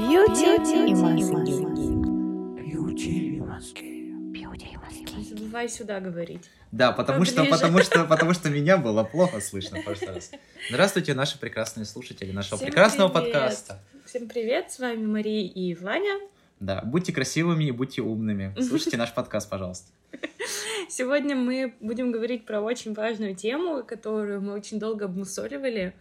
Бьюти 0.00 0.88
и 0.88 0.94
маски. 0.94 1.60
Забывай 5.28 5.68
сюда 5.68 6.00
говорить. 6.00 6.48
Да, 6.72 6.92
потому 6.92 7.26
что, 7.26 7.44
потому 7.44 7.80
что, 7.82 8.04
потому 8.08 8.32
что 8.32 8.48
меня 8.48 8.78
было 8.78 9.04
плохо 9.04 9.40
слышно 9.40 9.82
в 9.82 9.84
прошлый 9.84 10.14
раз. 10.14 10.30
Здравствуйте, 10.70 11.12
наши 11.12 11.38
прекрасные 11.38 11.84
слушатели 11.84 12.32
нашего 12.32 12.56
Всем 12.56 12.68
прекрасного 12.68 13.10
привет. 13.10 13.32
подкаста. 13.34 13.82
Всем 14.06 14.26
привет, 14.26 14.72
с 14.72 14.78
вами 14.78 15.04
Мария 15.04 15.46
и 15.46 15.74
Ваня. 15.74 16.18
Да, 16.60 16.80
будьте 16.82 17.12
красивыми 17.12 17.64
и 17.64 17.70
будьте 17.70 18.00
умными. 18.00 18.54
Слушайте 18.58 18.96
наш 18.96 19.12
подкаст, 19.12 19.50
пожалуйста. 19.50 19.92
Сегодня 20.88 21.36
мы 21.36 21.74
будем 21.80 22.10
говорить 22.10 22.46
про 22.46 22.62
очень 22.62 22.94
важную 22.94 23.34
тему, 23.34 23.84
которую 23.84 24.40
мы 24.40 24.54
очень 24.54 24.78
долго 24.78 25.04
обмусоливали. 25.04 25.94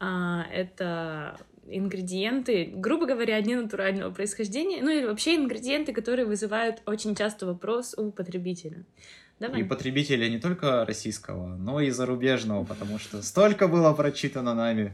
А, 0.00 0.46
Это 0.50 1.36
ингредиенты, 1.68 2.72
грубо 2.74 3.06
говоря, 3.06 3.40
ненатурального 3.40 4.12
происхождения, 4.12 4.82
ну 4.82 4.90
или 4.90 5.06
вообще 5.06 5.36
ингредиенты, 5.36 5.92
которые 5.92 6.26
вызывают 6.26 6.82
очень 6.86 7.14
часто 7.14 7.46
вопрос 7.46 7.94
у 7.96 8.10
потребителя. 8.10 8.84
Давай. 9.40 9.60
И 9.60 9.64
потребителя 9.64 10.28
не 10.28 10.38
только 10.38 10.84
российского, 10.84 11.56
но 11.56 11.80
и 11.80 11.90
зарубежного, 11.90 12.64
потому 12.64 12.98
что 12.98 13.20
столько 13.22 13.66
было 13.66 13.92
прочитано 13.92 14.54
нами, 14.54 14.92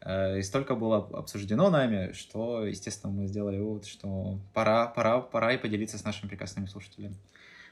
э, 0.00 0.40
и 0.40 0.42
столько 0.42 0.74
было 0.74 1.08
обсуждено 1.12 1.70
нами, 1.70 2.12
что, 2.12 2.66
естественно, 2.66 3.12
мы 3.12 3.26
сделали 3.26 3.58
вывод, 3.58 3.86
что 3.86 4.40
пора, 4.54 4.86
пора, 4.86 5.20
пора 5.20 5.52
и 5.52 5.58
поделиться 5.58 5.98
с 5.98 6.04
нашими 6.04 6.28
прекрасными 6.28 6.66
слушателями. 6.66 7.16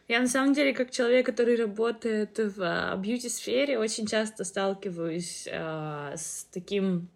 Я 0.06 0.20
на 0.20 0.28
самом 0.28 0.52
деле, 0.52 0.74
как 0.74 0.90
человек, 0.90 1.24
который 1.24 1.56
работает 1.56 2.38
в 2.38 2.94
бьюти-сфере, 2.98 3.78
очень 3.78 4.06
часто 4.06 4.44
сталкиваюсь 4.44 5.48
а, 5.50 6.12
с 6.14 6.46
таким, 6.52 7.08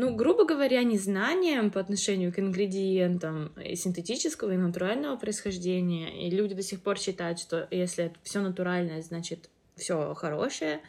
ну, 0.00 0.14
грубо 0.14 0.46
говоря, 0.46 0.82
незнанием 0.82 1.70
по 1.70 1.78
отношению 1.78 2.32
к 2.32 2.38
ингредиентам 2.38 3.52
и 3.62 3.76
синтетического, 3.76 4.52
и 4.52 4.56
натурального 4.56 5.16
происхождения. 5.16 6.26
И 6.26 6.30
люди 6.30 6.54
до 6.54 6.62
сих 6.62 6.80
пор 6.80 6.98
считают, 6.98 7.38
что 7.38 7.68
если 7.70 8.06
это 8.06 8.16
все 8.22 8.40
натуральное, 8.40 9.02
значит, 9.02 9.50
все 9.76 10.14
хорошее. 10.14 10.80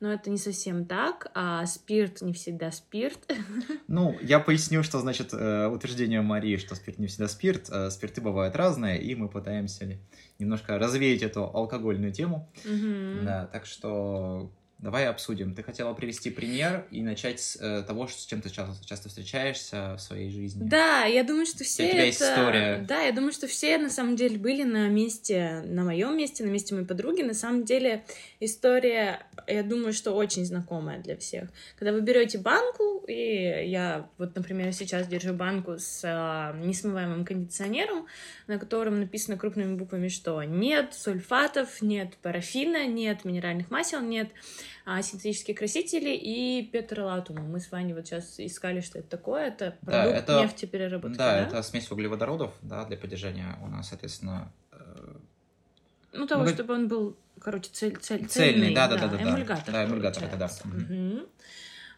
Но 0.00 0.12
это 0.12 0.28
не 0.28 0.36
совсем 0.36 0.84
так, 0.84 1.30
а 1.34 1.64
спирт 1.64 2.20
не 2.20 2.34
всегда 2.34 2.70
спирт. 2.70 3.18
Ну, 3.88 4.16
я 4.20 4.38
поясню, 4.40 4.82
что 4.82 4.98
значит 5.00 5.32
э, 5.32 5.66
утверждение 5.66 6.20
Марии, 6.20 6.56
что 6.58 6.74
спирт 6.74 6.98
не 6.98 7.06
всегда 7.06 7.28
спирт. 7.28 7.70
Э, 7.70 7.90
спирты 7.90 8.20
бывают 8.20 8.56
разные, 8.56 9.02
и 9.02 9.14
мы 9.14 9.28
пытаемся 9.28 9.98
немножко 10.38 10.78
развеять 10.78 11.22
эту 11.22 11.44
алкогольную 11.44 12.12
тему. 12.12 12.50
Мгм. 12.64 13.24
Да, 13.24 13.46
так 13.46 13.64
что 13.64 14.52
давай 14.82 15.06
обсудим. 15.06 15.54
Ты 15.54 15.62
хотела 15.62 15.92
привести 15.92 16.30
пример 16.30 16.86
и 16.90 17.02
начать 17.02 17.40
с 17.40 17.56
э, 17.56 17.82
того, 17.82 18.08
с 18.08 18.24
чем 18.24 18.40
ты 18.40 18.48
часто, 18.48 18.84
часто 18.84 19.08
встречаешься 19.08 19.96
в 19.96 20.00
своей 20.00 20.30
жизни. 20.30 20.62
Да, 20.64 21.04
я 21.04 21.22
думаю, 21.22 21.46
что 21.46 21.64
все 21.64 21.84
У 21.84 21.90
тебя 21.90 21.98
это... 21.98 22.06
есть 22.06 22.22
история. 22.22 22.84
Да, 22.88 23.02
я 23.02 23.12
думаю, 23.12 23.32
что 23.32 23.46
все 23.46 23.76
на 23.78 23.90
самом 23.90 24.16
деле 24.16 24.38
были 24.38 24.62
на 24.62 24.88
месте, 24.88 25.62
на 25.66 25.84
моем 25.84 26.16
месте, 26.16 26.44
на 26.44 26.48
месте 26.48 26.74
моей 26.74 26.86
подруги. 26.86 27.22
На 27.22 27.34
самом 27.34 27.64
деле 27.64 28.04
история, 28.40 29.26
я 29.46 29.62
думаю, 29.62 29.92
что 29.92 30.12
очень 30.12 30.44
знакомая 30.46 31.00
для 31.00 31.16
всех. 31.16 31.50
Когда 31.78 31.92
вы 31.92 32.00
берете 32.00 32.38
банку, 32.38 33.04
и 33.06 33.66
я 33.66 34.08
вот, 34.18 34.34
например, 34.34 34.72
сейчас 34.72 35.06
держу 35.06 35.34
банку 35.34 35.78
с 35.78 36.02
а, 36.04 36.54
несмываемым 36.56 37.24
кондиционером, 37.24 38.06
на 38.46 38.58
котором 38.58 39.00
написано 39.00 39.36
крупными 39.36 39.76
буквами, 39.76 40.08
что 40.08 40.42
нет 40.42 40.94
сульфатов, 40.94 41.82
нет 41.82 42.16
парафина, 42.22 42.86
нет 42.86 43.24
минеральных 43.24 43.70
масел, 43.70 44.00
нет 44.00 44.30
синтетических 45.02 45.56
красителей 45.58 46.16
и 46.16 46.62
петролатума. 46.66 47.42
Мы 47.42 47.60
с 47.60 47.70
Ваней 47.70 47.94
вот 47.94 48.06
сейчас 48.06 48.38
искали, 48.38 48.80
что 48.80 48.98
это 48.98 49.08
такое. 49.08 49.48
Это 49.48 49.76
Да, 49.82 50.02
продукт 50.02 50.18
это- 50.18 50.42
нефтепереработки, 50.42 51.16
Да, 51.16 51.32
да? 51.32 51.40
это 51.46 51.62
смесь 51.62 51.90
углеводородов, 51.90 52.54
да, 52.62 52.84
для 52.84 52.96
поддержания 52.96 53.58
у 53.62 53.68
нас, 53.68 53.88
соответственно, 53.88 54.52
э, 54.72 54.76
Ну, 56.12 56.26
того, 56.26 56.42
Ну, 56.44 56.50
чтобы 56.50 56.74
он 56.74 56.88
был, 56.88 57.16
короче, 57.40 57.70
цель, 57.72 57.96
цель, 57.98 58.26
Цельный, 58.26 58.74
да-да-да-да, 58.74 59.16
да. 59.16 59.22
эмульгатор. 59.22 59.72
Да, 59.72 59.84
эмульгатор, 59.84 60.24
это 60.24 60.36
да. 60.36 60.48
получается. 60.48 61.26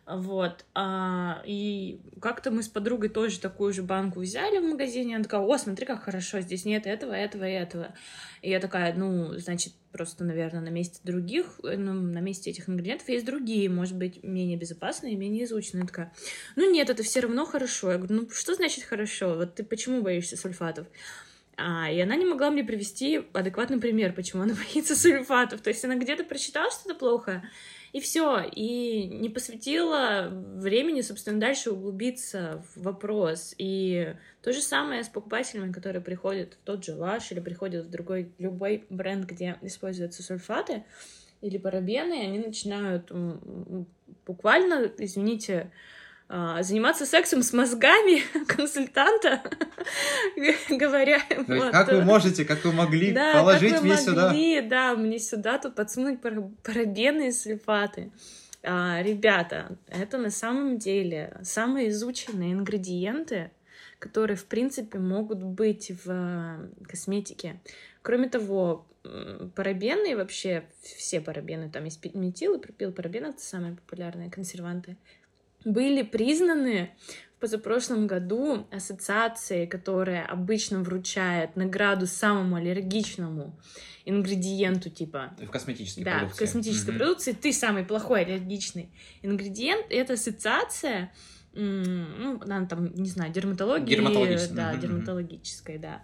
Вот. 0.04 0.64
А, 0.74 1.42
и 1.46 2.00
как-то 2.20 2.50
мы 2.50 2.64
с 2.64 2.68
подругой 2.68 3.08
тоже 3.08 3.38
такую 3.38 3.72
же 3.72 3.82
банку 3.82 4.20
взяли 4.20 4.58
в 4.58 4.64
магазине. 4.64 5.14
Она 5.14 5.24
такая, 5.24 5.40
о, 5.42 5.58
смотри, 5.58 5.86
как 5.86 6.02
хорошо, 6.02 6.40
здесь 6.40 6.64
нет 6.64 6.86
этого, 6.86 7.12
этого 7.12 7.48
и 7.48 7.52
этого. 7.52 7.94
И 8.42 8.50
я 8.50 8.58
такая, 8.58 8.94
ну, 8.94 9.38
значит, 9.38 9.74
просто, 9.92 10.24
наверное, 10.24 10.60
на 10.60 10.70
месте 10.70 10.98
других, 11.04 11.60
э, 11.62 11.76
ну, 11.76 11.92
на 11.92 12.18
месте 12.18 12.50
этих 12.50 12.68
ингредиентов 12.68 13.08
есть 13.08 13.24
другие, 13.24 13.68
может 13.68 13.96
быть, 13.96 14.24
менее 14.24 14.56
безопасные, 14.56 15.14
менее 15.14 15.44
изученные. 15.44 15.82
Я 15.82 15.86
такая, 15.86 16.12
ну 16.56 16.68
нет, 16.68 16.90
это 16.90 17.04
все 17.04 17.20
равно 17.20 17.44
хорошо. 17.44 17.92
Я 17.92 17.98
говорю, 17.98 18.22
ну 18.22 18.30
что 18.30 18.54
значит 18.54 18.82
хорошо? 18.82 19.36
Вот 19.36 19.54
ты 19.54 19.62
почему 19.62 20.02
боишься 20.02 20.36
сульфатов? 20.36 20.88
А, 21.56 21.90
и 21.90 22.00
она 22.00 22.16
не 22.16 22.24
могла 22.24 22.50
мне 22.50 22.64
привести 22.64 23.22
адекватный 23.32 23.78
пример, 23.78 24.12
почему 24.14 24.42
она 24.42 24.54
боится 24.74 24.96
сульфатов. 24.96 25.60
То 25.60 25.68
есть 25.68 25.84
она 25.84 25.94
где-то 25.94 26.24
прочитала 26.24 26.70
что-то 26.72 26.96
плохо, 26.96 27.44
и 27.92 28.00
все, 28.00 28.40
и 28.40 29.06
не 29.06 29.28
посвятила 29.28 30.28
времени, 30.30 31.02
собственно, 31.02 31.38
дальше 31.38 31.70
углубиться 31.70 32.64
в 32.74 32.82
вопрос. 32.82 33.54
И 33.58 34.14
то 34.40 34.52
же 34.52 34.62
самое 34.62 35.04
с 35.04 35.08
покупателями, 35.08 35.72
которые 35.72 36.00
приходят 36.00 36.54
в 36.54 36.64
тот 36.64 36.84
же 36.84 36.94
Лаш 36.94 37.30
или 37.32 37.40
приходят 37.40 37.84
в 37.84 37.90
другой, 37.90 38.32
любой 38.38 38.86
бренд, 38.88 39.26
где 39.26 39.58
используются 39.60 40.22
сульфаты 40.22 40.84
или 41.42 41.58
парабены, 41.58 42.22
и 42.22 42.26
они 42.26 42.38
начинают 42.38 43.12
буквально, 44.26 44.90
извините, 44.96 45.70
заниматься 46.60 47.04
сексом 47.04 47.42
с 47.42 47.52
мозгами 47.52 48.22
консультанта, 48.46 49.42
говоря 50.70 51.20
то 51.28 51.34
есть 51.34 51.48
вот, 51.48 51.72
как 51.72 51.92
вы 51.92 52.02
можете, 52.02 52.44
как 52.44 52.64
вы 52.64 52.72
могли 52.72 53.12
да, 53.12 53.34
положить 53.34 53.72
как 53.72 53.82
вы 53.82 53.88
мне 53.88 53.96
сюда? 53.98 54.28
могли, 54.28 54.60
да, 54.62 54.94
мне 54.94 55.18
сюда 55.18 55.58
тут 55.58 55.74
подсунуть 55.74 56.22
пара- 56.22 56.50
парабены 56.62 57.28
и 57.28 57.32
сульфаты. 57.32 58.10
А, 58.62 59.02
ребята, 59.02 59.76
это 59.88 60.16
на 60.18 60.30
самом 60.30 60.78
деле 60.78 61.36
самые 61.42 61.90
изученные 61.90 62.52
ингредиенты, 62.52 63.50
которые, 63.98 64.36
в 64.36 64.46
принципе, 64.46 64.98
могут 64.98 65.42
быть 65.42 65.90
в 66.04 66.10
э, 66.10 66.68
косметике. 66.88 67.60
Кроме 68.02 68.28
того, 68.28 68.86
парабены 69.54 70.12
и 70.12 70.14
вообще 70.14 70.64
все 70.82 71.20
парабены, 71.20 71.70
там 71.70 71.84
есть 71.84 72.14
метил 72.14 72.54
и 72.54 72.60
пропилпарабен, 72.60 73.26
это 73.26 73.40
самые 73.40 73.74
популярные 73.74 74.30
консерванты, 74.30 74.96
были 75.64 76.02
признаны 76.02 76.90
в 77.36 77.40
позапрошлом 77.40 78.06
году 78.06 78.66
ассоциацией, 78.70 79.66
которая 79.66 80.24
обычно 80.26 80.82
вручает 80.82 81.56
награду 81.56 82.06
самому 82.06 82.56
аллергичному 82.56 83.58
ингредиенту, 84.04 84.90
типа 84.90 85.34
В 85.38 85.50
косметической 85.50 86.04
да, 86.04 86.16
в 86.16 86.18
продукции. 86.20 86.44
косметической 86.44 86.94
Мгм. 86.94 86.98
продукции 86.98 87.32
ты 87.32 87.52
самый 87.52 87.84
плохой 87.84 88.22
аллергичный 88.24 88.92
ингредиент. 89.22 89.86
Это 89.90 90.14
ассоциация, 90.14 91.12
м, 91.54 92.20
ну, 92.20 92.40
она 92.42 92.66
там, 92.66 92.94
не 92.94 93.08
знаю, 93.08 93.32
дерматологии. 93.32 93.86
Дерматологической, 93.86 94.56
Да, 94.56 94.72
мгм. 94.72 94.80
дерматологической, 94.80 95.78
да. 95.78 96.02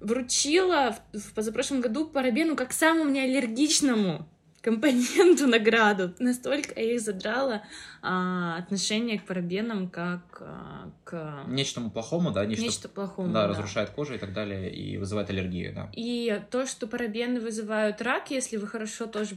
Вручила 0.00 0.96
в, 1.12 1.18
в 1.18 1.34
позапрошлом 1.34 1.80
году 1.80 2.08
парабену 2.08 2.56
как 2.56 2.72
самому 2.72 3.10
неаллергичному 3.10 4.26
компоненту 4.60 5.46
награду. 5.48 6.14
Настолько 6.18 6.78
я 6.80 6.94
их 6.94 7.00
задрала 7.00 7.62
а, 8.02 8.56
отношение 8.58 9.18
к 9.18 9.24
парабенам 9.24 9.88
как 9.88 10.20
а, 10.40 10.90
к 11.04 11.44
Нечтому 11.48 11.90
плохому, 11.90 12.30
да, 12.30 12.44
нечто, 12.44 12.64
нечто 12.64 12.88
плохому. 12.88 13.32
да, 13.32 13.46
разрушает 13.46 13.90
кожу 13.90 14.14
и 14.14 14.18
так 14.18 14.32
далее, 14.32 14.72
и 14.72 14.96
вызывает 14.98 15.30
аллергию, 15.30 15.74
да. 15.74 15.90
И 15.94 16.40
то, 16.50 16.66
что 16.66 16.86
парабены 16.86 17.40
вызывают 17.40 18.00
рак, 18.02 18.30
если 18.30 18.56
вы 18.56 18.66
хорошо 18.66 19.06
тоже 19.06 19.36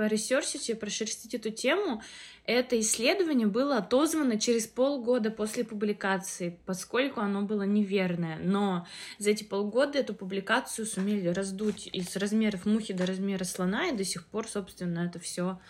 поресерчите, 0.00 0.74
прошерстите 0.76 1.36
эту 1.36 1.50
тему, 1.50 2.02
это 2.46 2.80
исследование 2.80 3.46
было 3.46 3.76
отозвано 3.76 4.40
через 4.40 4.66
полгода 4.66 5.30
после 5.30 5.62
публикации, 5.62 6.58
поскольку 6.64 7.20
оно 7.20 7.42
было 7.42 7.64
неверное. 7.64 8.38
Но 8.38 8.86
за 9.18 9.32
эти 9.32 9.44
полгода 9.44 9.98
эту 9.98 10.14
публикацию 10.14 10.86
сумели 10.86 11.28
раздуть 11.28 11.86
из 11.92 12.16
размеров 12.16 12.64
мухи 12.64 12.94
до 12.94 13.04
размера 13.04 13.44
слона, 13.44 13.88
и 13.88 13.94
до 13.94 14.04
сих 14.04 14.24
пор, 14.24 14.48
собственно, 14.48 15.00
это 15.00 15.18
все 15.18 15.60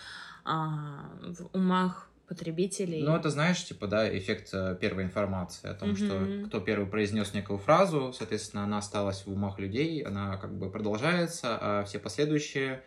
в 0.44 1.50
умах 1.53 2.10
потребителей. 2.31 3.03
Ну, 3.03 3.17
это, 3.17 3.29
знаешь, 3.29 3.62
типа, 3.65 3.87
да, 3.88 4.09
эффект 4.17 4.50
э, 4.53 4.77
первой 4.81 5.03
информации 5.03 5.69
о 5.69 5.75
том, 5.75 5.91
Мгм. 5.91 5.97
что 5.97 6.47
кто 6.47 6.61
первый 6.61 6.87
произнес 6.87 7.35
некую 7.35 7.59
фразу, 7.59 8.12
соответственно, 8.17 8.62
она 8.65 8.79
осталась 8.79 9.27
в 9.27 9.31
умах 9.32 9.59
людей, 9.59 10.00
она 10.03 10.37
как 10.37 10.56
бы 10.56 10.71
продолжается, 10.71 11.59
а 11.61 11.85
все 11.85 11.99
последующие 11.99 12.82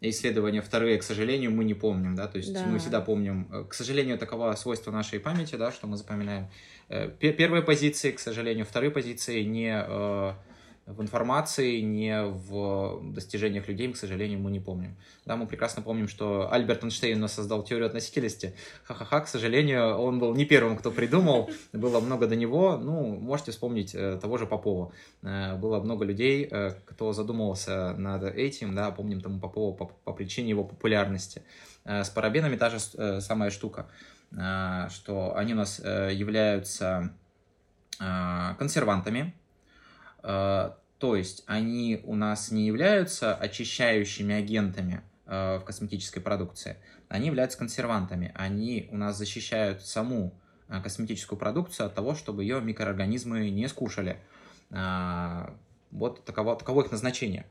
исследования, 0.00 0.62
вторые, 0.62 0.96
к 0.98 1.02
сожалению, 1.02 1.50
мы 1.50 1.64
не 1.64 1.74
помним, 1.74 2.14
да, 2.14 2.26
то 2.28 2.38
есть 2.38 2.54
Да. 2.54 2.64
мы 2.64 2.78
всегда 2.78 3.00
помним, 3.02 3.48
э, 3.52 3.64
к 3.68 3.74
сожалению, 3.74 4.16
таково 4.18 4.54
свойство 4.56 4.90
нашей 4.90 5.20
памяти, 5.20 5.56
да, 5.56 5.70
что 5.70 5.86
мы 5.86 5.96
запоминаем 5.96 6.48
э, 6.88 7.10
пе- 7.10 7.32
первые 7.34 7.62
позиции, 7.62 8.12
к 8.12 8.18
сожалению, 8.20 8.64
вторые 8.64 8.90
позиции 8.90 9.42
не 9.42 9.70
в 10.88 11.02
информации, 11.02 11.80
не 11.80 12.24
в 12.24 13.12
достижениях 13.12 13.68
людей, 13.68 13.92
к 13.92 13.96
сожалению, 13.96 14.38
мы 14.38 14.50
не 14.50 14.60
помним. 14.60 14.96
Да, 15.26 15.36
мы 15.36 15.46
прекрасно 15.46 15.82
помним, 15.82 16.08
что 16.08 16.50
Альберт 16.50 16.82
Эйнштейн 16.82 17.28
создал 17.28 17.62
теорию 17.62 17.86
относительности. 17.86 18.54
Ха-ха-ха, 18.84 19.20
к 19.20 19.28
сожалению, 19.28 19.96
он 19.98 20.18
был 20.18 20.34
не 20.34 20.46
первым, 20.46 20.78
кто 20.78 20.90
придумал, 20.90 21.50
было 21.72 22.00
много 22.00 22.26
до 22.26 22.36
него. 22.36 22.78
Ну, 22.78 23.16
можете 23.16 23.52
вспомнить 23.52 23.94
э, 23.94 24.18
того 24.20 24.38
же 24.38 24.46
Попова. 24.46 24.92
Э, 25.22 25.56
было 25.56 25.80
много 25.80 26.06
людей, 26.06 26.48
э, 26.50 26.72
кто 26.86 27.12
задумывался 27.12 27.92
над 27.92 28.22
этим, 28.24 28.74
да, 28.74 28.90
помним 28.90 29.20
тому 29.20 29.40
Попова 29.40 29.76
по, 29.76 29.86
по 30.04 30.12
причине 30.12 30.48
его 30.50 30.64
популярности. 30.64 31.42
С 31.84 32.10
парабенами 32.10 32.56
та 32.56 32.70
же 32.70 32.80
самая 33.20 33.50
штука, 33.50 33.86
что 34.30 35.34
они 35.36 35.54
у 35.54 35.56
нас 35.56 35.78
являются 35.78 37.14
консервантами, 37.98 39.32
то 40.20 41.16
есть 41.16 41.44
они 41.46 42.00
у 42.04 42.14
нас 42.14 42.50
не 42.50 42.66
являются 42.66 43.34
очищающими 43.34 44.34
агентами, 44.34 45.02
Э, 45.30 45.58
в 45.58 45.64
косметической 45.64 46.22
продукции, 46.22 46.78
они 47.10 47.26
являются 47.26 47.58
консервантами. 47.58 48.32
Они 48.34 48.88
у 48.90 48.96
нас 48.96 49.18
защищают 49.18 49.84
саму 49.84 50.32
э, 50.68 50.80
косметическую 50.80 51.38
продукцию 51.38 51.86
от 51.86 51.94
того, 51.94 52.14
чтобы 52.14 52.44
ее 52.44 52.62
микроорганизмы 52.62 53.50
не 53.50 53.68
скушали. 53.68 54.16
Э, 54.70 55.50
вот 55.90 56.24
таково, 56.24 56.56
таково 56.56 56.82
их 56.82 56.90
назначение. 56.90 57.44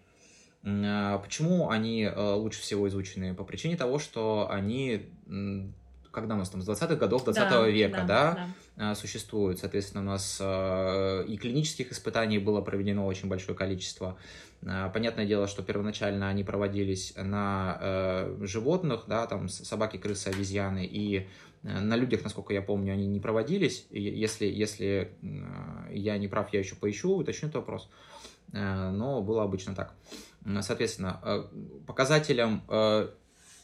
Почему 0.64 1.70
они 1.70 2.10
лучше 2.16 2.62
всего 2.62 2.88
изучены? 2.88 3.34
По 3.34 3.44
причине 3.44 3.78
того, 3.78 4.00
что 4.00 4.50
они 4.50 5.06
когда 6.18 6.36
у 6.36 6.38
нас 6.38 6.50
там 6.50 6.62
с 6.62 6.68
20-х 6.68 6.96
годов 6.96 7.24
20 7.26 7.50
да, 7.50 7.68
века, 7.68 8.04
да, 8.08 8.50
да, 8.76 8.96
существуют. 8.96 9.60
Соответственно, 9.60 10.02
у 10.02 10.06
нас 10.06 10.42
и 10.42 11.38
клинических 11.38 11.92
испытаний 11.92 12.40
было 12.40 12.62
проведено 12.62 13.06
очень 13.06 13.30
большое 13.30 13.58
количество. 13.58 14.18
А, 14.66 14.90
понятное 14.90 15.26
дело, 15.26 15.48
что 15.48 15.62
первоначально 15.62 16.30
они 16.30 16.44
проводились 16.44 17.14
на 17.16 17.78
э, 17.80 18.38
животных, 18.42 19.04
да, 19.08 19.28
там 19.28 19.50
собаки, 19.50 19.98
крысы, 19.98 20.30
обезьяны, 20.30 20.86
и 20.86 21.28
э, 21.64 21.80
на 21.80 21.96
людях, 21.96 22.24
насколько 22.24 22.54
я 22.54 22.62
помню, 22.62 22.94
они 22.94 23.06
не 23.08 23.20
проводились. 23.20 23.86
Если, 23.92 24.46
если 24.46 25.12
э, 25.22 25.94
я 25.94 26.18
не 26.18 26.28
прав, 26.28 26.52
я 26.54 26.60
еще 26.60 26.76
поищу, 26.76 27.16
уточню 27.16 27.50
этот 27.50 27.58
вопрос. 27.58 27.90
Э, 28.54 28.90
но 28.90 29.22
было 29.22 29.44
обычно 29.44 29.76
так. 29.76 29.94
Соответственно, 30.62 31.20
э, 31.24 31.44
показателем 31.86 32.64
э, 32.68 33.10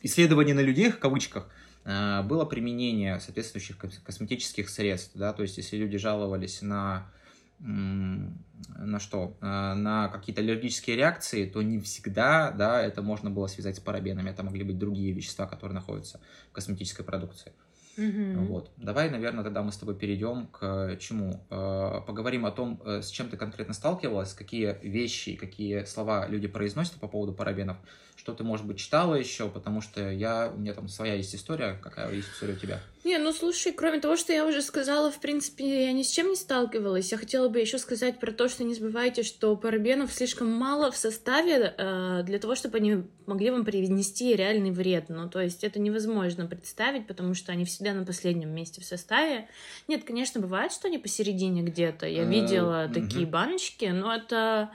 исследований 0.04 0.54
на 0.54 0.62
людях, 0.62 0.96
в 0.96 1.00
кавычках, 1.00 1.48
э, 1.48 1.63
было 1.86 2.46
применение 2.46 3.20
соответствующих 3.20 3.78
косметических 3.78 4.70
средств. 4.70 5.12
Да? 5.16 5.34
То 5.34 5.42
есть, 5.42 5.58
если 5.58 5.78
люди 5.78 5.98
жаловались 5.98 6.62
на 6.62 7.12
на 7.60 9.00
что? 9.00 9.38
Э, 9.42 9.74
на 9.74 10.10
какие-то 10.10 10.42
аллергические 10.42 10.96
реакции, 10.96 11.46
то 11.46 11.62
не 11.62 11.80
всегда, 11.80 12.52
да, 12.52 12.82
это 12.82 13.02
можно 13.02 13.30
было 13.30 13.48
связать 13.48 13.78
с 13.78 13.80
парабенами, 13.80 14.30
это 14.30 14.44
могли 14.44 14.64
быть 14.64 14.78
другие 14.78 15.14
вещества, 15.14 15.46
которые 15.46 15.76
находятся 15.76 16.20
в 16.50 16.54
косметической 16.54 17.06
продукции. 17.06 17.54
Угу. 17.96 18.46
Вот. 18.48 18.72
Давай, 18.78 19.10
наверное, 19.10 19.44
тогда 19.44 19.62
мы 19.62 19.72
с 19.72 19.78
тобой 19.78 19.96
перейдем 19.96 20.48
к 20.48 20.98
чему? 21.00 21.46
Э, 21.50 22.02
поговорим 22.06 22.46
о 22.46 22.52
том, 22.52 22.82
э, 22.86 23.02
с 23.02 23.10
чем 23.10 23.30
ты 23.30 23.38
конкретно 23.38 23.74
сталкивалась, 23.74 24.34
какие 24.34 24.78
вещи, 24.82 25.36
какие 25.36 25.84
слова 25.86 26.28
люди 26.28 26.48
произносят 26.48 26.96
по 26.96 27.08
поводу 27.08 27.34
парабенов, 27.34 27.78
что 28.16 28.34
ты, 28.34 28.44
может 28.44 28.66
быть, 28.66 28.78
читала 28.78 29.16
еще, 29.16 29.50
потому 29.50 29.82
что 29.82 30.10
я, 30.10 30.52
у 30.54 30.58
меня 30.58 30.74
там 30.74 30.88
своя 30.88 31.16
есть 31.16 31.36
история, 31.36 31.78
какая 31.82 32.12
есть 32.14 32.30
история 32.30 32.54
у 32.54 32.58
тебя. 32.58 32.80
Не, 33.04 33.18
ну 33.18 33.34
слушай, 33.34 33.74
кроме 33.74 34.00
того, 34.00 34.16
что 34.16 34.32
я 34.32 34.46
уже 34.46 34.62
сказала, 34.62 35.12
в 35.12 35.20
принципе, 35.20 35.86
я 35.86 35.92
ни 35.92 36.04
с 36.04 36.10
чем 36.10 36.30
не 36.30 36.38
сталкивалась. 36.38 37.12
Я 37.12 37.18
хотела 37.18 37.50
бы 37.50 37.60
еще 37.60 37.78
сказать 37.78 38.18
про 38.18 38.32
то, 38.32 38.48
что 38.48 38.64
не 38.64 38.76
забывайте, 38.76 39.24
что 39.24 39.58
парабенов 39.58 40.14
слишком 40.14 40.50
мало 40.50 40.90
в 40.90 40.96
составе 40.96 41.76
э, 41.78 42.24
для 42.24 42.40
того, 42.40 42.56
чтобы 42.56 42.78
они 42.78 43.04
могли 43.26 43.52
вам 43.52 43.66
принести 43.66 44.34
реальный 44.36 44.72
вред. 44.72 45.10
Ну, 45.10 45.30
то 45.30 45.42
есть 45.42 45.66
это 45.66 45.80
невозможно 45.80 46.46
представить, 46.46 47.06
потому 47.06 47.34
что 47.34 47.52
они 47.52 47.66
всегда 47.66 47.94
на 47.94 48.06
последнем 48.06 48.52
месте 48.52 48.80
в 48.80 48.86
составе. 48.86 49.50
Нет, 49.90 50.06
конечно, 50.06 50.40
бывает, 50.40 50.72
что 50.72 50.88
они 50.88 50.98
посередине 50.98 51.62
где-то. 51.62 52.08
Я 52.08 52.24
э, 52.24 52.30
видела 52.30 52.90
такие 52.94 53.26
баночки, 53.26 53.86
но 53.86 54.16
это 54.16 54.72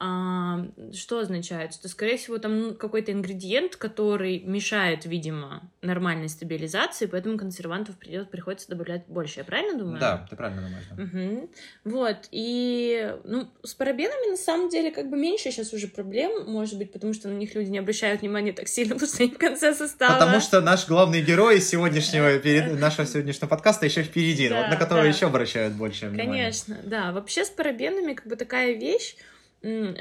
что 0.00 1.18
означает? 1.18 1.74
Что, 1.74 1.88
скорее 1.88 2.16
всего, 2.16 2.38
там 2.38 2.76
какой-то 2.76 3.10
ингредиент, 3.12 3.76
который 3.76 4.40
мешает, 4.40 5.04
видимо, 5.06 5.62
нормальной 5.82 6.28
стабилизации, 6.28 7.06
поэтому 7.06 7.36
консервантов 7.36 7.96
придет, 7.96 8.30
приходится 8.30 8.68
добавлять 8.68 9.06
больше. 9.08 9.40
Я 9.40 9.44
правильно 9.44 9.78
думаю? 9.78 9.98
Да, 9.98 10.26
ты 10.30 10.36
правильно 10.36 10.62
думаешь. 10.62 10.84
Да. 10.90 11.02
Угу. 11.02 11.50
Вот. 11.84 12.28
И 12.30 13.12
ну, 13.24 13.48
с 13.64 13.74
парабенами 13.74 14.30
на 14.30 14.36
самом 14.36 14.68
деле 14.68 14.90
как 14.92 15.10
бы 15.10 15.16
меньше 15.16 15.50
сейчас 15.50 15.72
уже 15.72 15.88
проблем, 15.88 16.44
может 16.46 16.78
быть, 16.78 16.92
потому 16.92 17.12
что 17.12 17.28
на 17.28 17.34
них 17.34 17.54
люди 17.54 17.70
не 17.70 17.78
обращают 17.78 18.20
внимания 18.20 18.52
так 18.52 18.68
сильно, 18.68 18.94
потому 18.94 19.12
что 19.12 19.22
они 19.22 19.32
в 19.32 19.38
конце 19.38 19.74
состава. 19.74 20.14
Потому 20.14 20.40
что 20.40 20.60
наш 20.60 20.86
главный 20.86 21.22
герой 21.22 21.60
сегодняшнего, 21.60 22.38
перед, 22.40 22.78
нашего 22.78 23.06
сегодняшнего 23.06 23.48
подкаста 23.48 23.86
еще 23.86 24.02
впереди, 24.02 24.48
да, 24.48 24.62
вот 24.62 24.70
на 24.70 24.76
которого 24.76 25.04
да. 25.04 25.08
еще 25.08 25.26
обращают 25.26 25.74
больше 25.74 26.06
внимания. 26.06 26.26
Конечно, 26.26 26.76
да. 26.84 27.12
Вообще 27.12 27.44
с 27.44 27.50
парабенами 27.50 28.14
как 28.14 28.26
бы 28.26 28.36
такая 28.36 28.74
вещь, 28.74 29.16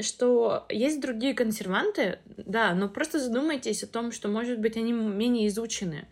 что 0.01 0.65
есть 0.69 1.01
другие 1.01 1.33
консерванты, 1.33 2.19
да, 2.25 2.73
но 2.75 2.89
просто 2.89 3.19
задумайтесь 3.19 3.83
о 3.83 3.87
том, 3.87 4.11
что, 4.11 4.27
может 4.27 4.59
быть, 4.59 4.77
они 4.77 4.93
менее 4.93 5.47
изучены 5.47 6.07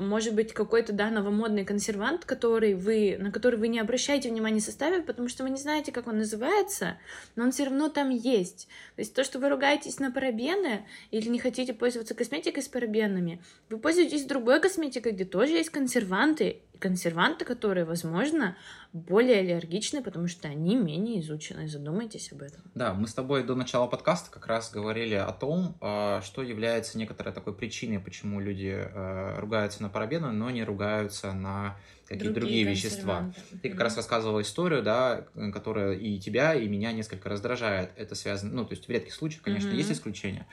может 0.00 0.34
быть 0.34 0.52
какой-то, 0.52 0.92
да, 0.92 1.10
новомодный 1.10 1.64
консервант, 1.64 2.24
который 2.24 2.74
вы, 2.74 3.16
на 3.18 3.30
который 3.30 3.58
вы 3.58 3.68
не 3.68 3.80
обращаете 3.80 4.28
внимания 4.28 4.60
составе, 4.60 5.02
потому 5.02 5.28
что 5.28 5.42
вы 5.42 5.50
не 5.50 5.56
знаете, 5.56 5.92
как 5.92 6.06
он 6.06 6.18
называется, 6.18 6.98
но 7.34 7.44
он 7.44 7.52
все 7.52 7.64
равно 7.64 7.88
там 7.88 8.10
есть. 8.10 8.68
То 8.96 9.00
есть 9.00 9.14
то, 9.14 9.24
что 9.24 9.38
вы 9.38 9.48
ругаетесь 9.48 9.98
на 9.98 10.10
парабены 10.10 10.86
или 11.10 11.28
не 11.28 11.38
хотите 11.38 11.72
пользоваться 11.72 12.14
косметикой 12.14 12.62
с 12.62 12.68
парабенами, 12.68 13.42
вы 13.68 13.78
пользуетесь 13.78 14.24
другой 14.24 14.60
косметикой, 14.60 15.12
где 15.12 15.24
тоже 15.24 15.52
есть 15.52 15.70
консерванты, 15.70 16.62
консерванты, 16.78 17.44
которые, 17.44 17.84
возможно, 17.84 18.56
более 18.92 19.40
аллергичны, 19.40 20.02
потому 20.02 20.26
что 20.26 20.48
они 20.48 20.76
менее 20.76 21.20
изучены. 21.20 21.68
Задумайтесь 21.68 22.32
об 22.32 22.42
этом. 22.42 22.62
Да, 22.74 22.94
мы 22.94 23.06
с 23.06 23.14
тобой 23.14 23.44
до 23.44 23.54
начала 23.54 23.86
подкаста 23.86 24.30
как 24.30 24.46
раз 24.46 24.70
говорили 24.70 25.14
о 25.14 25.32
том, 25.32 25.76
а, 25.80 26.22
что 26.22 26.42
является 26.42 26.98
некоторой 26.98 27.34
такой 27.34 27.54
причиной, 27.54 27.98
почему 27.98 28.40
люди 28.40 28.74
а, 28.74 29.38
ругаются 29.40 29.82
на 29.82 29.88
парабены, 29.88 30.30
но 30.32 30.50
не 30.50 30.64
ругаются 30.64 31.32
на 31.32 31.76
какие-то 32.06 32.34
другие, 32.34 32.64
другие 32.64 32.64
вещества. 32.64 33.32
Ты 33.62 33.70
как 33.70 33.80
раз 33.80 33.96
рассказывала 33.96 34.40
историю, 34.40 34.82
да, 34.82 35.26
которая 35.52 35.94
и 35.94 36.18
тебя, 36.18 36.54
и 36.54 36.68
меня 36.68 36.92
несколько 36.92 37.28
раздражает. 37.28 37.90
Это 37.96 38.14
связано, 38.14 38.54
ну, 38.54 38.64
то 38.64 38.74
есть 38.74 38.86
в 38.86 38.90
редких 38.90 39.12
случаях, 39.12 39.42
конечно, 39.42 39.68
mm-hmm. 39.68 39.76
есть 39.76 39.92
исключения, 39.92 40.46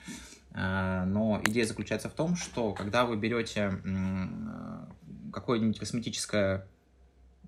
а, 0.51 1.05
но 1.05 1.41
идея 1.45 1.65
заключается 1.65 2.09
в 2.09 2.13
том, 2.13 2.35
что 2.35 2.73
когда 2.73 3.05
вы 3.05 3.15
берете 3.17 3.79
какое-нибудь 5.33 5.79
косметическое 5.79 6.65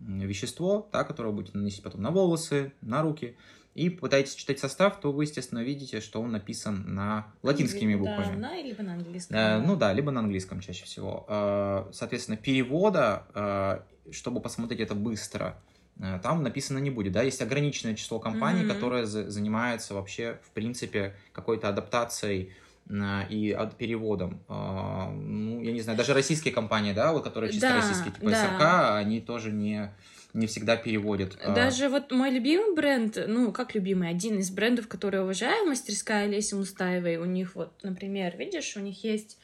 вещество, 0.01 0.89
да, 0.91 1.03
которое 1.03 1.31
будете 1.31 1.57
наносить 1.57 1.83
потом 1.83 2.01
на 2.01 2.11
волосы, 2.11 2.73
на 2.81 3.01
руки, 3.01 3.37
и 3.75 3.89
пытаетесь 3.89 4.35
читать 4.35 4.57
состав, 4.57 4.99
то 5.01 5.11
вы, 5.11 5.25
естественно, 5.25 5.59
видите, 5.59 5.99
что 5.99 6.21
он 6.21 6.31
написан 6.31 6.95
на 6.95 7.27
латинскими 7.43 7.95
буквами. 7.95 8.41
Да, 8.41 8.49
на, 8.49 8.61
либо 8.61 8.83
на 8.83 8.93
английском. 8.93 9.37
Э, 9.37 9.59
ну 9.59 9.75
да, 9.75 9.91
либо 9.91 10.11
на 10.11 10.21
английском 10.21 10.61
чаще 10.61 10.85
всего. 10.85 11.25
Э, 11.27 11.89
соответственно, 11.91 12.37
перевода, 12.37 13.27
э, 13.33 14.11
чтобы 14.11 14.39
посмотреть 14.39 14.79
это 14.79 14.95
быстро, 14.95 15.61
э, 15.99 16.19
там 16.23 16.41
написано 16.41 16.77
не 16.77 16.89
будет, 16.89 17.11
да, 17.11 17.23
есть 17.23 17.41
ограниченное 17.41 17.95
число 17.95 18.17
компаний, 18.17 18.63
mm-hmm. 18.63 18.73
которое 18.73 19.05
за- 19.05 19.29
занимается 19.29 19.93
вообще, 19.93 20.39
в 20.43 20.51
принципе, 20.51 21.13
какой-то 21.33 21.67
адаптацией 21.67 22.53
и 22.87 23.57
переводом. 23.77 24.43
А, 24.47 25.09
ну, 25.11 25.61
я 25.61 25.71
не 25.71 25.81
знаю, 25.81 25.97
даже 25.97 26.13
российские 26.13 26.53
компании, 26.53 26.93
да, 26.93 27.13
вот 27.13 27.23
которые 27.23 27.51
чисто 27.51 27.69
да, 27.69 27.75
российские, 27.77 28.13
типа 28.13 28.29
да. 28.29 28.45
СРК, 28.45 28.95
они 28.97 29.21
тоже 29.21 29.51
не 29.51 29.91
не 30.35 30.47
всегда 30.47 30.75
переводят. 30.75 31.37
А. 31.41 31.53
Даже 31.53 31.87
вот 31.87 32.11
мой 32.11 32.29
любимый 32.29 32.75
бренд, 32.75 33.17
ну, 33.25 33.53
как 33.53 33.73
любимый, 33.73 34.09
один 34.09 34.37
из 34.39 34.51
брендов, 34.51 34.87
который 34.89 35.21
уважаю, 35.21 35.65
мастерская 35.65 36.27
Леси 36.27 36.55
Мустаевой, 36.55 37.15
у 37.15 37.25
них 37.25 37.55
вот, 37.55 37.71
например, 37.83 38.35
видишь, 38.37 38.75
у 38.75 38.81
них 38.81 39.03
есть 39.05 39.37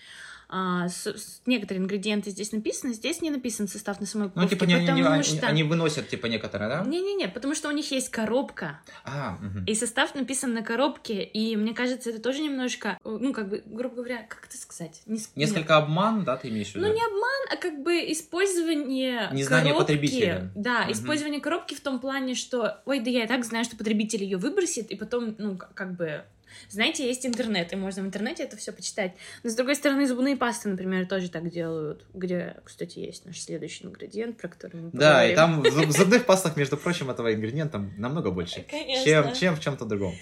а, 0.54 0.90
с, 0.90 1.08
с, 1.08 1.42
некоторые 1.46 1.82
ингредиенты 1.82 2.30
здесь 2.30 2.52
написаны, 2.52 2.94
здесь 2.94 3.22
не 3.22 3.32
написан 3.32 3.70
состав 3.70 4.02
на 4.02 4.06
самой 4.06 4.28
упаковке. 4.28 4.56
Ну, 4.56 4.60
типа, 4.60 4.64
не, 4.66 4.86
потому 4.86 5.10
они, 5.10 5.24
что... 5.24 5.48
они 5.48 5.64
выносят, 5.64 6.10
типа, 6.10 6.26
некоторые, 6.28 6.68
да? 6.68 6.84
Не-не-не, 6.86 7.30
потому 7.30 7.56
что 7.56 7.70
у 7.70 7.72
них 7.72 7.90
есть 7.92 8.10
коробка, 8.10 8.82
а, 9.06 9.38
угу. 9.40 9.64
и 9.66 9.74
состав 9.74 10.14
написан 10.14 10.54
на 10.54 10.62
коробке, 10.62 11.24
и 11.24 11.56
мне 11.56 11.74
кажется, 11.74 12.10
это 12.10 12.20
тоже 12.20 12.42
немножко, 12.42 12.98
ну, 13.06 13.32
как 13.32 13.48
бы, 13.48 13.64
грубо 13.66 13.96
говоря, 13.96 14.26
как 14.28 14.46
это 14.46 14.58
сказать? 14.58 15.02
Не, 15.06 15.20
Несколько 15.36 15.76
нет. 15.76 15.84
обман, 15.84 16.26
да, 16.26 16.36
ты 16.36 16.50
имеешь 16.50 16.72
в 16.72 16.76
виду? 16.76 16.86
Ну, 16.86 16.94
не 16.94 17.02
обман, 17.02 17.42
а 17.50 17.56
как 17.56 17.82
бы 17.82 18.12
использование 18.12 19.30
Незнание 19.32 19.72
коробки. 19.72 19.94
потребителя. 19.94 20.52
Да, 20.54 20.82
угу. 20.84 20.92
использование 20.92 21.40
коробки 21.40 21.76
в 21.76 21.82
том 21.82 22.02
плане, 22.02 22.36
что, 22.36 22.82
ой, 22.86 23.00
да 23.00 23.10
я 23.10 23.24
и 23.24 23.28
так 23.28 23.46
знаю, 23.46 23.64
что 23.64 23.78
потребитель 23.78 24.24
ее 24.24 24.36
выбросит, 24.36 24.92
и 24.92 24.98
потом, 24.98 25.34
ну, 25.38 25.58
как 25.58 25.96
бы 25.96 26.26
Знаете, 26.70 27.06
есть 27.06 27.26
интернет, 27.26 27.74
и 27.74 27.76
можно 27.76 28.04
в 28.04 28.06
интернете 28.06 28.44
это 28.44 28.58
все 28.58 28.72
почитать. 28.72 29.14
Но, 29.44 29.50
с 29.50 29.56
другой 29.56 29.76
стороны, 29.76 30.08
зубные 30.08 30.36
пасты, 30.38 30.70
например, 30.70 31.06
тоже 31.08 31.30
так 31.30 31.50
делают, 31.50 32.06
где, 32.14 32.58
кстати, 32.64 33.00
есть 33.00 33.26
наш 33.26 33.40
следующий 33.40 33.86
ингредиент, 33.86 34.38
про 34.38 34.48
который 34.48 34.82
мы 34.82 34.90
Да, 34.94 35.26
и 35.26 35.36
поговорим. 35.36 35.64
там 35.64 35.86
в 35.86 35.88
в 35.88 35.92
зубных 35.92 36.26
пастах, 36.26 36.56
между 36.58 36.78
прочим, 36.78 37.10
этого 37.10 37.34
ингредиента 37.34 37.80
намного 37.98 38.32
больше, 38.32 38.64
Конечно. 38.70 39.04
чем, 39.06 39.34
чем 39.34 39.56
в 39.56 39.60
чем-то 39.60 39.86
другом. 39.86 40.14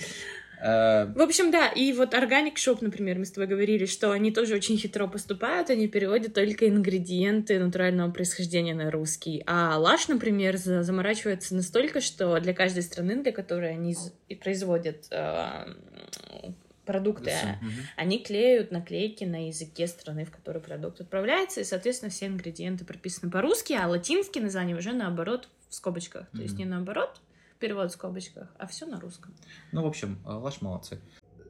Э, 0.61 1.05
В 1.13 1.21
общем, 1.21 1.51
да, 1.51 1.67
и 1.67 1.93
вот 1.93 2.13
Organic 2.13 2.55
Shop, 2.55 2.77
например, 2.81 3.17
мы 3.17 3.25
с 3.25 3.31
тобой 3.31 3.47
говорили, 3.47 3.85
что 3.85 4.11
они 4.11 4.31
тоже 4.31 4.55
очень 4.55 4.77
хитро 4.77 5.07
поступают, 5.07 5.69
они 5.69 5.87
переводят 5.87 6.33
только 6.33 6.67
ингредиенты 6.67 7.59
натурального 7.59 8.11
происхождения 8.11 8.75
на 8.75 8.91
русский. 8.91 9.43
А 9.45 9.77
Лаш, 9.77 10.07
например, 10.07 10.57
за- 10.57 10.83
заморачивается 10.83 11.55
настолько, 11.55 12.01
что 12.01 12.39
для 12.39 12.53
каждой 12.53 12.83
страны, 12.83 13.21
для 13.23 13.31
которой 13.31 13.71
они 13.71 13.95
и 14.27 14.35
производят 14.35 15.07
э, 15.11 15.73
продукты, 16.85 17.31
мгм. 17.61 17.71
они 17.97 18.19
клеют 18.19 18.71
наклейки 18.71 19.23
на 19.23 19.47
языке 19.47 19.87
страны, 19.87 20.25
в 20.25 20.31
которой 20.31 20.59
продукт 20.59 20.99
отправляется, 20.99 21.61
и, 21.61 21.63
соответственно, 21.63 22.09
все 22.09 22.25
ингредиенты 22.25 22.83
прописаны 22.83 23.31
по-русски, 23.31 23.73
а 23.73 23.87
латинские 23.87 24.43
названия 24.43 24.75
уже 24.75 24.91
наоборот 24.91 25.47
в 25.69 25.75
скобочках. 25.75 26.27
То 26.31 26.41
есть 26.41 26.57
не 26.57 26.65
наоборот, 26.65 27.21
перевод 27.59 27.91
в 27.91 27.93
скобочках, 27.93 28.49
а 28.57 28.65
все 28.67 28.85
на 28.85 28.99
русском. 28.99 29.33
Ну, 29.71 29.83
в 29.83 29.87
общем, 29.87 30.17
э, 30.25 30.31
Лаш 30.31 30.61
молодцы. 30.61 30.99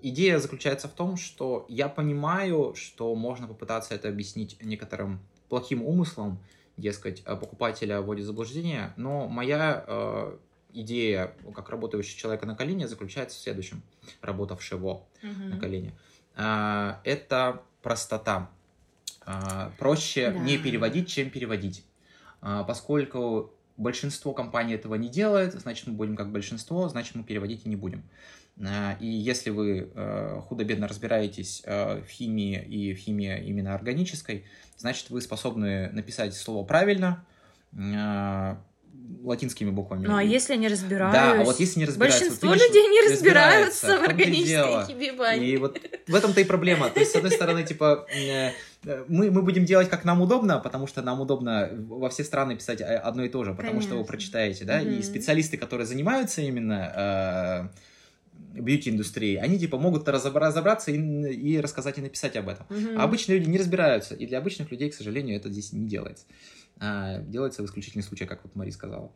Идея 0.01 0.39
заключается 0.39 0.87
в 0.87 0.93
том, 0.93 1.17
что 1.17 1.65
я 1.69 1.89
понимаю, 1.89 2.73
что 2.75 3.13
можно 3.15 3.47
попытаться 3.47 3.93
это 3.93 4.09
объяснить 4.09 4.57
некоторым 4.61 5.19
плохим 5.49 5.83
умыслом, 5.83 6.39
дескать, 6.77 7.21
э, 7.25 7.35
покупателя 7.35 8.01
вводит 8.01 8.23
в 8.23 8.27
заблуждение, 8.27 8.93
но 8.97 9.27
моя 9.27 9.83
э, 9.87 10.37
идея, 10.73 11.35
как 11.55 11.69
работающего 11.69 12.17
человека 12.17 12.45
на 12.45 12.55
колени, 12.55 12.85
заключается 12.85 13.37
в 13.37 13.41
следующем, 13.41 13.81
работавшего 14.21 15.03
Мгм. 15.21 15.49
на 15.49 15.59
колени. 15.59 15.93
А, 16.35 17.01
Это 17.03 17.61
простота. 17.81 18.49
А, 19.25 19.71
Проще 19.77 20.31
Да. 20.31 20.39
не 20.39 20.57
переводить, 20.57 21.09
чем 21.09 21.29
переводить. 21.29 21.83
А, 22.41 22.63
Поскольку 22.63 23.51
большинство 23.79 24.33
компаний 24.33 24.75
этого 24.75 24.95
не 24.95 25.09
делает, 25.09 25.53
значит, 25.53 25.87
мы 25.87 25.93
будем 25.93 26.15
как 26.15 26.31
большинство, 26.31 26.87
значит, 26.89 27.15
мы 27.15 27.23
переводить 27.23 27.65
и 27.65 27.69
не 27.69 27.75
будем. 27.75 28.03
А, 28.61 28.97
И 28.99 29.07
если 29.07 29.49
вы 29.49 29.89
э, 29.93 30.41
худо-бедно 30.47 30.87
разбираетесь 30.87 31.63
э, 31.65 32.01
в 32.01 32.07
химии 32.07 32.61
и 32.61 32.93
в 32.93 32.97
химии 32.97 33.41
именно 33.45 33.73
органической, 33.73 34.45
значит, 34.77 35.09
вы 35.09 35.21
способны 35.21 35.89
написать 35.91 36.35
слово 36.35 36.65
правильно, 36.65 37.25
э, 37.71 38.55
латинскими 39.23 39.69
буквами. 39.69 40.07
Ну 40.07 40.15
а 40.15 40.23
если 40.23 40.53
они 40.53 40.67
разбираются? 40.67 41.19
Да, 41.19 41.41
а 41.41 41.43
вот 41.43 41.59
если 41.59 41.79
не 41.79 41.85
разбираются... 41.85 42.25
вот 42.25 42.29
Большинство 42.29 42.53
видишь, 42.53 42.67
людей 42.67 42.87
не 42.87 43.09
разбираются 43.09 43.97
в 43.97 43.99
в 43.99 44.03
и 44.03 44.05
органической 44.05 45.11
Вань. 45.17 45.43
И 45.43 45.57
вот 45.57 45.79
в 46.07 46.15
этом-то 46.15 46.41
и 46.41 46.43
проблема. 46.43 46.89
То 46.89 46.99
есть, 46.99 47.11
с 47.11 47.15
одной 47.15 47.31
стороны, 47.31 47.63
типа, 47.63 48.05
э, 48.13 48.51
мы, 49.07 49.31
мы 49.31 49.41
будем 49.41 49.65
делать, 49.65 49.89
как 49.89 50.05
нам 50.05 50.21
удобно, 50.21 50.59
потому 50.59 50.87
что 50.87 51.01
нам 51.01 51.21
удобно 51.21 51.69
во 51.71 52.09
все 52.09 52.23
страны 52.23 52.55
писать 52.55 52.81
одно 52.81 53.23
и 53.23 53.29
то 53.29 53.43
же, 53.43 53.53
потому 53.53 53.81
что 53.81 53.89
вы 53.89 53.95
Конечно. 53.95 54.11
прочитаете, 54.11 54.65
да, 54.65 54.81
и 54.81 54.85
Мгм. 54.85 55.03
специалисты, 55.03 55.57
которые 55.57 55.85
занимаются 55.85 56.41
именно 56.41 57.69
э, 58.55 58.59
бьюти-индустрией, 58.61 59.37
они, 59.37 59.59
типа, 59.59 59.77
могут 59.77 60.07
разобра- 60.07 60.39
разобраться 60.39 60.91
и, 60.91 60.97
и 60.97 61.59
рассказать 61.59 61.97
и 61.97 62.01
написать 62.01 62.35
об 62.35 62.49
этом. 62.49 62.65
Мгм. 62.69 62.99
А 62.99 63.03
обычные 63.03 63.39
люди 63.39 63.49
не 63.49 63.57
разбираются, 63.57 64.15
и 64.15 64.25
для 64.25 64.37
обычных 64.37 64.71
людей, 64.71 64.89
к 64.89 64.93
сожалению, 64.93 65.37
это 65.37 65.49
здесь 65.49 65.73
не 65.73 65.87
делается. 65.87 66.25
А, 66.81 67.17
делается 67.19 67.61
в 67.61 67.65
исключительных 67.65 68.05
случаях, 68.05 68.29
как 68.29 68.39
вот 68.43 68.55
Мари 68.55 68.69
сказала. 68.69 69.11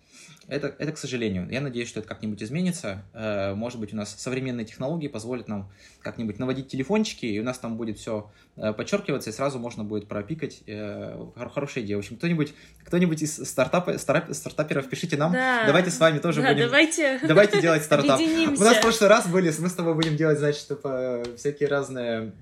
Это, 0.49 0.67
это, 0.77 0.91
к 0.91 0.97
сожалению. 0.97 1.47
Я 1.49 1.61
надеюсь, 1.61 1.87
что 1.87 2.01
это 2.01 2.09
как-нибудь 2.09 2.43
изменится. 2.43 3.05
Э, 3.13 3.53
Может 3.55 3.79
быть, 3.79 3.93
у 3.93 3.95
нас 3.95 4.13
современные 4.19 4.65
технологии 4.65 5.07
позволят 5.07 5.47
нам 5.47 5.71
как-нибудь 6.01 6.39
наводить 6.39 6.67
телефончики, 6.67 7.25
и 7.25 7.39
у 7.39 7.43
нас 7.43 7.57
там 7.59 7.77
будет 7.77 7.97
все 7.97 8.29
подчеркиваться, 8.55 9.29
и 9.29 9.33
сразу 9.33 9.57
можно 9.59 9.85
будет 9.85 10.09
пропикать. 10.09 10.61
Э, 10.67 11.15
хор- 11.37 11.49
Хорошая 11.49 11.85
идея. 11.85 11.95
В 11.95 11.99
общем, 11.99 12.17
кто-нибудь 12.17 12.53
кто-нибудь 12.83 13.21
из 13.21 13.37
стартапа, 13.49 13.97
стара- 13.97 14.33
стартаперов 14.33 14.89
пишите 14.89 15.15
нам. 15.15 15.31
Да. 15.31 15.63
Давайте 15.65 15.89
с 15.89 15.99
вами 15.99 16.19
тоже 16.19 16.41
Да, 16.41 16.49
будем... 16.49 16.65
давайте. 16.65 17.19
Давайте 17.25 17.61
делать 17.61 17.83
стартап. 17.83 18.15
Объединимся. 18.15 18.61
У 18.61 18.65
нас 18.65 18.77
в 18.77 18.81
прошлый 18.81 19.09
раз 19.09 19.27
были, 19.27 19.53
мы 19.57 19.69
с 19.69 19.73
тобой 19.73 19.95
будем 19.95 20.17
делать, 20.17 20.37
значит, 20.37 20.67
типа, 20.67 21.23
всякие 21.37 21.69
разные 21.69 22.33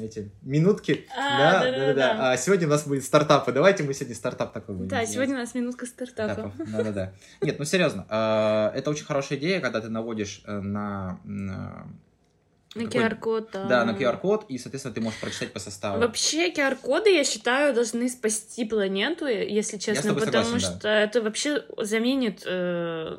эти 0.00 0.30
минутки. 0.42 1.06
А, 1.18 1.38
да, 1.38 1.60
да-да-да. 1.64 1.78
да, 1.78 1.86
да, 1.94 2.14
да. 2.14 2.30
А 2.32 2.36
сегодня 2.36 2.68
у 2.68 2.70
нас 2.70 2.86
будет 2.86 3.04
стартапы. 3.04 3.50
Давайте 3.52 3.82
мы 3.82 3.92
сегодня 3.92 4.14
стартап 4.14 4.52
такой 4.52 4.67
будем. 4.74 4.88
Да, 4.88 5.04
сегодня 5.06 5.34
у 5.34 5.38
нас 5.38 5.54
минутка. 5.54 5.86
Стартапов. 5.86 6.52
Да-да-да. 6.58 7.12
Нет, 7.40 7.58
ну 7.58 7.64
серьезно, 7.64 8.06
э, 8.08 8.78
это 8.78 8.90
очень 8.90 9.04
хорошая 9.04 9.38
идея, 9.38 9.60
когда 9.60 9.80
ты 9.80 9.88
наводишь 9.88 10.42
э, 10.46 10.60
на... 10.60 11.20
на 11.24 11.86
На 12.74 12.82
QR-код. 12.82 13.50
Да, 13.52 13.84
на 13.84 13.92
QR-код, 13.92 14.46
и, 14.48 14.58
соответственно, 14.58 14.94
ты 14.94 15.00
можешь 15.00 15.20
прочитать 15.20 15.52
по 15.52 15.58
составу. 15.58 16.00
Вообще, 16.00 16.52
QR-коды, 16.52 17.10
я 17.10 17.24
считаю, 17.24 17.74
должны 17.74 18.08
спасти 18.08 18.64
планету, 18.64 19.26
если 19.26 19.78
честно, 19.78 20.14
потому 20.14 20.44
согласен, 20.44 20.60
да. 20.60 20.78
что 20.78 20.88
это 20.88 21.22
вообще 21.22 21.64
заменит 21.78 22.42
э, 22.44 23.18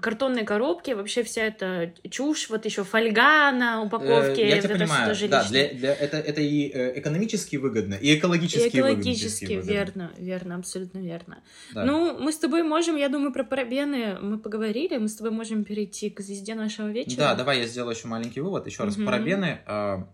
картонные 0.00 0.44
коробки, 0.44 0.90
вообще 0.90 1.22
вся 1.22 1.44
эта 1.44 1.92
чушь, 2.10 2.50
вот 2.50 2.64
еще 2.64 2.82
фольга 2.84 3.52
на 3.52 3.82
упаковке. 3.82 4.42
Э, 4.42 4.48
Я 4.48 4.54
вот 4.56 4.62
тебя 4.64 4.74
это 4.74 4.84
понимаю, 4.84 5.08
тоже 5.08 5.28
да, 5.28 5.44
для, 5.48 5.68
для- 5.72 5.94
это, 5.94 6.16
это 6.18 6.40
и 6.40 6.68
э, 6.68 6.98
экономически 6.98 7.56
выгодно, 7.56 7.94
и 7.94 8.08
И 8.08 8.18
экологически, 8.18 8.78
экологически, 8.78 9.44
выгодно. 9.54 9.70
верно, 9.70 10.10
верно, 10.18 10.54
абсолютно 10.56 10.98
верно. 10.98 11.42
Да. 11.72 11.84
Ну, 11.84 12.18
мы 12.18 12.32
с 12.32 12.38
тобой 12.38 12.62
можем, 12.64 12.96
я 12.96 13.08
думаю, 13.08 13.32
про 13.32 13.44
парабены 13.44 14.18
мы 14.20 14.38
поговорили, 14.38 14.96
мы 14.98 15.08
с 15.08 15.14
тобой 15.14 15.30
можем 15.30 15.64
перейти 15.64 16.10
к 16.10 16.20
звезде 16.20 16.54
нашего 16.54 16.88
вечера. 16.88 17.16
Да, 17.18 17.34
давай 17.34 17.60
я 17.60 17.66
сделаю 17.66 17.94
еще 17.94 18.08
маленький 18.08 18.40
вывод. 18.40 18.66
Еще 18.66 18.82
раз, 18.82 18.96
Мгм. 18.96 19.06
парабены. 19.06 19.60
а, 19.66 20.06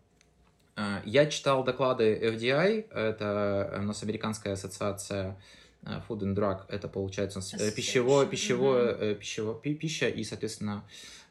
а, 0.77 1.01
Я 1.05 1.27
читал 1.27 1.65
доклады 1.65 2.15
FDI, 2.23 2.87
это 2.93 3.77
у 3.79 3.83
нас 3.83 4.03
американская 4.03 4.53
ассоциация 4.55 5.37
Food 5.83 6.21
and 6.21 6.35
Drug, 6.35 6.59
это 6.69 6.89
получается 6.89 7.41
э, 7.59 7.71
пищевое, 7.71 8.27
пищевое, 8.27 8.97
э, 8.99 9.15
пищево- 9.15 9.55
пи- 9.61 9.75
пища 9.75 10.09
и, 10.09 10.23
соответственно, 10.25 10.85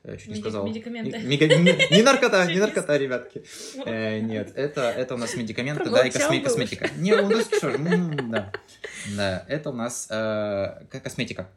э, 0.04 0.18
чуть 0.18 0.28
не 0.28 0.34
Меди- 0.34 0.40
сказал. 0.42 0.66
медикаменты. 0.68 1.18
Не, 1.20 1.38
не- 1.38 1.38
не- 1.64 1.98
не 1.98 2.02
наркота, 2.04 2.46
не 2.48 2.60
наркота, 2.60 2.98
ребятки. 2.98 3.44
Э, 3.86 4.20
Нет, 4.20 4.52
это, 4.56 4.82
это 4.90 5.16
у 5.16 5.18
нас 5.18 5.36
медикаменты, 5.36 5.90
да, 5.90 6.06
и 6.06 6.10
косме- 6.10 6.42
косметика. 6.42 6.90
Не, 6.98 7.14
у 7.14 7.30
нас 7.30 7.48
что 7.48 7.78
да. 7.78 8.52
Да, 9.16 9.46
это 9.48 9.70
у 9.70 9.74
нас 9.74 10.08
э, 10.10 10.86
косметика. 11.04 11.48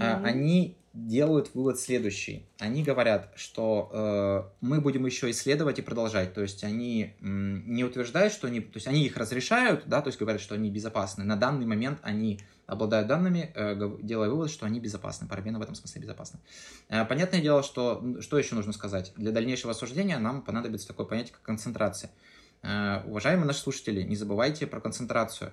А, 0.00 0.20
они 0.24 0.76
делают 1.06 1.54
вывод 1.54 1.78
следующий. 1.78 2.46
Они 2.58 2.82
говорят, 2.82 3.32
что 3.36 3.90
э, 3.92 4.42
мы 4.60 4.80
будем 4.80 5.06
еще 5.06 5.30
исследовать 5.30 5.78
и 5.78 5.82
продолжать. 5.82 6.34
То 6.34 6.42
есть 6.42 6.64
они 6.64 7.14
м, 7.20 7.72
не 7.72 7.84
утверждают, 7.84 8.32
что 8.32 8.48
они... 8.48 8.60
То 8.60 8.76
есть 8.76 8.86
они 8.86 9.04
их 9.04 9.16
разрешают, 9.16 9.84
да, 9.86 10.02
то 10.02 10.08
есть 10.08 10.18
говорят, 10.18 10.40
что 10.40 10.54
они 10.54 10.70
безопасны. 10.70 11.24
На 11.24 11.36
данный 11.36 11.66
момент 11.66 12.00
они 12.02 12.40
обладают 12.66 13.08
данными, 13.08 13.52
э, 13.54 13.98
делая 14.02 14.28
вывод, 14.28 14.50
что 14.50 14.66
они 14.66 14.80
безопасны. 14.80 15.28
Парабены 15.28 15.58
в 15.58 15.62
этом 15.62 15.74
смысле 15.74 16.02
безопасны. 16.02 16.40
Э, 16.88 17.04
понятное 17.04 17.40
дело, 17.40 17.62
что... 17.62 18.04
Что 18.20 18.38
еще 18.38 18.54
нужно 18.54 18.72
сказать? 18.72 19.12
Для 19.16 19.30
дальнейшего 19.30 19.72
осуждения 19.72 20.18
нам 20.18 20.42
понадобится 20.42 20.88
такое 20.88 21.06
понятие, 21.06 21.34
как 21.34 21.42
концентрация. 21.42 22.10
Э, 22.62 23.02
уважаемые 23.06 23.46
наши 23.46 23.60
слушатели, 23.60 24.02
не 24.02 24.16
забывайте 24.16 24.66
про 24.66 24.80
концентрацию. 24.80 25.52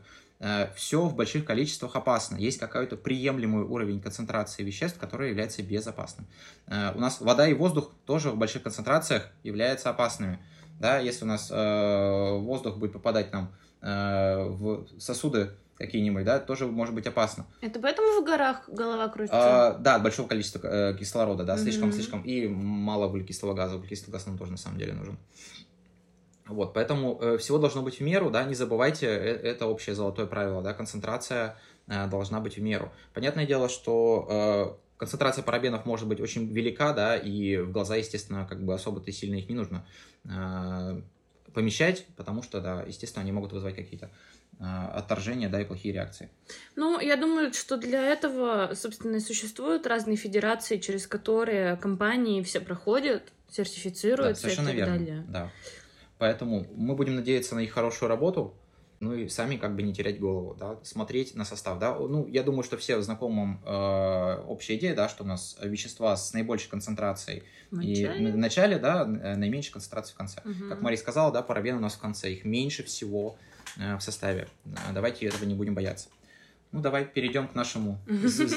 Все 0.75 1.01
в 1.01 1.15
больших 1.15 1.45
количествах 1.45 1.95
опасно. 1.95 2.35
Есть 2.35 2.59
какой-то 2.59 2.97
приемлемый 2.97 3.63
уровень 3.63 4.01
концентрации 4.01 4.63
веществ, 4.63 4.99
который 4.99 5.29
является 5.29 5.63
безопасным. 5.63 6.27
Э, 6.67 6.91
У 6.93 6.99
нас 6.99 7.21
вода 7.21 7.47
и 7.47 7.53
воздух 7.53 7.91
тоже 8.05 8.31
в 8.31 8.37
больших 8.37 8.63
концентрациях 8.63 9.29
являются 9.43 9.89
опасными. 9.89 10.39
Да, 10.79 10.99
если 10.99 11.23
у 11.23 11.27
нас 11.27 11.49
э, 11.49 12.37
воздух 12.37 12.77
будет 12.77 12.91
попадать 12.91 13.31
нам 13.31 13.53
э, 13.81 14.43
в 14.43 14.85
сосуды 14.99 15.51
какие-нибудь, 15.77 16.25
да, 16.25 16.39
тоже 16.39 16.67
может 16.67 16.93
быть 16.93 17.07
опасно. 17.07 17.45
Это 17.61 17.79
поэтому 17.79 18.21
в 18.21 18.25
горах 18.25 18.67
голова 18.67 19.07
крутится? 19.07 19.67
А, 19.69 19.77
да, 19.77 19.95
от 19.95 20.03
большого 20.03 20.27
количества 20.27 20.59
э, 20.67 20.97
кислорода, 20.97 21.45
да, 21.45 21.57
слишком, 21.57 21.87
Мгм. 21.89 21.93
слишком, 21.95 22.21
и 22.23 22.45
мало 22.47 23.07
углекислого 23.07 23.53
газа. 23.53 23.77
Углекислый 23.77 24.11
газ 24.11 24.25
нам 24.25 24.37
тоже 24.37 24.51
на 24.51 24.57
самом 24.57 24.77
деле 24.79 24.91
нужен. 24.93 25.17
Вот, 26.47 26.73
поэтому 26.73 27.19
э, 27.21 27.37
всего 27.37 27.57
должно 27.57 27.81
быть 27.81 27.99
в 27.99 28.03
меру, 28.03 28.29
да, 28.29 28.43
не 28.43 28.53
забывайте, 28.53 29.07
э, 29.07 29.09
это 29.09 29.65
общее 29.65 29.95
золотое 29.95 30.27
правило, 30.27 30.61
да, 30.61 30.73
концентрация 30.73 31.57
э, 31.87 32.07
должна 32.07 32.39
быть 32.39 32.57
в 32.57 32.61
меру. 32.61 32.91
Понятное 33.13 33.47
дело, 33.47 33.67
что 33.67 34.27
э, 34.29 34.97
концентрация 34.97 35.43
парабенов 35.43 35.85
может 35.85 36.07
быть 36.07 36.21
очень 36.21 36.51
велика, 36.53 36.93
да, 36.93 37.17
и 37.17 37.57
в 37.57 37.71
глаза, 37.71 37.95
естественно, 37.95 38.45
как 38.47 38.63
бы 38.63 38.75
особо-то 38.75 39.11
сильно 39.11 39.35
их 39.35 39.49
не 39.49 39.55
нужно 39.55 39.87
э, 40.23 41.01
помещать, 41.51 42.05
потому 42.15 42.43
что, 42.43 42.61
да, 42.61 42.83
естественно, 42.83 43.23
они 43.23 43.31
могут 43.31 43.51
вызвать 43.51 43.75
какие-то 43.75 44.11
э, 44.59 44.63
отторжения, 44.63 45.49
да, 45.49 45.61
и 45.61 45.65
плохие 45.65 45.95
реакции. 45.95 46.29
Ну, 46.75 46.99
я 46.99 47.15
думаю, 47.15 47.53
что 47.53 47.77
для 47.77 48.03
этого, 48.03 48.73
собственно, 48.75 49.15
и 49.15 49.19
существуют 49.19 49.87
разные 49.87 50.17
федерации, 50.17 50.77
через 50.77 51.07
которые 51.07 51.75
компании 51.77 52.43
все 52.43 52.59
проходят, 52.59 53.23
Да, 53.23 53.53
сертифицируются 53.53 54.47
и 54.47 54.51
совершенно 54.51 54.67
так 54.67 54.75
верно. 54.75 54.93
далее. 54.93 55.25
Да. 55.27 55.51
Поэтому 56.17 56.65
мы 56.75 56.95
будем 56.95 57.15
надеяться 57.15 57.55
на 57.55 57.59
их 57.59 57.71
хорошую 57.73 58.09
работу. 58.09 58.53
ну 59.01 59.13
и 59.13 59.27
сами 59.27 59.57
как 59.57 59.75
бы 59.75 59.83
не 59.83 59.93
терять 59.93 60.19
голову, 60.19 60.55
да, 60.57 60.79
смотреть 60.83 61.35
на 61.35 61.43
состав, 61.45 61.77
да. 61.79 61.93
Ну, 61.99 62.25
я 62.27 62.43
думаю, 62.43 62.63
что 62.63 62.77
все 62.77 63.01
знакомым 63.01 63.59
э, 63.65 64.37
общая 64.47 64.77
идея, 64.77 64.95
да, 64.95 65.09
что 65.09 65.23
у 65.25 65.27
нас 65.27 65.57
вещества 65.61 66.15
с 66.15 66.33
наибольшей 66.33 66.69
концентрацией 66.69 67.43
В 67.71 67.81
и 67.81 67.89
начале? 68.05 68.31
в 68.31 68.37
начале, 68.37 68.79
да, 68.79 69.03
э, 69.03 69.35
наименьшей 69.35 69.73
концентрацией 69.73 70.15
в 70.15 70.17
конце. 70.17 70.41
Мгм. 70.45 70.69
Как 70.69 70.81
Мария 70.81 70.97
сказала, 70.97 71.31
да, 71.33 71.41
парабены 71.41 71.77
у 71.79 71.81
нас 71.81 71.95
в 71.95 71.99
конце, 71.99 72.31
их 72.31 72.45
меньше 72.45 72.83
всего 72.83 73.35
э, 73.77 73.97
в 73.97 74.01
составе. 74.01 74.47
А, 74.87 74.93
Давайте 74.93 75.25
этого 75.25 75.43
не 75.43 75.55
будем 75.55 75.75
бояться. 75.75 76.07
Ну, 76.71 76.81
давай 76.81 77.05
перейдем 77.05 77.47
к 77.49 77.53
нашему, 77.55 77.99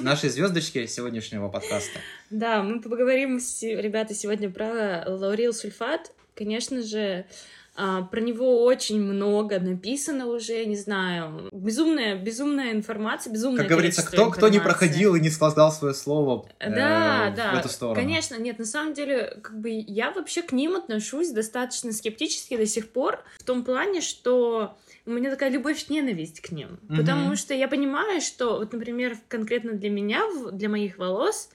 нашей 0.02 0.28
звездочке 0.30 0.86
сегодняшнего 0.86 1.48
подкаста. 1.48 1.98
Да, 2.30 2.62
мы 2.62 2.80
поговорим, 2.80 3.40
с- 3.40 3.62
ребята, 3.62 4.14
сегодня 4.14 4.48
про 4.50 5.04
лаурил 5.06 5.52
сульфат. 5.52 6.12
Конечно 6.38 6.82
же, 6.82 7.26
а, 7.80 8.02
про 8.02 8.20
него 8.20 8.64
очень 8.64 9.00
много 9.00 9.60
написано 9.60 10.26
уже, 10.26 10.64
не 10.64 10.76
знаю, 10.76 11.48
безумная, 11.52 12.16
безумная 12.16 12.72
информация, 12.72 13.32
безумное 13.32 13.62
Как 13.62 13.70
говорится, 13.70 14.02
кто, 14.02 14.30
кто 14.30 14.48
не 14.48 14.56
информации. 14.56 14.58
проходил 14.86 15.14
и 15.14 15.20
не 15.20 15.30
сказал 15.30 15.70
свое 15.70 15.94
слово 15.94 16.46
э, 16.58 16.74
Да, 16.74 17.30
в 17.30 17.36
да, 17.36 17.60
эту 17.60 17.68
сторону. 17.68 17.94
конечно, 18.00 18.36
нет, 18.36 18.58
на 18.58 18.64
самом 18.64 18.94
деле, 18.94 19.38
как 19.42 19.60
бы 19.60 19.70
я 19.70 20.10
вообще 20.10 20.42
к 20.42 20.50
ним 20.52 20.74
отношусь 20.76 21.30
достаточно 21.30 21.92
скептически 21.92 22.56
до 22.56 22.66
сих 22.66 22.90
пор, 22.90 23.22
в 23.38 23.44
том 23.44 23.64
плане, 23.64 24.00
что 24.00 24.76
у 25.06 25.10
меня 25.10 25.30
такая 25.30 25.50
любовь-ненависть 25.50 26.40
к 26.40 26.50
ним, 26.50 26.80
Мгм. 26.88 26.96
потому 26.96 27.36
что 27.36 27.54
я 27.54 27.68
понимаю, 27.68 28.20
что, 28.20 28.58
вот, 28.58 28.72
например, 28.72 29.16
конкретно 29.28 29.72
для 29.72 29.90
меня, 29.90 30.22
для 30.52 30.68
моих 30.68 30.98
волос, 30.98 31.50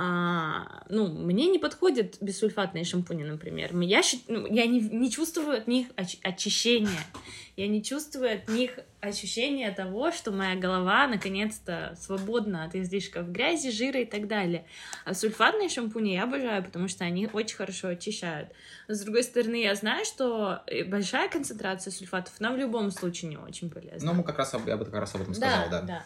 а, 0.00 0.84
ну, 0.88 1.08
мне 1.08 1.46
не 1.46 1.58
подходят 1.58 2.18
бессульфатные 2.20 2.84
шампуни, 2.84 3.24
например. 3.24 3.76
Я, 3.80 4.00
ну, 4.28 4.46
я 4.46 4.64
не, 4.66 4.78
не 4.80 5.10
чувствую 5.10 5.56
от 5.58 5.66
них 5.66 5.88
оч- 5.96 6.20
очищения. 6.22 7.02
Я 7.56 7.66
не 7.66 7.82
чувствую 7.82 8.32
от 8.34 8.46
них 8.48 8.78
ощущения 9.00 9.72
того, 9.72 10.12
что 10.12 10.30
моя 10.30 10.54
голова 10.54 11.08
наконец-то 11.08 11.96
свободна 12.00 12.62
от 12.64 12.76
излишков 12.76 13.32
грязи, 13.32 13.72
жира 13.72 14.00
и 14.00 14.04
так 14.04 14.28
далее. 14.28 14.64
А 15.04 15.14
сульфатные 15.14 15.68
шампуни 15.68 16.10
я 16.14 16.22
обожаю, 16.22 16.62
потому 16.62 16.86
что 16.86 17.04
они 17.04 17.28
очень 17.32 17.56
хорошо 17.56 17.88
очищают. 17.88 18.50
Но, 18.86 18.94
с 18.94 19.00
другой 19.00 19.24
стороны, 19.24 19.56
я 19.60 19.74
знаю, 19.74 20.04
что 20.04 20.62
э, 20.68 20.84
большая 20.84 21.28
концентрация 21.28 21.90
сульфатов 21.90 22.38
нам 22.38 22.54
в 22.54 22.58
любом 22.58 22.92
случае 22.92 23.30
не 23.30 23.36
очень 23.36 23.68
полезна. 23.68 24.12
Ну, 24.12 24.18
мы 24.18 24.22
как 24.22 24.38
раз, 24.38 24.54
об- 24.54 24.68
я 24.68 24.76
бы 24.76 24.84
как 24.84 24.94
раз 24.94 25.12
об 25.16 25.22
этом 25.22 25.34
сказал, 25.34 25.68
да. 25.70 25.82
Да, 25.82 26.04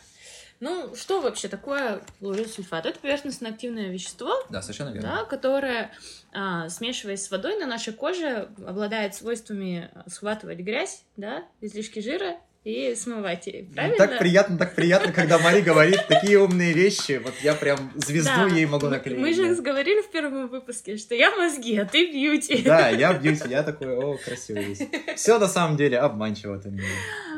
Ну, 0.63 0.95
что 0.95 1.21
вообще 1.21 1.49
такое 1.49 2.03
лаурилсульфат? 2.21 2.87
Это 2.87 2.97
поверхностно-активное 3.01 3.89
вещество, 3.89 4.33
совершенно 4.61 4.91
верно. 4.91 5.09
да, 5.09 5.25
которое, 5.25 5.91
а, 6.33 6.69
смешиваясь 6.69 7.25
с 7.25 7.33
водой, 7.33 7.59
на 7.59 7.67
нашей 7.67 7.93
коже 7.93 8.49
обладает 8.65 9.17
свойствами 9.17 9.91
схватывать 10.07 10.59
грязь, 10.61 11.03
да, 11.17 11.43
излишки 11.61 11.99
жира 11.99 12.37
и 12.63 12.95
смывать 12.95 13.49
ее. 13.49 13.65
Правильно? 13.75 13.97
Так 13.97 14.21
приятно, 14.21 14.57
так 14.57 14.77
приятно, 14.77 15.13
когда 15.13 15.41
Мари 15.41 15.63
говорит 15.63 16.07
такие 16.07 16.39
умные 16.39 16.73
вещи. 16.73 17.21
Вот 17.23 17.35
я 17.43 17.55
прям 17.55 17.91
звезду 17.97 18.49
Да. 18.49 18.55
ей 18.55 18.67
могу 18.67 18.87
наклеить. 18.87 19.19
Мы 19.19 19.35
же 19.35 19.57
да. 19.57 19.63
говорили 19.63 20.01
в 20.01 20.13
первом 20.13 20.47
выпуске, 20.47 20.97
что 20.97 21.17
я 21.17 21.35
мозги, 21.35 21.77
а 21.77 21.87
ты 21.87 22.13
бьюти. 22.13 22.63
Да, 22.63 22.89
я 22.89 23.13
бьюти, 23.15 23.49
я 23.49 23.65
такой, 23.65 23.97
о, 23.97 24.17
красивый. 24.17 24.79
Все 25.17 25.41
на 25.41 25.49
самом 25.49 25.77
деле 25.77 25.99
обманчиво 25.99 26.53
в 26.53 26.61
этом 26.61 26.75
мире. 26.75 26.87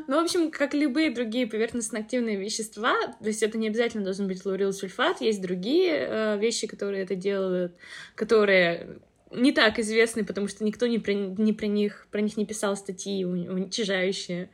Ну, 0.07 0.21
в 0.21 0.25
общем, 0.25 0.51
как 0.51 0.75
любые 0.75 1.11
другие 1.11 1.47
поверхностно-активные 1.47 2.37
вещества, 2.37 2.95
то 3.21 3.27
есть 3.27 3.43
это 3.43 3.59
не 3.59 3.69
обязательно 3.69 4.05
должен 4.05 4.29
быть 4.29 4.45
лаурилсульфат, 4.45 5.21
есть 5.21 5.41
другие 5.41 5.93
э, 5.95 6.39
вещи, 6.39 6.67
которые 6.67 7.05
это 7.05 7.15
делают, 7.15 7.75
которые 8.15 8.99
не 9.31 9.53
так 9.53 9.79
известны, 9.79 10.25
потому 10.25 10.49
что 10.49 10.65
никто 10.65 10.87
не 10.87 10.99
про, 10.99 11.13
не 11.13 11.53
про 11.53 11.67
них 11.67 12.07
про 12.11 12.21
них 12.21 12.37
не 12.37 12.47
писал 12.47 12.77
статьи 12.77 13.25
уни- 13.25 13.49
уничижающие. 13.49 14.51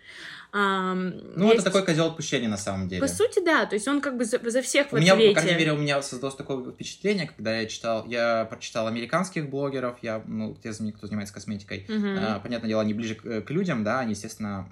Ам, 0.52 1.12
Ну, 1.36 1.44
есть- 1.46 1.56
это 1.60 1.64
такой 1.66 1.84
козел 1.84 2.06
отпущения 2.06 2.48
на 2.48 2.56
самом 2.56 2.88
деле. 2.88 3.00
По 3.00 3.08
сути, 3.08 3.44
да, 3.44 3.66
то 3.66 3.74
есть 3.74 3.86
он 3.86 4.00
как 4.00 4.16
бы 4.16 4.24
за, 4.24 4.38
за 4.50 4.62
всех 4.62 4.88
в 4.88 4.94
У 4.94 4.96
меня, 4.98 5.12
по 5.12 5.18
ответе. 5.18 5.34
крайней 5.40 5.58
мере, 5.58 5.72
у 5.72 5.76
меня 5.76 6.02
создалось 6.02 6.34
такое 6.34 6.72
впечатление, 6.72 7.26
когда 7.34 7.58
я 7.60 7.66
читал, 7.66 8.04
я 8.06 8.44
прочитал 8.46 8.86
американских 8.88 9.48
блогеров, 9.48 9.98
я, 10.02 10.22
ну, 10.26 10.54
те 10.62 10.72
кто 10.72 11.06
занимается 11.06 11.34
косметикой, 11.34 11.84
Мгм. 11.88 12.16
А, 12.20 12.40
Понятное 12.40 12.68
дело, 12.68 12.82
они 12.82 12.94
ближе 12.94 13.14
к, 13.14 13.42
к 13.42 13.50
людям, 13.50 13.84
да, 13.84 14.00
они, 14.00 14.12
естественно, 14.12 14.66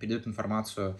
передают 0.00 0.26
информацию, 0.26 0.98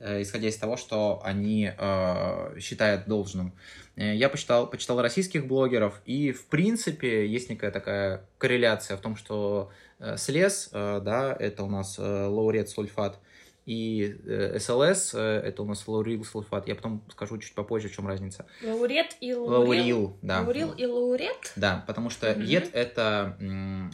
э, 0.00 0.20
исходя 0.22 0.48
из 0.48 0.56
того, 0.56 0.76
что 0.76 1.22
они 1.24 1.70
э, 1.78 2.58
считают 2.60 3.06
должным. 3.06 3.52
Э, 3.96 4.14
Я 4.14 4.28
почитал, 4.28 4.66
почитал 4.68 5.00
российских 5.00 5.46
блогеров, 5.46 6.00
и, 6.04 6.32
в 6.32 6.46
принципе, 6.46 7.26
есть 7.26 7.48
некая 7.50 7.70
такая 7.70 8.24
корреляция 8.38 8.96
в 8.96 9.00
том, 9.00 9.16
что 9.16 9.70
э, 10.00 10.16
слез, 10.16 10.68
э, 10.72 11.00
да, 11.04 11.34
это 11.38 11.62
у 11.62 11.68
нас 11.70 11.96
э, 11.98 12.02
лаурет 12.26 12.68
сульфат, 12.68 13.18
и 13.64 14.16
э, 14.26 14.58
СЛС, 14.58 15.14
э, 15.14 15.18
это 15.44 15.62
у 15.62 15.66
нас 15.66 15.86
лаурил 15.86 16.24
сульфат. 16.24 16.66
Я 16.66 16.74
потом 16.74 17.04
скажу 17.10 17.38
чуть 17.38 17.54
попозже, 17.54 17.88
в 17.88 17.92
чем 17.94 18.08
разница. 18.08 18.46
Лаурет 18.62 19.16
и 19.20 19.32
лаурил. 19.34 19.60
Лаурил, 19.60 20.16
да. 20.22 20.40
Лаурил 20.40 20.72
и 20.72 20.84
лаурет? 20.84 21.52
Да, 21.54 21.84
потому 21.86 22.10
что 22.10 22.30
Мгм. 22.32 22.42
ед 22.42 22.70
это, 22.72 23.36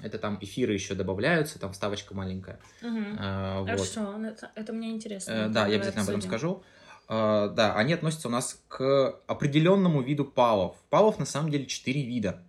это 0.03 0.19
там 0.19 0.39
эфиры 0.41 0.73
еще 0.73 0.95
добавляются, 0.95 1.59
там 1.59 1.73
вставочка 1.73 2.15
маленькая. 2.15 2.61
Мгм. 2.81 3.17
А, 3.19 3.61
вот. 3.61 3.69
Хорошо, 3.69 4.25
это, 4.25 4.51
это 4.55 4.73
мне 4.73 4.91
интересно. 4.91 5.33
Э, 5.33 5.49
Да, 5.49 5.67
я 5.67 5.77
обязательно 5.77 6.03
об 6.05 6.09
этом 6.09 6.23
скажу. 6.23 6.63
Э, 7.11 7.51
Да, 7.55 7.75
они 7.75 7.93
относятся 7.93 8.29
у 8.29 8.31
нас 8.31 8.63
к 8.69 9.21
определенному 9.27 10.01
виду 10.01 10.25
павов. 10.25 10.77
Павов 10.89 11.19
на 11.19 11.27
самом 11.27 11.51
деле 11.51 11.67
четыре 11.67 12.03
вида. 12.05 12.43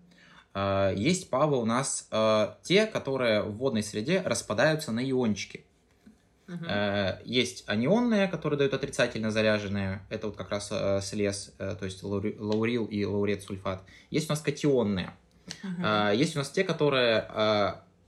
Э, 0.53 0.93
Есть 0.95 1.29
павы 1.29 1.58
у 1.58 1.65
нас 1.65 2.08
э, 2.12 2.47
те, 2.63 2.86
которые 2.86 3.43
в 3.43 3.58
водной 3.58 3.84
среде 3.84 4.21
распадаются 4.25 4.93
на 4.93 5.01
иончики. 5.03 5.65
Э, 6.67 7.19
Есть 7.25 7.63
анионные, 7.67 8.27
которые 8.27 8.57
дают 8.57 8.73
отрицательно 8.73 9.31
заряженные. 9.31 10.01
Это 10.09 10.27
вот 10.27 10.35
как 10.35 10.49
раз 10.49 10.69
э, 10.71 10.99
слез, 11.01 11.53
э, 11.59 11.75
то 11.77 11.85
есть 11.85 12.03
лаури- 12.03 12.35
лаурил 12.39 12.85
и 12.85 13.03
лаурет 13.05 13.43
сульфат. 13.43 13.83
Есть 14.09 14.29
у 14.29 14.33
нас 14.33 14.41
катионные. 14.41 15.12
А, 15.83 16.12
Есть 16.12 16.35
у 16.35 16.39
нас 16.39 16.49
те, 16.49 16.63
которые, 16.63 17.27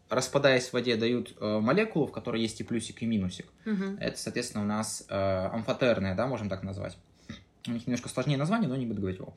распадаясь 0.10 0.68
в 0.68 0.74
воде, 0.74 0.96
дают 0.98 1.34
э, 1.40 1.60
молекулу, 1.60 2.06
в 2.08 2.12
которой 2.12 2.42
есть 2.42 2.60
и 2.60 2.64
плюсик, 2.64 3.02
и 3.02 3.06
минусик. 3.06 3.46
Мгм. 3.66 3.98
Это, 4.00 4.18
соответственно, 4.18 4.64
у 4.64 4.68
нас 4.68 5.06
э, 5.08 5.16
амфотерные, 5.16 6.16
да, 6.16 6.28
можем 6.28 6.50
так 6.50 6.64
назвать. 6.64 6.98
У 7.68 7.72
них 7.72 7.88
немножко 7.88 8.10
сложнее 8.10 8.38
название, 8.38 8.68
но 8.68 8.76
не 8.76 8.86
буду 8.86 9.00
говорить 9.02 9.20
его. 9.20 9.34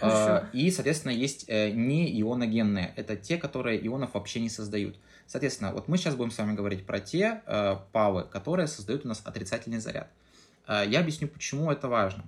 А, 0.00 0.48
И, 0.52 0.70
соответственно, 0.70 1.12
есть 1.12 1.44
э, 1.48 1.70
неионогенные. 1.70 2.92
Это 2.96 3.16
те, 3.16 3.36
которые 3.36 3.84
ионов 3.86 4.14
вообще 4.14 4.40
не 4.40 4.48
создают. 4.48 4.96
Соответственно, 5.26 5.72
вот 5.72 5.88
мы 5.88 5.96
сейчас 5.96 6.16
будем 6.16 6.30
с 6.30 6.38
вами 6.38 6.54
говорить 6.54 6.84
про 6.84 7.00
те 7.00 7.42
э, 7.46 7.76
павы, 7.92 8.24
которые 8.24 8.66
создают 8.66 9.04
у 9.04 9.08
нас 9.08 9.22
отрицательный 9.24 9.78
заряд. 9.78 10.10
Э, 10.66 10.84
Я 10.86 11.00
объясню, 11.00 11.28
почему 11.28 11.70
это 11.70 11.88
важно. 11.88 12.24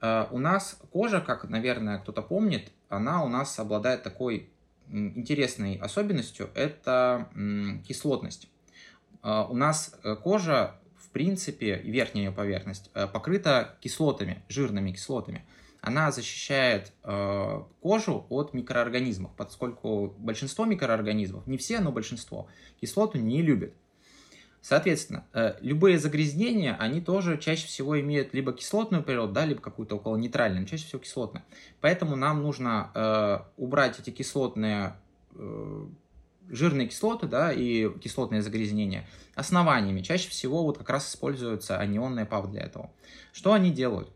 Э, 0.00 0.26
У 0.30 0.38
нас 0.38 0.78
кожа, 0.92 1.20
как, 1.20 1.48
наверное, 1.48 1.98
кто-то 1.98 2.22
помнит, 2.22 2.70
она 2.88 3.24
у 3.24 3.28
нас 3.28 3.58
обладает 3.58 4.02
такой 4.02 4.48
интересной 4.90 5.76
особенностью, 5.76 6.50
это 6.54 7.28
кислотность. 7.88 8.48
У 9.22 9.54
нас 9.54 9.94
кожа, 10.22 10.74
в 10.98 11.08
принципе, 11.10 11.76
верхняя 11.76 12.26
ее 12.26 12.32
поверхность 12.32 12.90
покрыта 12.92 13.76
кислотами, 13.80 14.42
жирными 14.48 14.92
кислотами. 14.92 15.46
Она 15.82 16.12
защищает 16.12 16.92
э, 17.02 17.62
кожу 17.80 18.24
от 18.28 18.54
микроорганизмов, 18.54 19.32
поскольку 19.36 20.14
большинство 20.16 20.64
микроорганизмов, 20.64 21.44
не 21.48 21.58
все, 21.58 21.80
но 21.80 21.90
большинство, 21.90 22.46
кислоту 22.80 23.18
не 23.18 23.42
любят. 23.42 23.74
Соответственно, 24.60 25.26
э, 25.32 25.54
любые 25.60 25.98
загрязнения, 25.98 26.76
они 26.78 27.00
тоже 27.00 27.36
чаще 27.36 27.66
всего 27.66 28.00
имеют 28.00 28.32
либо 28.32 28.52
кислотную 28.52 29.02
природу, 29.02 29.32
да, 29.32 29.44
либо 29.44 29.60
какую-то 29.60 29.96
около 29.96 30.16
нейтральную, 30.16 30.66
чаще 30.66 30.86
всего 30.86 31.00
кислотную. 31.00 31.44
Поэтому 31.80 32.14
нам 32.14 32.44
нужно 32.44 32.92
э, 32.94 33.38
убрать 33.56 33.98
эти 33.98 34.10
кислотные, 34.10 34.94
э, 35.34 35.86
жирные 36.48 36.86
кислоты, 36.86 37.26
да, 37.26 37.52
и 37.52 37.90
кислотные 37.98 38.40
загрязнения 38.40 39.04
основаниями. 39.34 40.00
Чаще 40.00 40.30
всего 40.30 40.62
вот 40.62 40.78
как 40.78 40.90
раз 40.90 41.10
используются 41.10 41.80
анионные 41.80 42.24
ПАВ 42.24 42.52
для 42.52 42.62
этого. 42.62 42.92
Что 43.32 43.54
они 43.54 43.72
делают? 43.72 44.12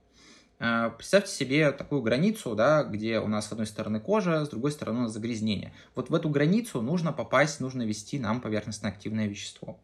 Э, 0.59 0.90
Представьте 0.97 1.33
себе 1.33 1.71
такую 1.73 2.03
границу, 2.03 2.55
да, 2.55 2.83
где 2.83 3.21
у 3.21 3.29
нас 3.29 3.49
с 3.49 3.53
одной 3.53 3.66
стороны 3.66 4.01
кожа, 4.01 4.45
с 4.45 4.49
другой 4.49 4.73
стороны 4.73 5.01
у 5.01 5.03
нас 5.03 5.12
загрязнение. 5.12 5.73
Вот 5.95 6.11
в 6.11 6.14
эту 6.14 6.29
границу 6.29 6.81
нужно 6.83 7.12
попасть, 7.12 7.61
нужно 7.61 7.83
ввести 7.83 8.19
нам 8.19 8.40
поверхностно-активное 8.40 9.27
вещество. 9.27 9.79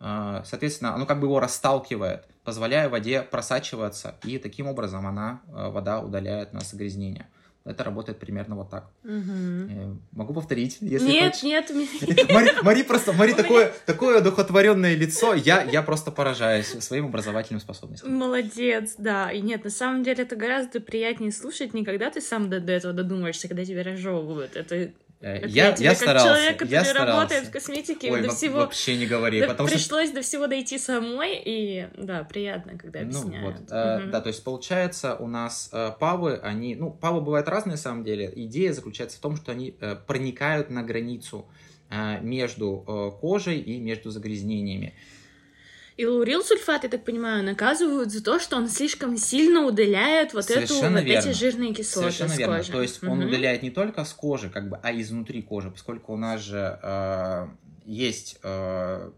Э, 0.00 0.42
Соответственно, 0.44 0.94
оно 0.94 1.06
как 1.06 1.20
бы 1.20 1.26
его 1.26 1.40
расталкивает, 1.40 2.26
позволяя 2.44 2.88
воде 2.88 3.22
просачиваться, 3.22 4.16
и 4.24 4.38
таким 4.38 4.66
образом 4.66 5.06
она, 5.06 5.40
э, 5.48 5.70
вода 5.70 6.00
удаляет 6.00 6.50
у 6.52 6.56
нас 6.56 6.70
загрязнение. 6.70 7.28
Это 7.64 7.84
работает 7.84 8.18
примерно 8.18 8.56
вот 8.56 8.70
так. 8.70 8.90
Э, 9.04 9.94
Могу 10.10 10.34
повторить, 10.34 10.78
если 10.80 11.08
Нет, 11.08 11.32
хочешь. 11.36 11.42
нет, 11.44 11.70
Мари, 12.30 12.50
Мари 12.62 12.82
просто, 12.82 13.12
Мари 13.12 13.34
такое, 13.34 13.72
такое 13.86 14.18
одухотворенное 14.18 14.96
лицо, 14.96 15.34
я, 15.34 15.62
я 15.62 15.82
просто 15.82 16.10
поражаюсь 16.10 16.66
своим 16.66 17.06
образовательным 17.06 17.60
способностям. 17.60 18.12
Молодец, 18.14 18.94
да. 18.98 19.30
И 19.30 19.40
нет, 19.40 19.62
на 19.64 19.70
самом 19.70 20.02
деле 20.02 20.24
это 20.24 20.34
гораздо 20.34 20.80
приятнее 20.80 21.30
слушать, 21.30 21.72
не 21.72 21.84
когда 21.84 22.10
ты 22.10 22.20
сам 22.20 22.50
до, 22.50 22.58
до 22.58 22.72
этого 22.72 22.92
додумаешься, 22.92 23.46
когда 23.46 23.64
тебя 23.64 23.84
разжевывают. 23.84 24.56
Это 24.56 24.90
Это 25.22 25.46
Я, 25.46 25.74
я 25.78 25.90
как 25.90 25.98
старался, 25.98 26.28
человек, 26.28 26.58
который 26.58 26.70
я 26.72 26.84
старался. 26.84 27.12
работает 27.12 27.44
в 27.46 27.50
косметике, 27.52 28.10
Ой, 28.10 28.22
до 28.22 28.30
всего 28.30 28.58
вообще 28.58 28.96
не 28.96 29.06
говори, 29.06 29.40
да, 29.40 29.46
потому 29.46 29.68
что 29.68 29.76
пришлось 29.78 30.10
до 30.10 30.20
всего 30.22 30.48
дойти 30.48 30.78
самой, 30.78 31.40
и 31.44 31.86
да, 31.96 32.24
приятно, 32.24 32.76
когда 32.76 33.00
Ну 33.02 33.20
объясняют. 33.20 33.60
вот, 33.60 33.68
э, 33.70 33.98
Мгм. 34.00 34.10
да, 34.10 34.20
то 34.20 34.28
есть 34.28 34.42
получается 34.42 35.14
у 35.14 35.28
нас 35.28 35.70
э, 35.72 35.92
павы, 36.00 36.38
они, 36.42 36.74
ну, 36.74 36.90
павы 36.90 37.20
бывают 37.20 37.48
разные 37.48 37.72
на 37.72 37.78
самом 37.78 38.02
деле. 38.02 38.32
Идея 38.34 38.72
заключается 38.72 39.18
в 39.18 39.20
том, 39.20 39.36
что 39.36 39.52
они 39.52 39.76
э, 39.80 39.94
проникают 39.94 40.70
на 40.70 40.82
границу 40.82 41.46
э, 41.88 42.18
между 42.20 42.84
э, 42.86 43.20
кожей 43.20 43.60
и 43.60 43.78
между 43.78 44.10
загрязнениями. 44.10 44.94
И 45.96 46.06
лаурил 46.06 46.42
сульфат, 46.42 46.84
я 46.84 46.88
так 46.88 47.04
понимаю, 47.04 47.44
наказывают 47.44 48.10
за 48.10 48.24
то, 48.24 48.38
что 48.38 48.56
он 48.56 48.68
слишком 48.68 49.16
сильно 49.18 49.66
удаляет 49.66 50.32
вот, 50.32 50.50
эту, 50.50 50.66
Совершенно 50.66 50.98
вот 51.00 51.04
верно. 51.04 51.28
эти 51.28 51.36
жирные 51.38 51.74
кислоты 51.74 52.10
Совершенно 52.12 52.34
с 52.34 52.38
верно. 52.38 52.56
кожи. 52.58 52.72
То 52.72 52.82
есть 52.82 53.02
он 53.04 53.18
Мгм. 53.18 53.28
удаляет 53.28 53.62
не 53.62 53.70
только 53.70 54.04
с 54.04 54.12
кожи, 54.12 54.48
как 54.48 54.68
бы, 54.70 54.78
а 54.82 54.92
изнутри 54.92 55.42
кожи, 55.42 55.70
поскольку 55.70 56.14
у 56.14 56.16
нас 56.16 56.40
же 56.40 56.78
э, 56.82 57.48
есть 57.84 58.38
э, 58.42 59.10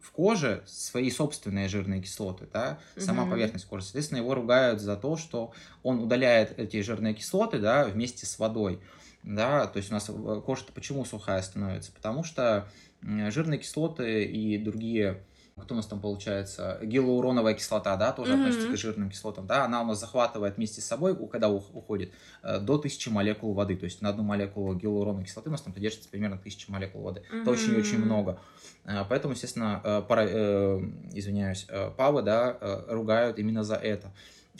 в 0.00 0.10
коже 0.12 0.62
свои 0.66 1.10
собственные 1.10 1.68
жирные 1.68 2.00
кислоты, 2.00 2.48
да, 2.50 2.78
сама 2.96 3.22
Мгм. 3.22 3.30
поверхность 3.32 3.66
кожи. 3.66 3.84
Соответственно, 3.84 4.18
его 4.18 4.34
ругают 4.34 4.80
за 4.80 4.96
то, 4.96 5.18
что 5.18 5.52
он 5.82 6.00
удаляет 6.00 6.58
эти 6.58 6.80
жирные 6.80 7.12
кислоты, 7.12 7.58
да, 7.58 7.84
вместе 7.84 8.24
с 8.24 8.38
водой. 8.38 8.80
Да, 9.22 9.66
то 9.66 9.76
есть 9.76 9.90
у 9.90 9.94
нас 9.94 10.08
э, 10.08 10.40
кожа-то 10.44 10.72
почему 10.72 11.04
сухая 11.04 11.42
становится? 11.42 11.92
Потому 11.92 12.24
что 12.24 12.68
жирные 13.02 13.58
кислоты 13.58 14.24
и 14.24 14.56
другие 14.58 15.24
кто 15.60 15.74
у 15.74 15.76
нас 15.76 15.86
там 15.86 16.00
получается, 16.00 16.78
гиалуроновая 16.82 17.54
кислота, 17.54 17.96
да, 17.96 18.12
тоже 18.12 18.32
Мгм. 18.32 18.40
относится 18.40 18.68
к 18.68 18.76
жирным 18.76 19.10
кислотам, 19.10 19.46
да, 19.46 19.64
она 19.64 19.82
у 19.82 19.84
нас 19.84 20.00
захватывает 20.00 20.56
вместе 20.56 20.80
с 20.80 20.86
собой, 20.86 21.14
когда 21.28 21.48
ух- 21.48 21.74
уходит, 21.74 22.12
э, 22.42 22.58
до 22.58 22.78
1000 22.78 23.10
молекул 23.10 23.52
воды, 23.52 23.76
то 23.76 23.84
есть 23.84 24.00
на 24.02 24.08
одну 24.08 24.22
молекулу 24.22 24.74
гиалуроновой 24.74 25.24
кислоты 25.24 25.50
у 25.50 25.52
нас 25.52 25.60
там 25.62 25.72
держится 25.74 26.08
примерно 26.08 26.38
1000 26.38 26.70
молекул 26.70 27.02
воды. 27.02 27.22
Это 27.32 27.50
очень-очень 27.50 27.98
много. 27.98 28.38
Э, 28.84 29.04
Поэтому, 29.08 29.34
естественно, 29.34 29.80
э, 29.84 30.02
пара- 30.08 30.26
э, 30.28 30.80
извиняюсь, 31.12 31.66
павы, 31.96 32.22
да, 32.22 32.56
ругают 32.88 33.38
именно 33.38 33.62
за 33.62 33.76
это, 33.76 34.10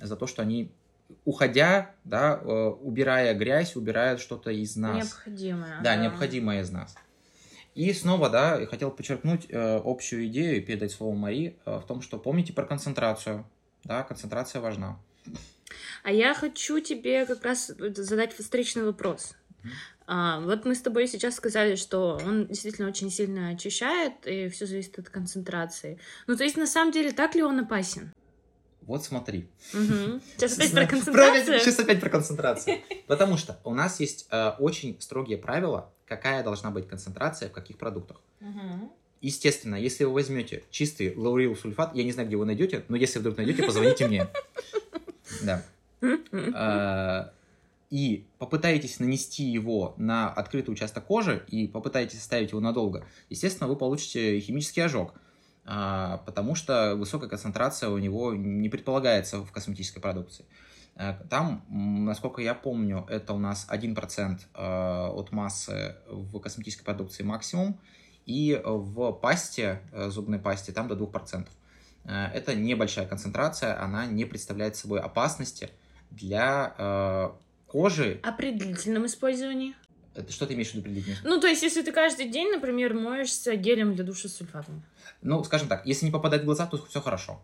за 0.01 0.17
то, 0.17 0.27
что 0.27 0.43
они 0.43 0.71
уходя, 1.25 1.91
да, 2.05 2.37
убирая 2.37 3.35
грязь, 3.35 3.77
убирают 3.77 4.21
что-то 4.21 4.51
из 4.51 4.77
нас. 4.77 4.97
Необходимое. 4.97 5.81
Да, 5.83 5.97
необходимое 5.97 6.63
из 6.63 6.71
нас. 6.71 6.95
И 7.75 7.93
снова, 7.93 8.29
да, 8.29 8.59
я 8.59 8.67
хотел 8.67 8.91
подчеркнуть 8.91 9.47
э, 9.49 9.81
общую 9.85 10.27
идею 10.27 10.59
и 10.59 10.61
передать 10.61 10.93
слово 10.93 11.15
Мари 11.15 11.57
э, 11.65 11.79
в 11.79 11.87
том, 11.87 12.03
что 12.03 12.19
помните 12.19 12.53
про 12.53 12.65
концентрацию. 12.65 13.47
Да, 13.85 14.03
концентрация 14.03 14.61
важна. 14.61 14.99
А 16.05 16.13
я 16.13 16.35
хочу 16.35 16.81
тебе 16.81 17.25
как 17.25 17.45
раз 17.45 17.69
задать 17.69 18.35
встречный 18.35 18.85
вопрос. 18.85 19.35
А, 20.07 20.41
вот 20.41 20.65
мы 20.65 20.75
с 20.75 20.83
тобой 20.83 21.07
сейчас 21.07 21.37
сказали, 21.37 21.77
что 21.77 22.21
он 22.25 22.47
действительно 22.47 22.89
очень 22.89 23.11
сильно 23.11 23.51
очищает, 23.51 24.27
и 24.27 24.49
все 24.49 24.67
зависит 24.67 24.99
от 24.99 25.09
концентрации. 25.09 25.99
Ну, 26.27 26.37
то 26.37 26.45
есть, 26.45 26.57
на 26.57 26.67
самом 26.67 26.93
деле, 26.93 27.13
так 27.13 27.35
ли 27.35 27.43
он 27.43 27.61
опасен? 27.61 28.13
Вот 28.83 29.05
смотри. 29.05 29.49
Мгм. 29.73 30.21
Сейчас 30.37 30.59
опять 30.59 30.73
про 30.73 30.87
концентрацию. 30.89 31.61
Сейчас 31.61 31.79
опять 31.79 32.01
про 32.01 32.11
концентрацию. 32.11 32.81
Потому 33.07 33.37
что 33.37 33.61
у 33.65 33.75
нас 33.75 34.01
есть 34.01 34.27
э, 34.31 34.51
очень 34.59 35.01
строгие 35.01 35.39
правила, 35.39 35.93
какая 36.17 36.43
должна 36.45 36.71
быть 36.71 36.89
концентрация 36.89 37.49
в 37.49 37.53
каких 37.53 37.79
продуктах. 37.79 38.21
Мгм. 38.41 38.91
Естественно, 39.21 39.77
если 39.77 40.05
вы 40.05 40.13
возьмете 40.15 40.65
чистый 40.71 41.15
лаурил 41.17 41.57
сульфат, 41.57 41.95
я 41.95 42.05
не 42.05 42.13
знаю, 42.13 42.29
где 42.29 42.37
вы 42.37 42.45
найдете, 42.45 42.85
но 42.89 42.97
если 42.97 43.19
вдруг 43.21 43.37
найдете, 43.37 43.63
позвоните 43.63 44.09
мне. 44.09 44.27
Да. 45.43 45.63
Э, 46.03 47.31
И 47.91 48.25
попытаетесь 48.39 49.01
нанести 49.01 49.45
его 49.45 49.95
на 49.99 50.31
открытый 50.31 50.73
участок 50.73 51.05
кожи 51.05 51.45
и 51.49 51.69
попытаетесь 51.69 52.19
оставить 52.19 52.51
его 52.51 52.61
надолго, 52.61 53.05
естественно, 53.29 53.69
вы 53.69 53.77
получите 53.77 54.41
химический 54.41 54.83
ожог, 54.83 55.13
а, 55.65 56.17
потому 56.25 56.55
что 56.55 56.97
высокая 56.97 57.29
концентрация 57.29 57.91
у 57.91 57.99
него 57.99 58.35
не 58.35 58.71
предполагается 58.71 59.39
в 59.45 59.53
косметической 59.53 60.01
продукции. 60.01 60.45
Э, 60.97 61.15
Там, 61.31 61.65
насколько 61.69 62.41
я 62.43 62.55
помню, 62.55 63.07
это 63.09 63.33
у 63.33 63.39
нас 63.39 63.67
1% 63.71 64.41
э, 64.55 65.07
от 65.09 65.33
массы 65.33 65.97
в 66.09 66.39
косметической 66.41 66.85
продукции 66.85 67.23
максимум, 67.23 67.79
и 68.27 68.61
в 68.65 69.13
пасте, 69.13 69.81
э, 69.93 70.11
зубной 70.11 70.39
пасте, 70.39 70.73
там 70.73 70.89
до 70.89 70.95
2%. 70.95 71.49
Э, 72.05 72.27
Это 72.35 72.55
небольшая 72.55 73.07
концентрация, 73.07 73.81
она 73.83 74.07
не 74.07 74.25
представляет 74.25 74.77
собой 74.77 75.01
опасности 75.01 75.71
для 76.11 77.33
кожи. 77.67 78.21
А 78.23 78.33
при 78.33 78.53
длительном 78.53 79.07
использовании? 79.07 79.75
Это 80.15 80.31
что 80.31 80.47
ты 80.47 80.53
имеешь 80.53 80.73
в 80.73 80.75
виду 80.75 80.91
длительном? 80.91 81.19
Ну, 81.25 81.41
то 81.41 81.47
есть, 81.47 81.63
если 81.63 81.83
ты 81.83 81.91
каждый 81.91 82.29
день, 82.29 82.51
например, 82.51 82.93
моешься 82.93 83.57
гелем 83.57 83.95
для 83.95 84.05
душа 84.05 84.29
с 84.29 84.35
сульфатом. 84.35 84.83
Ну, 85.23 85.43
скажем 85.43 85.69
так, 85.69 85.87
если 85.87 86.05
не 86.05 86.13
попадает 86.13 86.43
в 86.43 86.45
глаза, 86.45 86.67
то 86.67 86.77
все 86.85 87.01
хорошо. 87.01 87.41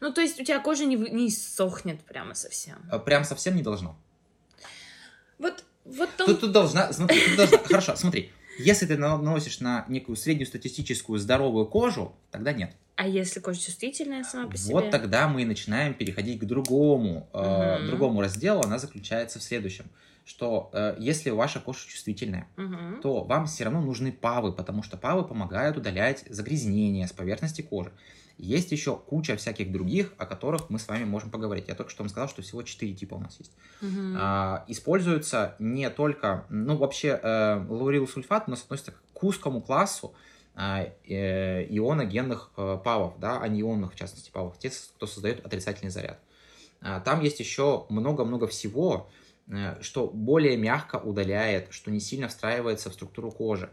Ну, 0.00 0.12
то 0.12 0.20
есть, 0.20 0.40
у 0.40 0.44
тебя 0.44 0.60
кожа 0.60 0.84
не, 0.84 0.96
не 0.96 1.30
сохнет 1.30 2.00
прямо 2.04 2.34
совсем. 2.34 2.76
Э, 2.90 2.98
Прям 2.98 3.24
совсем 3.24 3.56
не 3.56 3.62
должно. 3.62 3.96
Вот, 5.38 5.64
вот 5.84 6.10
там... 6.16 6.26
Тут, 6.26 6.40
тут 6.40 6.52
должна, 6.52 6.92
смотри, 6.92 7.20
тут 7.20 7.36
должна, 7.36 7.58
хорошо, 7.58 7.96
смотри. 7.96 8.30
Если 8.58 8.86
ты 8.86 8.96
наносишь 8.96 9.60
на 9.60 9.84
некую 9.88 10.16
среднестатистическую 10.16 11.18
здоровую 11.18 11.66
кожу, 11.66 12.14
тогда 12.30 12.52
нет. 12.52 12.74
А 12.96 13.06
если 13.06 13.40
кожа 13.40 13.60
чувствительная 13.60 14.24
сама 14.24 14.48
по 14.50 14.56
себе? 14.56 14.72
Вот 14.72 14.90
тогда 14.90 15.28
мы 15.28 15.44
начинаем 15.44 15.92
переходить 15.92 16.40
к 16.40 16.44
другому, 16.44 17.28
э, 17.34 17.76
Мгм. 17.78 17.86
другому 17.86 18.20
разделу. 18.22 18.62
Она 18.62 18.78
заключается 18.78 19.38
в 19.38 19.42
следующем, 19.42 19.84
что 20.24 20.70
э, 20.72 20.96
если 20.98 21.28
ваша 21.28 21.60
кожа 21.60 21.86
чувствительная, 21.86 22.48
Мгм. 22.56 23.00
то 23.02 23.22
вам 23.24 23.44
все 23.46 23.64
равно 23.64 23.82
нужны 23.82 24.10
павы, 24.12 24.52
потому 24.52 24.82
что 24.82 24.96
павы 24.96 25.28
помогают 25.28 25.76
удалять 25.76 26.24
загрязнения 26.30 27.06
с 27.06 27.12
поверхности 27.12 27.60
кожи. 27.60 27.92
Есть 28.38 28.70
еще 28.70 28.96
куча 28.96 29.36
всяких 29.36 29.72
других, 29.72 30.12
о 30.18 30.26
которых 30.26 30.68
мы 30.68 30.78
с 30.78 30.88
вами 30.88 31.04
можем 31.04 31.30
поговорить. 31.30 31.68
Я 31.68 31.74
только 31.74 31.90
что 31.90 32.02
вам 32.02 32.10
сказал, 32.10 32.28
что 32.28 32.42
всего 32.42 32.62
4 32.62 32.94
типа 32.94 33.14
у 33.14 33.20
нас 33.20 33.38
есть. 33.38 33.52
Мгм. 33.80 34.16
А, 34.18 34.64
используется 34.68 35.56
не 35.58 35.88
только, 35.88 36.44
ну 36.50 36.76
вообще 36.76 37.18
э, 37.22 37.66
лаурил 37.68 38.06
сульфат 38.06 38.44
у 38.46 38.50
нас 38.50 38.62
относится 38.62 38.92
к 39.14 39.24
узкому 39.24 39.62
классу 39.62 40.14
а, 40.54 40.86
э, 41.08 41.66
ионогенных 41.68 42.50
э, 42.56 42.78
павов, 42.84 43.18
да, 43.18 43.40
анионных 43.40 43.94
в 43.94 43.96
частности 43.96 44.30
павов, 44.30 44.58
те, 44.58 44.70
кто 44.70 45.06
создает 45.06 45.44
отрицательный 45.44 45.90
заряд. 45.90 46.18
А, 46.80 47.00
там 47.00 47.20
есть 47.20 47.40
еще 47.40 47.86
много-много 47.88 48.46
всего, 48.46 49.08
э, 49.48 49.80
что 49.82 50.08
более 50.08 50.56
мягко 50.56 50.96
удаляет, 50.96 51.72
что 51.72 51.90
не 51.90 52.00
сильно 52.00 52.28
встраивается 52.28 52.90
в 52.90 52.94
структуру 52.94 53.30
кожи. 53.30 53.70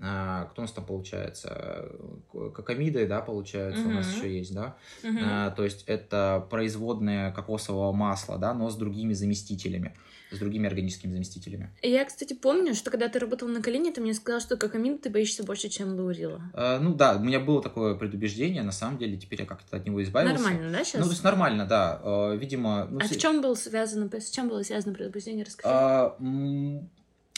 А, 0.00 0.46
кто 0.46 0.62
у 0.62 0.64
нас 0.64 0.72
там 0.72 0.84
получается? 0.84 1.88
Кокомиды, 2.32 3.06
да, 3.06 3.20
получается, 3.20 3.82
у 3.86 3.90
нас 3.90 4.12
еще 4.14 4.38
есть, 4.38 4.54
да? 4.54 4.76
А, 5.22 5.50
то 5.50 5.64
есть 5.64 5.84
это 5.86 6.46
производное 6.50 7.30
кокосового 7.32 7.92
масла, 7.92 8.38
да, 8.38 8.52
но 8.54 8.68
с 8.70 8.76
другими 8.76 9.12
заместителями, 9.12 9.94
с 10.32 10.38
другими 10.38 10.66
органическими 10.66 11.12
заместителями. 11.12 11.70
Я, 11.82 12.04
кстати, 12.04 12.32
помню, 12.34 12.74
что 12.74 12.90
когда 12.90 13.08
ты 13.08 13.18
работал 13.20 13.46
на 13.48 13.62
колени, 13.62 13.90
ты 13.90 14.00
мне 14.00 14.14
сказал, 14.14 14.40
что 14.40 14.56
кокамин 14.56 14.98
ты 14.98 15.08
боишься 15.10 15.44
больше, 15.44 15.68
чем 15.68 15.94
лаурила. 15.94 16.40
А, 16.54 16.80
ну 16.80 16.94
да, 16.94 17.16
у 17.16 17.20
меня 17.20 17.38
было 17.38 17.62
такое 17.62 17.94
предубеждение, 17.94 18.62
на 18.62 18.72
самом 18.72 18.98
деле 18.98 19.16
теперь 19.16 19.40
я 19.42 19.46
как-то 19.46 19.76
от 19.76 19.84
него 19.86 20.02
избавился. 20.02 20.42
Нормально, 20.42 20.72
да, 20.72 20.84
сейчас? 20.84 21.00
Ну, 21.00 21.04
то 21.06 21.10
есть 21.12 21.22
нормально, 21.22 21.66
да. 21.66 22.32
Видимо... 22.34 22.86
ну, 22.90 22.98
а 23.00 23.04
с- 23.06 23.12
с 23.12 23.16
чем 23.16 23.40
было 23.40 23.54
связано, 23.54 24.10
с 24.18 24.30
чем 24.30 24.48
было 24.48 24.62
связано 24.62 24.94
предубеждение? 24.94 25.44
Расскажи. 25.44 25.68
а, 25.72 26.16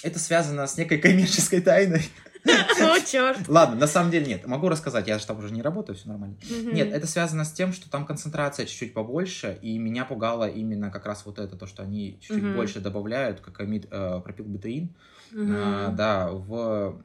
это 0.03 0.19
связано 0.19 0.67
с 0.67 0.79
некой 0.79 0.99
коммерческой 0.99 1.61
тайной. 1.61 2.03
О, 2.45 3.01
черт. 3.01 3.49
Ладно, 3.49 3.77
на 3.77 3.87
самом 3.87 4.11
деле 4.11 4.27
нет. 4.27 4.47
Могу 4.47 4.69
рассказать, 4.69 5.09
я 5.09 5.19
же 5.19 5.27
там 5.27 5.39
уже 5.39 5.53
не 5.53 5.63
работаю, 5.63 5.97
все 5.97 6.09
нормально. 6.09 6.37
Нет, 6.51 6.93
это 6.93 7.07
связано 7.07 7.45
с 7.45 7.53
тем, 7.53 7.73
что 7.73 7.91
там 7.91 8.07
концентрация 8.07 8.67
чуть-чуть 8.67 8.95
побольше, 8.95 9.59
и 9.63 9.79
меня 9.79 10.05
пугало 10.05 10.49
именно 10.49 10.91
как 10.91 11.07
раз 11.07 11.25
вот 11.25 11.39
это, 11.39 11.57
то, 11.57 11.67
что 11.67 11.83
они 11.83 12.19
чуть-чуть 12.21 12.55
больше 12.55 12.81
добавляют, 12.81 13.41
как 13.41 13.61
амид, 13.61 13.87
э, 13.91 14.21
пропилбутеин, 14.23 14.95
а, 15.37 15.91
да, 15.91 16.31
в, 16.31 17.01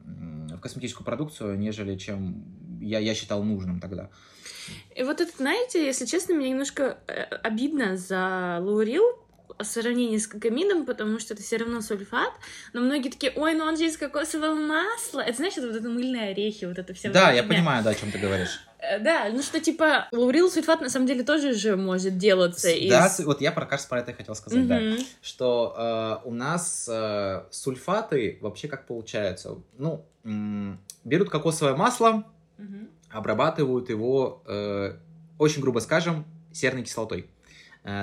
косметическую 0.60 1.04
продукцию, 1.04 1.58
нежели 1.58 1.96
чем 1.96 2.44
я, 2.80 3.14
считал 3.14 3.42
нужным 3.42 3.80
тогда. 3.80 4.10
И 4.94 5.02
вот 5.02 5.20
это, 5.20 5.32
знаете, 5.36 5.84
если 5.84 6.06
честно, 6.06 6.34
мне 6.34 6.50
немножко 6.50 6.98
э, 7.08 7.22
обидно 7.42 7.96
за 7.96 8.58
лаурил 8.60 9.02
в 9.29 9.29
сравнении 9.68 10.18
с 10.18 10.26
кокамином, 10.26 10.86
потому 10.86 11.18
что 11.18 11.34
это 11.34 11.42
все 11.42 11.56
равно 11.56 11.80
сульфат, 11.80 12.32
но 12.72 12.80
многие 12.80 13.10
такие, 13.10 13.32
ой, 13.36 13.54
ну 13.54 13.64
он 13.64 13.76
же 13.76 13.84
из 13.86 13.96
кокосового 13.96 14.54
масла. 14.54 15.20
Это, 15.20 15.44
это 15.44 15.66
вот 15.66 15.76
это 15.76 15.88
мыльные 15.88 16.30
орехи, 16.30 16.64
вот 16.64 16.78
это 16.78 16.94
все. 16.94 17.10
да, 17.10 17.32
я 17.32 17.42
понимаю, 17.42 17.82
да, 17.84 17.90
о 17.90 17.94
чем 17.94 18.10
ты 18.10 18.18
говоришь. 18.18 18.60
Да, 19.00 19.28
ну 19.30 19.42
что, 19.42 19.60
типа, 19.60 20.08
лаурил 20.10 20.50
сульфат 20.50 20.80
на 20.80 20.88
самом 20.88 21.06
деле 21.06 21.22
тоже 21.22 21.52
же 21.52 21.76
может 21.76 22.16
делаться 22.16 22.70
из... 22.70 22.88
Да, 22.90 23.12
вот 23.24 23.40
я 23.40 23.52
про, 23.52 23.66
раз 23.68 23.84
про 23.84 24.00
это 24.00 24.12
и 24.12 24.14
хотел 24.14 24.34
сказать, 24.34 24.66
да. 24.66 24.80
Мгм. 24.80 24.96
что 25.20 26.20
э, 26.24 26.28
у 26.28 26.32
нас 26.32 26.88
э, 26.90 27.42
сульфаты 27.50 28.38
вообще 28.40 28.68
как 28.68 28.86
получается? 28.86 29.58
Ну, 29.76 30.06
м, 30.24 30.80
берут 31.04 31.28
кокосовое 31.30 31.76
масло, 31.76 32.24
Мгм. 32.56 32.88
обрабатывают 33.10 33.90
его, 33.90 34.42
э, 34.46 34.94
очень 35.38 35.60
грубо 35.60 35.80
скажем, 35.80 36.24
серной 36.52 36.82
кислотой, 36.82 37.20
э, 37.20 37.39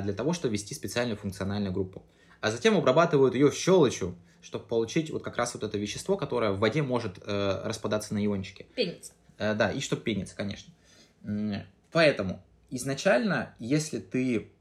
для 0.04 0.14
того, 0.14 0.34
чтобы 0.34 0.54
ввести 0.54 0.74
специальную 0.76 1.18
функциональную 1.18 1.74
группу. 1.74 2.04
А 2.42 2.52
затем 2.52 2.78
обрабатывают 2.78 3.34
ее 3.34 3.52
щелочью, 3.52 4.16
чтобы 4.42 4.66
получить 4.66 5.10
вот 5.10 5.24
как 5.24 5.38
раз 5.38 5.54
вот 5.54 5.64
это 5.64 5.78
вещество, 5.78 6.18
которое 6.18 6.52
в 6.52 6.60
воде 6.60 6.82
может 6.82 7.20
э, 7.26 7.62
распадаться 7.66 8.14
на 8.14 8.26
иончики. 8.26 8.68
Пенится. 8.76 9.14
Э, 9.38 9.54
да, 9.56 9.72
и 9.72 9.80
чтобы 9.80 10.04
пениться, 10.04 10.36
конечно. 10.36 10.74
Поэтому 11.92 12.44
изначально, 12.70 13.56
если 13.60 14.00
ты 14.00 14.52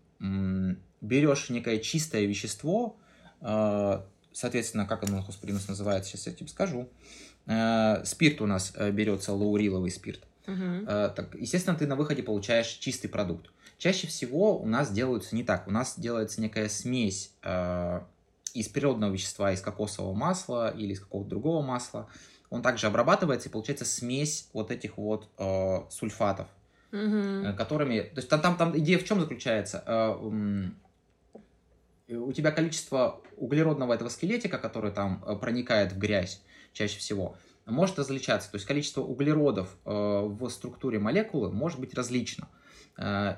берешь 1.00 1.50
некое 1.50 1.78
чистое 1.78 2.24
вещество, 2.24 2.96
э, 3.40 4.00
соответственно, 4.32 4.86
как 4.86 5.04
оно, 5.04 5.22
господи, 5.22 5.50
у 5.50 5.54
нас 5.54 5.68
называется, 5.68 6.10
сейчас 6.10 6.26
я 6.26 6.32
тебе 6.32 6.48
скажу. 6.48 6.88
Э, 7.46 8.04
Спирт 8.04 8.40
у 8.40 8.46
нас 8.46 8.72
э, 8.74 8.90
берется, 8.90 9.32
лауриловый 9.32 9.90
спирт. 9.90 10.22
Мгм. 10.46 10.86
Э, 10.88 11.10
так, 11.14 11.34
естественно, 11.34 11.76
ты 11.76 11.86
на 11.86 11.96
выходе 11.96 12.22
получаешь 12.22 12.68
чистый 12.68 13.08
продукт. 13.08 13.50
Чаще 13.78 14.06
всего 14.06 14.58
у 14.58 14.66
нас 14.66 14.90
делаются 14.90 15.36
не 15.36 15.44
так. 15.44 15.68
У 15.68 15.70
нас 15.70 15.98
делается 15.98 16.40
некая 16.40 16.68
смесь 16.68 17.32
э, 17.42 18.00
из 18.54 18.68
природного 18.68 19.12
вещества, 19.12 19.52
из 19.52 19.60
кокосового 19.60 20.14
масла 20.14 20.70
или 20.70 20.94
из 20.94 21.00
какого-то 21.00 21.28
другого 21.28 21.62
масла. 21.62 22.08
Он 22.48 22.62
также 22.62 22.86
обрабатывается, 22.86 23.48
и 23.48 23.52
получается 23.52 23.84
смесь 23.84 24.48
вот 24.54 24.70
этих 24.70 24.96
вот 24.96 25.28
э, 25.36 25.80
сульфатов, 25.90 26.48
э, 26.90 27.52
которыми... 27.52 28.00
То 28.00 28.16
есть 28.16 28.30
там, 28.30 28.40
там, 28.40 28.56
там 28.56 28.78
идея 28.78 28.98
в 28.98 29.04
чем 29.04 29.20
заключается? 29.20 29.82
Э, 29.86 30.12
м, 30.12 30.76
у 32.08 32.32
тебя 32.32 32.52
количество 32.52 33.20
углеродного 33.36 33.92
этого 33.92 34.08
скелетика, 34.08 34.56
который 34.56 34.92
там 34.92 35.22
э, 35.26 35.36
проникает 35.36 35.92
в 35.92 35.98
грязь 35.98 36.40
чаще 36.72 36.98
всего, 36.98 37.36
может 37.66 37.98
различаться. 37.98 38.50
То 38.50 38.56
есть 38.56 38.66
количество 38.66 39.02
углеродов 39.02 39.76
э, 39.84 39.90
в 39.90 40.48
структуре 40.48 40.98
молекулы 40.98 41.52
может 41.52 41.78
быть 41.78 41.92
различно. 41.92 42.48
Э, 42.50 42.65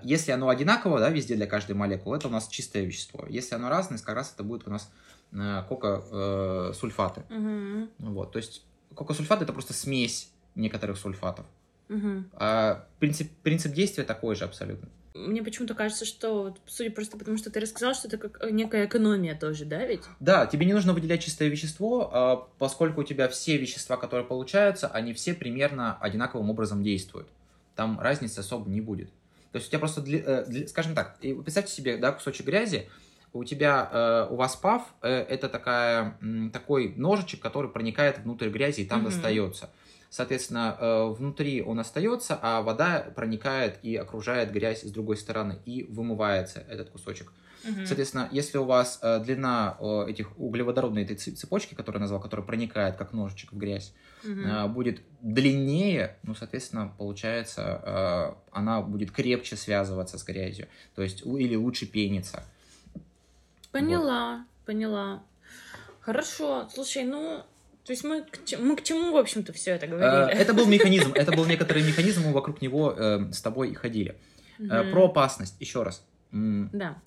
Если 0.02 0.30
оно 0.30 0.48
одинаково, 0.48 1.00
да, 1.00 1.10
везде 1.10 1.34
для 1.34 1.46
каждой 1.46 1.74
молекулы, 1.74 2.16
это 2.16 2.28
у 2.28 2.30
нас 2.30 2.46
чистое 2.48 2.84
вещество. 2.84 3.26
Если 3.28 3.54
оно 3.54 3.68
разное, 3.68 3.98
как 3.98 4.14
раз 4.14 4.32
это 4.32 4.44
будет 4.44 4.68
у 4.68 4.70
нас 4.70 4.90
э, 5.32 5.62
кока-сульфаты. 5.68 7.24
Мгм. 7.28 7.90
Вот, 7.98 8.32
то 8.32 8.38
есть 8.38 8.62
кока-сульфат 8.94 9.42
это 9.42 9.52
просто 9.52 9.72
смесь 9.72 10.30
некоторых 10.54 10.96
сульфатов. 10.96 11.46
Мгм. 11.88 12.30
А 12.34 12.86
принцип, 13.00 13.30
принцип 13.42 13.72
действия 13.72 14.04
такой 14.04 14.36
же 14.36 14.44
абсолютно. 14.44 14.88
Мне 15.14 15.42
почему-то 15.42 15.74
кажется, 15.74 16.04
что, 16.04 16.56
судя 16.66 16.92
просто 16.92 17.18
потому, 17.18 17.38
что 17.38 17.50
ты 17.50 17.58
рассказал, 17.58 17.94
что 17.94 18.06
это 18.06 18.18
как 18.18 18.52
некая 18.52 18.86
экономия 18.86 19.34
тоже, 19.34 19.64
да, 19.64 19.84
ведь? 19.84 20.02
Да, 20.20 20.46
тебе 20.46 20.64
не 20.66 20.74
нужно 20.74 20.92
выделять 20.92 21.24
чистое 21.24 21.48
вещество, 21.48 22.10
а, 22.12 22.48
поскольку 22.58 23.00
у 23.00 23.04
тебя 23.04 23.28
все 23.28 23.56
вещества, 23.56 23.96
которые 23.96 24.26
получаются, 24.26 24.86
они 24.86 25.14
все 25.14 25.34
примерно 25.34 25.96
одинаковым 25.98 26.50
образом 26.50 26.84
действуют. 26.84 27.28
Там 27.74 27.98
разницы 27.98 28.38
особо 28.40 28.70
не 28.70 28.80
будет. 28.80 29.10
То 29.52 29.56
есть 29.56 29.68
у 29.68 29.70
тебя 29.70 29.78
просто, 29.78 30.00
дли- 30.00 30.22
э, 30.24 30.44
дли- 30.48 30.66
скажем 30.66 30.94
так, 30.94 31.16
и 31.20 31.32
представьте 31.34 31.72
себе, 31.72 31.96
да, 31.96 32.12
кусочек 32.12 32.46
грязи, 32.46 32.88
у 33.32 33.44
тебя, 33.44 33.88
э, 33.92 34.26
у 34.30 34.36
вас 34.36 34.56
пав, 34.56 34.82
э, 35.02 35.10
это 35.10 35.48
такая, 35.48 36.16
м, 36.20 36.50
такой 36.50 36.94
ножичек, 36.96 37.40
который 37.40 37.70
проникает 37.70 38.18
внутрь 38.18 38.48
грязи 38.48 38.80
и 38.82 38.86
там 38.86 39.00
Мгм. 39.00 39.10
достается. 39.10 39.70
Соответственно, 40.10 40.76
э, 40.80 41.04
внутри 41.08 41.62
он 41.62 41.78
остается, 41.80 42.38
а 42.40 42.62
вода 42.62 43.06
проникает 43.14 43.78
и 43.82 43.94
окружает 43.96 44.50
грязь 44.52 44.82
с 44.82 44.90
другой 44.90 45.16
стороны, 45.18 45.58
и 45.66 45.84
вымывается 45.84 46.60
этот 46.60 46.90
кусочек. 46.90 47.32
Мгм. 47.64 47.86
Соответственно, 47.86 48.28
если 48.30 48.58
у 48.58 48.64
вас 48.64 49.00
э, 49.02 49.20
длина 49.20 49.76
э, 49.80 50.06
этих 50.08 50.38
углеводородной 50.38 51.02
этой 51.02 51.16
цепочки, 51.16 51.74
которую 51.74 51.98
я 51.98 52.02
назвал, 52.02 52.20
которая 52.20 52.46
проникает 52.46 52.96
как 52.96 53.12
ножичек 53.12 53.52
в 53.52 53.56
грязь, 53.58 53.92
Мгм. 54.24 54.46
э, 54.46 54.68
будет 54.68 55.00
длиннее, 55.20 56.16
ну, 56.22 56.34
соответственно, 56.34 56.92
получается, 56.96 57.82
э, 57.84 58.34
она 58.52 58.80
будет 58.80 59.10
крепче 59.10 59.56
связываться 59.56 60.18
с 60.18 60.24
грязью, 60.24 60.68
то 60.94 61.02
есть 61.02 61.22
или 61.26 61.56
лучше 61.56 61.86
пениться. 61.86 62.44
Поняла, 63.72 64.44
поняла. 64.64 65.22
Хорошо, 66.00 66.68
слушай, 66.72 67.04
ну, 67.04 67.42
то 67.84 67.92
есть 67.92 68.04
мы 68.04 68.24
мы 68.58 68.76
к 68.76 68.82
чему, 68.82 69.12
в 69.12 69.16
общем-то, 69.16 69.52
все 69.52 69.72
это 69.72 69.86
Э, 69.86 69.88
говорили? 69.88 70.40
Это 70.40 70.54
был 70.54 70.66
механизм, 70.66 71.12
это 71.14 71.32
был 71.32 71.44
некоторый 71.46 71.82
механизм, 71.82 72.22
мы 72.22 72.32
вокруг 72.32 72.62
него 72.62 72.94
э, 72.96 73.32
с 73.32 73.42
тобой 73.42 73.70
и 73.70 73.74
ходили. 73.74 74.16
Э, 74.58 74.82
Мгм. 74.82 74.90
Про 74.90 75.04
опасность, 75.06 75.56
еще 75.60 75.82
раз. 75.82 76.04
Да. 76.32 77.00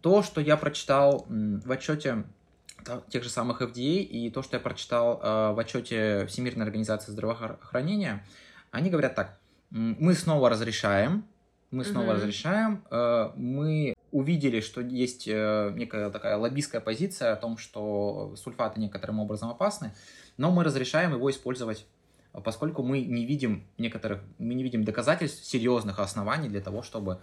То, 0.00 0.22
что 0.22 0.40
я 0.40 0.56
прочитал 0.56 1.26
в 1.28 1.70
отчете 1.70 2.24
тех 3.10 3.22
же 3.22 3.28
самых 3.28 3.60
FDA 3.60 4.02
и 4.02 4.30
то, 4.30 4.42
что 4.42 4.56
я 4.56 4.60
прочитал 4.60 5.20
э, 5.22 5.52
в 5.52 5.58
отчете 5.58 6.26
Всемирной 6.26 6.64
организации 6.64 7.12
здравоохранения, 7.12 8.24
они 8.70 8.90
говорят 8.90 9.14
так: 9.14 9.38
мы 9.70 10.14
снова 10.14 10.48
разрешаем, 10.48 11.24
мы 11.70 11.84
снова 11.84 12.06
Мгм. 12.06 12.14
разрешаем, 12.14 12.84
э, 12.90 13.30
мы 13.36 13.94
увидели, 14.10 14.60
что 14.60 14.80
есть 14.80 15.28
э, 15.28 15.72
некая 15.74 16.10
такая 16.10 16.36
лоббистская 16.38 16.80
позиция 16.80 17.32
о 17.32 17.36
том, 17.36 17.58
что 17.58 18.34
сульфаты 18.36 18.80
некоторым 18.80 19.20
образом 19.20 19.50
опасны, 19.50 19.92
но 20.38 20.50
мы 20.50 20.64
разрешаем 20.64 21.12
его 21.12 21.30
использовать 21.30 21.86
поскольку 22.44 22.82
мы 22.82 23.00
не 23.00 23.24
видим 23.24 23.66
некоторых, 23.78 24.20
мы 24.38 24.54
не 24.54 24.62
видим 24.62 24.84
доказательств, 24.84 25.44
серьезных 25.44 25.98
оснований 25.98 26.48
для 26.48 26.60
того, 26.60 26.82
чтобы 26.82 27.20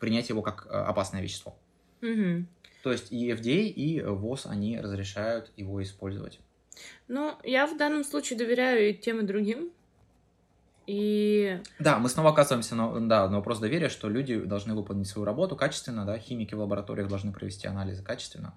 принять 0.00 0.28
его 0.28 0.42
как 0.42 0.66
э, 0.66 0.70
опасное 0.70 1.22
вещество. 1.22 1.56
Мгм. 2.00 2.46
То 2.82 2.92
есть 2.92 3.12
и 3.12 3.30
FDA, 3.30 3.66
и 3.66 4.02
ВОЗ, 4.02 4.46
они 4.46 4.78
разрешают 4.78 5.50
его 5.56 5.82
использовать. 5.82 6.38
Ну, 7.08 7.34
я 7.42 7.66
в 7.66 7.76
данном 7.76 8.04
случае 8.04 8.38
доверяю 8.38 8.90
и 8.90 8.94
тем, 8.94 9.20
и 9.20 9.22
другим. 9.22 9.70
И 10.86 11.62
Да, 11.78 11.98
мы 11.98 12.10
снова 12.10 12.30
оказываемся 12.30 12.74
на, 12.74 13.08
да, 13.08 13.28
на 13.28 13.36
вопрос 13.36 13.58
доверия, 13.58 13.88
что 13.88 14.10
люди 14.10 14.38
должны 14.38 14.74
выполнить 14.74 15.06
свою 15.06 15.24
работу 15.24 15.56
качественно, 15.56 16.04
да, 16.04 16.18
химики 16.18 16.54
в 16.54 16.60
лабораториях 16.60 17.08
должны 17.08 17.32
провести 17.32 17.66
анализы 17.66 18.02
качественно, 18.02 18.54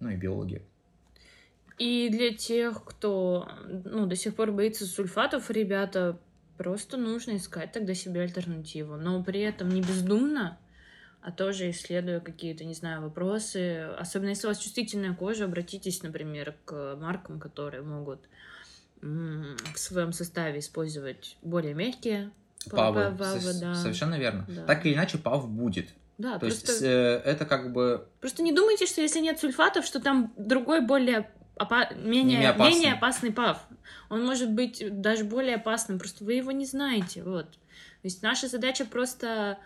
ну 0.00 0.10
и 0.10 0.16
биологи. 0.16 0.62
И 1.78 2.08
для 2.10 2.34
тех, 2.34 2.82
кто 2.84 3.48
ну, 3.84 4.06
до 4.06 4.16
сих 4.16 4.34
пор 4.34 4.50
боится 4.50 4.84
сульфатов, 4.84 5.48
ребята, 5.50 6.18
просто 6.58 6.96
нужно 6.98 7.36
искать 7.36 7.72
тогда 7.72 7.94
себе 7.94 8.20
альтернативу. 8.22 8.96
Но 8.96 9.22
при 9.22 9.40
этом 9.40 9.68
не 9.70 9.80
бездумно, 9.80 10.58
а 11.22 11.32
тоже 11.32 11.70
исследуя 11.70 12.20
какие-то, 12.20 12.64
не 12.64 12.74
знаю, 12.74 13.00
вопросы. 13.02 13.88
Особенно 13.98 14.30
если 14.30 14.46
у 14.46 14.50
вас 14.50 14.58
чувствительная 14.58 15.14
кожа, 15.14 15.44
обратитесь, 15.46 16.02
например, 16.02 16.54
к 16.64 16.96
маркам, 17.00 17.40
которые 17.40 17.82
могут 17.82 18.20
в 19.00 19.76
своем 19.78 20.12
составе 20.12 20.58
использовать 20.58 21.36
более 21.42 21.72
мягкие 21.74 22.30
Павы, 22.70 23.14
павы, 23.16 23.40
да. 23.60 23.74
совершенно 23.76 24.18
верно. 24.18 24.44
Да. 24.48 24.64
Так 24.66 24.84
или 24.84 24.94
иначе, 24.94 25.18
пав 25.18 25.48
будет. 25.48 25.88
Да, 26.18 26.38
То 26.40 26.46
есть 26.46 26.66
просто, 26.66 26.80
с- 26.80 26.82
э, 26.84 27.22
это 27.24 27.46
как 27.46 27.72
бы 27.72 28.08
просто 28.20 28.42
не 28.42 28.52
думайте, 28.52 28.86
что 28.86 29.00
если 29.00 29.20
нет 29.20 29.38
сульфатов, 29.38 29.86
что 29.86 30.00
там 30.00 30.34
другой 30.36 30.80
более 30.84 31.30
опа- 31.56 31.94
менее, 31.94 32.38
Менее 32.38 32.48
опасный. 32.50 32.74
менее 32.74 32.92
опасный 32.94 33.32
пав. 33.32 33.64
Он 34.08 34.24
может 34.24 34.50
быть 34.50 34.82
даже 35.00 35.24
более 35.24 35.56
опасным, 35.56 35.98
просто 35.98 36.24
вы 36.24 36.34
его 36.34 36.52
не 36.52 36.66
знаете. 36.66 37.22
Вот. 37.22 37.50
То 37.50 38.04
есть 38.04 38.22
наша 38.22 38.48
задача 38.48 38.84
просто 38.84 39.58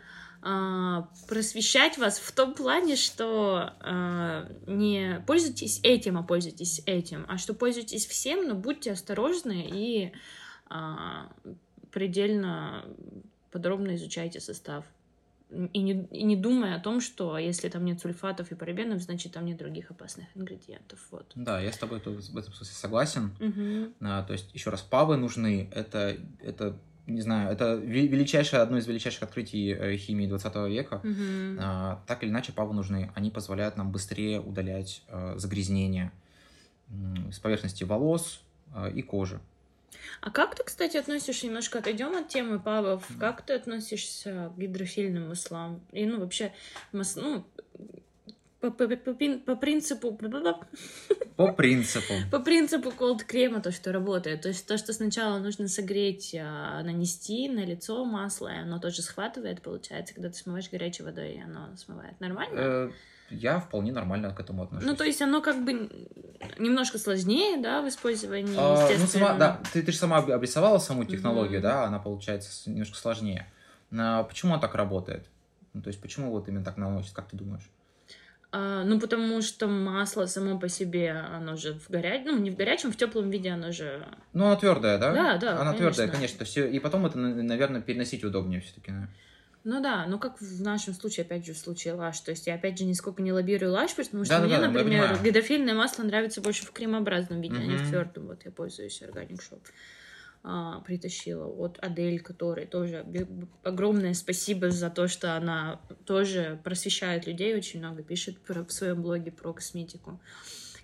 а, 0.45 1.09
просвещать 1.29 1.99
вас 1.99 2.19
в 2.19 2.33
том 2.33 2.55
плане, 2.55 2.97
что 2.97 3.75
а, 3.81 4.49
не 4.67 5.23
пользуйтесь 5.27 5.81
этим, 5.85 6.19
а 6.19 6.25
пользуйтесь 6.25 6.83
этим, 6.87 7.25
а 7.29 7.39
что 7.39 7.55
пользуйтесь 7.55 8.07
всем, 8.07 8.49
но 8.49 8.55
будьте 8.57 8.91
осторожны 8.93 9.69
и 9.73 10.13
а, 10.67 11.31
предельно 11.93 12.85
подробно 13.53 13.95
изучайте 13.95 14.41
состав. 14.41 14.85
И 15.73 15.83
не, 15.83 16.07
и 16.11 16.23
не 16.23 16.37
думая 16.37 16.77
о 16.77 16.81
том, 16.81 17.01
что 17.01 17.37
если 17.37 17.69
там 17.69 17.85
нет 17.85 18.01
сульфатов 18.01 18.51
и 18.53 18.55
парабенов, 18.55 19.01
значит 19.01 19.33
там 19.33 19.45
нет 19.45 19.59
других 19.59 19.91
опасных 19.91 20.27
ингредиентов. 20.35 20.99
Вот. 21.11 21.31
Да, 21.35 21.61
я 21.61 21.73
с 21.73 21.77
тобой 21.77 21.99
в 21.99 22.03
этом 22.03 22.21
смысле 22.23 22.65
согласен. 22.65 23.31
Мгм. 23.39 23.95
А, 24.01 24.23
то 24.23 24.33
есть, 24.33 24.55
еще 24.55 24.71
раз, 24.71 24.81
павы 24.81 25.17
нужны. 25.17 25.69
Это, 25.73 26.17
это 26.41 26.77
не 27.07 27.21
знаю, 27.21 27.53
это 27.53 27.75
ве- 27.75 28.07
величайшее, 28.07 28.63
одно 28.63 28.79
из 28.79 28.87
величайших 28.87 29.23
открытий 29.25 29.73
э, 29.73 29.97
химии 29.97 30.27
20 30.27 30.69
века. 30.69 31.01
Мгм. 31.03 31.59
А, 31.61 32.03
так 32.07 32.23
или 32.23 32.31
иначе, 32.31 32.53
павы 32.53 32.73
нужны. 32.73 33.11
Они 33.15 33.31
позволяют 33.31 33.77
нам 33.77 33.93
быстрее 33.93 34.41
удалять 34.41 35.03
э, 35.09 35.35
загрязнения 35.37 36.13
с 37.31 37.39
поверхности 37.39 37.85
волос 37.85 38.43
э, 38.75 38.91
и 38.93 39.03
кожи. 39.03 39.41
А 40.21 40.31
как 40.31 40.55
ты, 40.55 40.65
кстати, 40.65 40.97
относишься, 40.97 41.47
немножко 41.47 41.79
отойдем 41.79 42.17
от 42.17 42.29
темы 42.29 42.61
павов, 42.61 43.07
как 43.19 43.43
ты 43.43 43.55
относишься 43.55 44.53
к 44.55 44.59
гидрофильным 44.59 45.29
маслам? 45.29 45.85
И, 45.93 46.07
ну, 46.07 46.21
вообще, 46.21 46.53
мас... 46.93 47.17
ну, 47.17 47.45
по, 48.61 48.71
по- 48.71 48.87
по 48.87 49.15
по 49.45 49.57
принципу 49.57 50.13
По 51.37 51.53
принципу. 51.53 52.13
по 52.31 52.39
принципу 52.39 52.91
колд 52.97 53.25
крема 53.25 53.61
то, 53.61 53.73
что 53.73 53.91
работает. 53.93 54.43
То 54.43 54.49
есть 54.49 54.67
то, 54.69 54.79
что 54.79 54.93
сначала 54.93 55.39
нужно 55.39 55.67
согреть, 55.67 56.35
а, 56.39 56.81
нанести 56.85 57.49
на 57.49 57.65
лицо 57.65 58.05
масло, 58.05 58.49
и 58.49 58.59
оно 58.59 58.79
тоже 58.79 59.03
схватывает, 59.03 59.63
получается, 59.63 60.15
когда 60.15 60.29
ты 60.31 60.37
смываешь 60.37 60.71
горячей 60.71 61.03
водой, 61.03 61.33
и 61.35 61.41
оно 61.43 61.77
смывает. 61.77 62.21
Нормально? 62.21 62.93
Я 63.33 63.61
вполне 63.61 63.93
нормально 63.93 64.35
к 64.35 64.41
этому 64.41 64.63
отношусь. 64.63 64.87
Ну, 64.87 64.95
то 64.97 65.05
есть 65.05 65.23
оно 65.23 65.41
как 65.41 65.65
бы 65.65 65.91
немножко 66.59 66.99
сложнее, 66.99 67.61
да, 67.61 67.83
в 67.83 67.89
использовании, 67.89 68.57
А, 68.59 68.89
ну, 68.99 69.07
сама, 69.07 69.35
да, 69.35 69.61
ты, 69.73 69.83
ты 69.83 69.91
же 69.93 69.99
сама 69.99 70.19
об- 70.19 70.31
обрисовала 70.31 70.79
саму 70.79 71.05
технологию, 71.05 71.61
Мгм. 71.61 71.63
да, 71.63 71.85
она 71.85 71.99
получается 71.99 72.71
немножко 72.71 72.97
сложнее. 72.97 73.47
А 73.97 74.23
почему 74.25 74.53
она 74.53 74.61
так 74.61 74.75
работает? 74.75 75.27
Ну, 75.73 75.81
то 75.83 75.89
есть, 75.89 76.01
почему 76.01 76.31
вот 76.31 76.49
именно 76.49 76.65
так 76.65 76.77
наносит, 76.77 77.15
как 77.15 77.29
ты 77.29 77.37
думаешь? 77.37 77.69
А, 78.55 78.85
ну, 78.85 79.01
потому 79.01 79.41
что 79.41 79.67
масло 79.67 80.27
само 80.27 80.59
по 80.59 80.69
себе, 80.69 81.13
оно 81.13 81.57
же 81.57 81.73
в 81.73 81.89
горячем, 81.89 82.27
ну, 82.27 82.39
не 82.39 82.51
в 82.51 82.57
горячем, 82.57 82.93
в 82.93 82.97
теплом 82.97 83.31
виде 83.31 83.51
оно 83.51 83.73
же... 83.73 84.07
Ну, 84.35 84.45
она 84.45 84.57
твердая, 84.57 84.99
да? 84.99 85.13
Да, 85.15 85.37
да, 85.39 85.61
Она 85.61 85.73
твердая, 85.73 86.09
конечно. 86.09 86.39
конечно. 86.39 86.45
Все, 86.45 86.69
и 86.71 86.79
потом 86.79 87.07
это, 87.07 87.17
наверное, 87.19 87.81
переносить 87.81 88.25
удобнее 88.25 88.61
все-таки. 88.61 88.93
Ну 89.65 89.81
да, 89.81 90.07
ну 90.07 90.19
как 90.19 90.41
в 90.41 90.61
нашем 90.63 90.93
случае, 90.95 91.25
опять 91.25 91.47
же, 91.47 91.53
в 91.53 91.59
случае 91.59 91.95
лаш. 91.95 92.19
То 92.21 92.31
есть 92.33 92.47
я, 92.47 92.55
опять 92.55 92.79
же, 92.79 92.85
нисколько 92.85 93.23
не 93.23 93.33
лоббирую 93.33 93.71
лаш, 93.73 93.95
потому 93.95 94.25
что 94.25 94.41
Да-да-да, 94.41 94.57
мне, 94.57 94.63
я 94.65 94.69
например, 95.03 95.23
гидрофильное 95.25 95.75
масло 95.75 96.03
нравится 96.03 96.41
больше 96.41 96.67
в 96.67 96.73
кремообразном 96.73 97.41
виде, 97.41 97.57
а 97.57 97.65
не 97.65 97.77
в 97.77 97.89
твердом. 97.89 98.27
Вот 98.27 98.45
я 98.45 98.51
пользуюсь 98.51 99.01
Organic 99.03 99.39
Shop. 99.39 99.61
А, 100.45 100.81
притащила 100.81 101.47
от 101.47 101.79
Адель, 101.81 102.19
которой 102.21 102.67
тоже 102.67 103.07
огромное 103.63 104.13
спасибо 104.15 104.71
за 104.73 104.91
то, 104.91 105.07
что 105.07 105.37
она 105.37 105.81
тоже 106.05 106.59
просвещает 106.65 107.29
людей, 107.29 107.55
очень 107.57 107.79
много 107.79 108.03
пишет 108.03 108.39
про- 108.41 108.65
в 108.65 108.73
своем 108.73 109.03
блоге 109.03 109.31
про 109.31 109.53
косметику. 109.53 110.19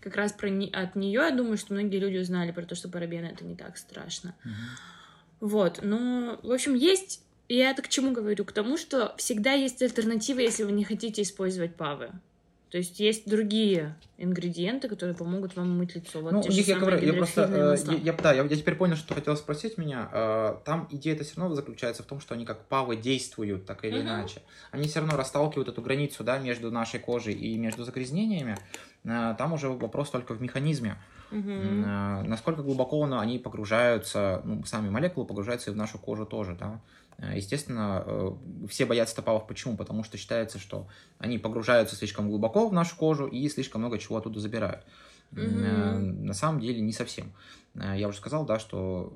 Как 0.00 0.14
раз 0.14 0.30
про 0.32 0.48
не- 0.48 0.70
от 0.70 0.94
нее, 0.94 1.22
я 1.22 1.32
думаю, 1.32 1.56
что 1.58 1.74
многие 1.74 1.96
люди 1.98 2.18
узнали 2.18 2.52
про 2.52 2.62
то, 2.64 2.76
что 2.76 2.88
парабены 2.88 3.26
это 3.26 3.44
не 3.44 3.56
так 3.56 3.76
страшно. 3.78 4.36
Вот, 5.40 5.80
ну, 5.82 6.38
в 6.42 6.52
общем, 6.52 6.74
есть... 6.74 7.24
и 7.48 7.56
Я 7.56 7.70
это 7.70 7.82
к 7.82 7.88
чему 7.88 8.12
говорю? 8.12 8.44
К 8.44 8.52
тому, 8.52 8.76
что 8.76 9.14
всегда 9.16 9.52
есть 9.52 9.82
альтернатива, 9.82 10.40
если 10.40 10.64
вы 10.64 10.72
не 10.72 10.84
хотите 10.84 11.22
использовать 11.22 11.74
павы. 11.76 12.10
То 12.70 12.76
есть 12.76 13.00
есть 13.00 13.26
другие 13.26 13.96
ингредиенты, 14.18 14.88
которые 14.88 15.16
помогут 15.16 15.56
вам 15.56 15.78
мыть 15.78 15.94
лицо. 15.94 16.20
Вот 16.20 16.32
ну, 16.32 16.42
них 16.46 16.68
я 16.68 16.76
говорю, 16.78 16.98
я 16.98 17.14
просто, 17.14 17.44
э, 17.50 17.78
я, 17.92 17.98
я- 17.98 18.12
да, 18.12 18.34
я, 18.34 18.42
я 18.42 18.56
теперь 18.56 18.74
понял, 18.74 18.94
что 18.96 19.08
ты 19.08 19.14
хотела 19.14 19.36
спросить 19.36 19.78
меня. 19.78 20.10
Э, 20.12 20.56
Там 20.66 20.86
идея-то 20.90 21.24
все 21.24 21.40
равно 21.40 21.54
заключается 21.54 22.02
в 22.02 22.06
том, 22.06 22.20
что 22.20 22.34
они 22.34 22.44
как 22.44 22.66
павы 22.66 22.96
действуют, 22.96 23.64
так 23.64 23.86
или 23.86 23.94
Мгм. 23.96 24.02
иначе. 24.02 24.42
Они 24.70 24.86
все 24.86 25.00
равно 25.00 25.16
расталкивают 25.16 25.68
эту 25.70 25.80
границу, 25.80 26.24
да, 26.24 26.36
между 26.38 26.70
нашей 26.70 27.00
кожей 27.00 27.32
и 27.32 27.56
между 27.56 27.84
загрязнениями. 27.84 28.58
Э, 29.04 29.34
Там 29.38 29.54
уже 29.54 29.70
вопрос 29.70 30.10
только 30.10 30.34
в 30.34 30.42
механизме. 30.42 30.98
Э, 31.30 32.22
Насколько 32.26 32.62
глубоко 32.62 33.02
они 33.04 33.38
погружаются, 33.38 34.42
ну, 34.44 34.62
сами 34.66 34.90
молекулы 34.90 35.26
погружаются 35.26 35.70
и 35.70 35.72
в 35.72 35.76
нашу 35.76 35.98
кожу 35.98 36.26
тоже, 36.26 36.54
да. 36.60 36.80
Э, 37.18 37.36
Естественно, 37.36 38.02
э, 38.06 38.32
все 38.68 38.86
боятся 38.86 39.16
топавов. 39.16 39.46
Почему? 39.46 39.76
Потому 39.76 40.04
что 40.04 40.16
считается, 40.16 40.58
что 40.58 40.88
они 41.18 41.38
погружаются 41.38 41.96
слишком 41.96 42.28
глубоко 42.28 42.68
в 42.68 42.72
нашу 42.72 42.96
кожу 42.96 43.26
и 43.26 43.48
слишком 43.48 43.80
много 43.82 43.98
чего 43.98 44.16
оттуда 44.16 44.40
забирают. 44.40 44.84
Мгм. 45.30 46.24
На 46.24 46.32
самом 46.32 46.60
деле 46.60 46.80
не 46.80 46.92
совсем. 46.92 47.32
Я 47.74 48.08
уже 48.08 48.16
сказал, 48.16 48.46
да, 48.46 48.58
что... 48.58 49.12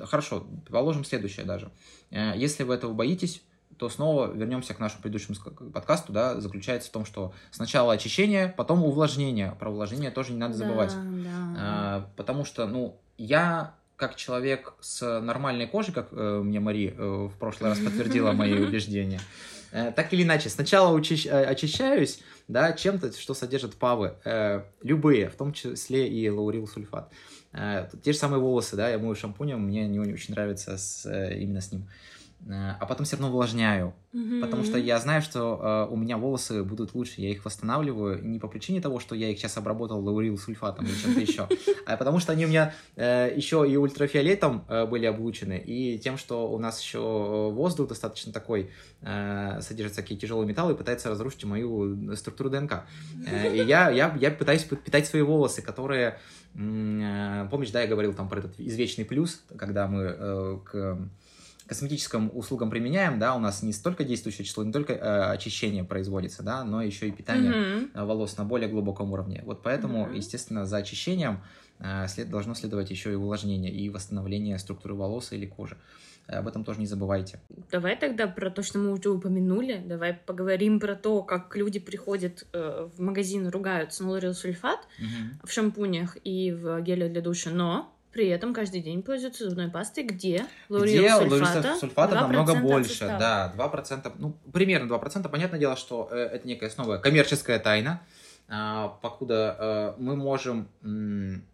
Хорошо, 0.00 0.46
положим 0.70 1.04
следующее 1.04 1.44
даже. 1.44 1.72
Если 2.10 2.62
вы 2.62 2.74
этого 2.74 2.92
боитесь, 2.92 3.42
то 3.76 3.88
снова 3.88 4.32
вернемся 4.32 4.74
к 4.74 4.78
нашему 4.78 5.02
предыдущему 5.02 5.34
подкасту, 5.72 6.12
да, 6.12 6.40
заключается 6.40 6.88
в 6.88 6.92
том, 6.92 7.04
что 7.04 7.34
сначала 7.50 7.92
очищение, 7.92 8.54
потом 8.56 8.84
увлажнение. 8.84 9.56
Про 9.58 9.70
увлажнение 9.70 10.12
тоже 10.12 10.32
не 10.32 10.38
надо 10.38 10.54
забывать. 10.54 10.94
Да, 10.94 11.54
да. 11.54 12.10
Потому 12.16 12.44
что, 12.44 12.66
ну, 12.68 13.00
я 13.18 13.74
как 13.96 14.16
человек 14.16 14.74
с 14.80 15.20
нормальной 15.20 15.66
кожей, 15.66 15.92
как 15.94 16.08
э, 16.12 16.40
мне 16.44 16.60
Мари 16.60 16.94
э, 16.96 17.28
в 17.32 17.38
прошлый 17.38 17.70
раз 17.70 17.78
подтвердила 17.78 18.32
мои 18.32 18.52
убеждения, 18.66 19.20
э, 19.72 19.92
так 19.94 20.12
или 20.12 20.22
иначе, 20.22 20.48
сначала 20.48 20.96
учищ- 20.96 21.28
э, 21.28 21.44
очищаюсь, 21.44 22.20
да, 22.48 22.72
чем-то, 22.72 23.12
что 23.18 23.34
содержит 23.34 23.74
павы, 23.74 24.14
э, 24.24 24.62
любые, 24.82 25.28
в 25.30 25.34
том 25.36 25.52
числе 25.52 26.08
и 26.08 26.28
лаурил 26.28 26.68
сульфат. 26.68 27.10
Э, 27.52 27.88
те 28.02 28.12
же 28.12 28.18
самые 28.18 28.40
волосы, 28.40 28.76
да, 28.76 28.88
я 28.90 28.98
мою 28.98 29.14
шампунем, 29.14 29.60
мне 29.60 29.88
не 29.88 29.98
очень 29.98 30.34
нравится 30.34 30.76
с, 30.76 31.06
э, 31.06 31.38
именно 31.38 31.60
с 31.60 31.72
ним. 31.72 31.82
Э, 31.82 32.15
а 32.48 32.86
потом 32.86 33.04
все 33.06 33.16
равно 33.16 33.28
увлажняю, 33.28 33.94
Потому 34.40 34.64
что 34.64 34.78
я 34.78 34.98
знаю, 34.98 35.20
что 35.20 35.86
э, 35.90 35.92
у 35.92 35.96
меня 35.96 36.16
волосы 36.16 36.64
будут 36.64 36.94
лучше, 36.94 37.20
я 37.20 37.30
их 37.30 37.44
восстанавливаю 37.44 38.24
не 38.24 38.38
по 38.38 38.48
причине 38.48 38.80
того, 38.80 38.98
что 38.98 39.14
я 39.14 39.28
их 39.30 39.38
сейчас 39.38 39.58
обработал 39.58 40.02
лаурил 40.02 40.38
сульфатом 40.38 40.86
или 40.86 40.94
чем-то 40.94 41.20
еще, 41.20 41.48
а 41.86 41.98
потому 41.98 42.18
что 42.18 42.32
они 42.32 42.46
у 42.46 42.48
меня 42.48 42.72
э, 42.96 43.30
еще 43.36 43.66
и 43.68 43.76
ультрафиолетом 43.76 44.64
э, 44.68 44.86
были 44.86 45.04
облучены, 45.04 45.58
и 45.58 45.98
тем, 45.98 46.16
что 46.16 46.50
у 46.50 46.58
нас 46.58 46.80
еще 46.80 46.98
воздух 47.52 47.88
достаточно 47.88 48.32
такой, 48.32 48.70
э, 49.02 49.60
содержит 49.60 49.92
всякие 49.92 50.18
тяжелые 50.18 50.48
металлы 50.48 50.72
и 50.72 50.76
пытается 50.76 51.10
разрушить 51.10 51.44
мою 51.44 52.16
структуру 52.16 52.48
ДНК. 52.48 52.84
Э, 53.26 53.54
и 53.54 53.62
я, 53.66 53.90
я, 53.90 54.16
я 54.18 54.30
пытаюсь 54.30 54.64
подпитать 54.64 55.06
свои 55.06 55.22
волосы, 55.22 55.60
которые... 55.60 56.18
э, 56.54 57.48
помнишь, 57.50 57.70
да, 57.70 57.82
я 57.82 57.86
говорил 57.86 58.14
там 58.14 58.30
про 58.30 58.38
этот 58.38 58.58
извечный 58.58 59.04
плюс, 59.04 59.42
когда 59.58 59.88
мы 59.88 60.02
э, 60.04 60.58
к 60.64 60.98
косметическим 61.66 62.30
услугам 62.34 62.70
применяем, 62.70 63.18
да, 63.18 63.34
у 63.34 63.38
нас 63.38 63.62
не 63.62 63.72
столько 63.72 64.04
действующее 64.04 64.44
число, 64.44 64.64
не 64.64 64.72
только 64.72 64.92
э, 64.92 64.98
очищение 65.32 65.84
производится, 65.84 66.42
да, 66.42 66.64
но 66.64 66.82
еще 66.82 67.08
и 67.08 67.10
питание 67.12 67.88
э, 67.92 68.04
волос 68.04 68.36
на 68.36 68.44
более 68.44 68.68
глубоком 68.68 69.12
уровне. 69.12 69.42
Вот 69.44 69.62
поэтому, 69.62 70.06
Мгм. 70.06 70.14
естественно, 70.14 70.64
за 70.66 70.78
очищением 70.78 71.40
э, 71.78 72.06
след, 72.08 72.30
должно 72.30 72.54
следовать 72.54 72.90
еще 72.90 73.12
и 73.12 73.14
увлажнение 73.16 73.70
и 73.72 73.88
восстановление 73.90 74.58
структуры 74.58 74.94
волос 74.94 75.32
или 75.32 75.46
кожи. 75.46 75.76
Э, 76.28 76.38
Об 76.38 76.48
этом 76.48 76.64
тоже 76.64 76.80
не 76.80 76.86
забывайте. 76.86 77.38
Давай 77.70 77.96
тогда 77.96 78.26
про 78.26 78.50
то, 78.50 78.62
что 78.62 78.78
мы 78.78 78.92
уже 78.92 79.10
упомянули. 79.10 79.82
Давай 79.84 80.14
поговорим 80.14 80.80
про 80.80 80.94
то, 80.94 81.22
как 81.22 81.54
люди 81.56 81.78
приходят 81.78 82.46
э, 82.52 82.88
в 82.96 83.00
магазин, 83.00 83.48
ругаются 83.48 84.04
на 84.04 84.10
лорил 84.10 84.34
сульфат 84.34 84.80
в 85.44 85.50
шампунях 85.50 86.16
и 86.24 86.52
в 86.52 86.80
геле 86.80 87.08
для 87.08 87.20
душа, 87.20 87.50
но 87.50 87.92
при 88.16 88.28
этом 88.28 88.54
каждый 88.54 88.80
день 88.80 89.02
пользуются 89.02 89.44
зубной 89.44 89.68
пастой, 89.68 90.04
где 90.04 90.46
лаурил 90.70 91.04
Где 91.04 91.14
сульфата, 91.14 91.76
сульфата 91.78 92.14
2% 92.14 92.20
намного 92.22 92.54
больше, 92.54 93.06
да, 93.06 93.52
2%, 93.54 94.12
ну, 94.16 94.38
примерно 94.54 94.88
2%. 94.88 95.30
Понятное 95.30 95.60
дело, 95.60 95.76
что 95.76 96.08
э, 96.10 96.16
это 96.16 96.48
некая 96.48 96.70
снова 96.70 96.96
коммерческая 96.96 97.58
тайна, 97.58 98.00
а, 98.48 98.88
покуда 99.02 99.94
э, 99.98 100.00
мы 100.00 100.16
можем 100.16 100.70
м, 100.82 101.44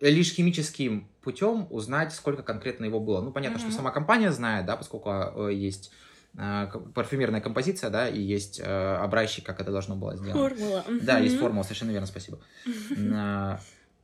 лишь 0.00 0.32
химическим 0.32 1.10
путем 1.20 1.66
узнать, 1.68 2.14
сколько 2.14 2.42
конкретно 2.42 2.86
его 2.86 2.98
было. 2.98 3.20
Ну, 3.20 3.30
понятно, 3.30 3.58
что 3.58 3.68
Мгм. 3.68 3.76
сама 3.76 3.90
компания 3.90 4.32
знает, 4.32 4.64
да, 4.64 4.76
поскольку 4.78 5.10
э, 5.10 5.52
есть 5.52 5.92
э, 6.38 6.68
парфюмерная 6.94 7.42
композиция, 7.42 7.90
да, 7.90 8.08
и 8.08 8.18
есть 8.18 8.60
э, 8.64 8.96
образчик, 8.96 9.44
как 9.44 9.60
это 9.60 9.72
должно 9.72 9.94
было 9.94 10.16
сделано. 10.16 10.48
Формула. 10.48 10.86
Да, 11.02 11.18
есть 11.18 11.34
Мгм. 11.34 11.44
формула, 11.44 11.64
совершенно 11.64 11.90
верно, 11.90 12.06
спасибо. 12.06 12.38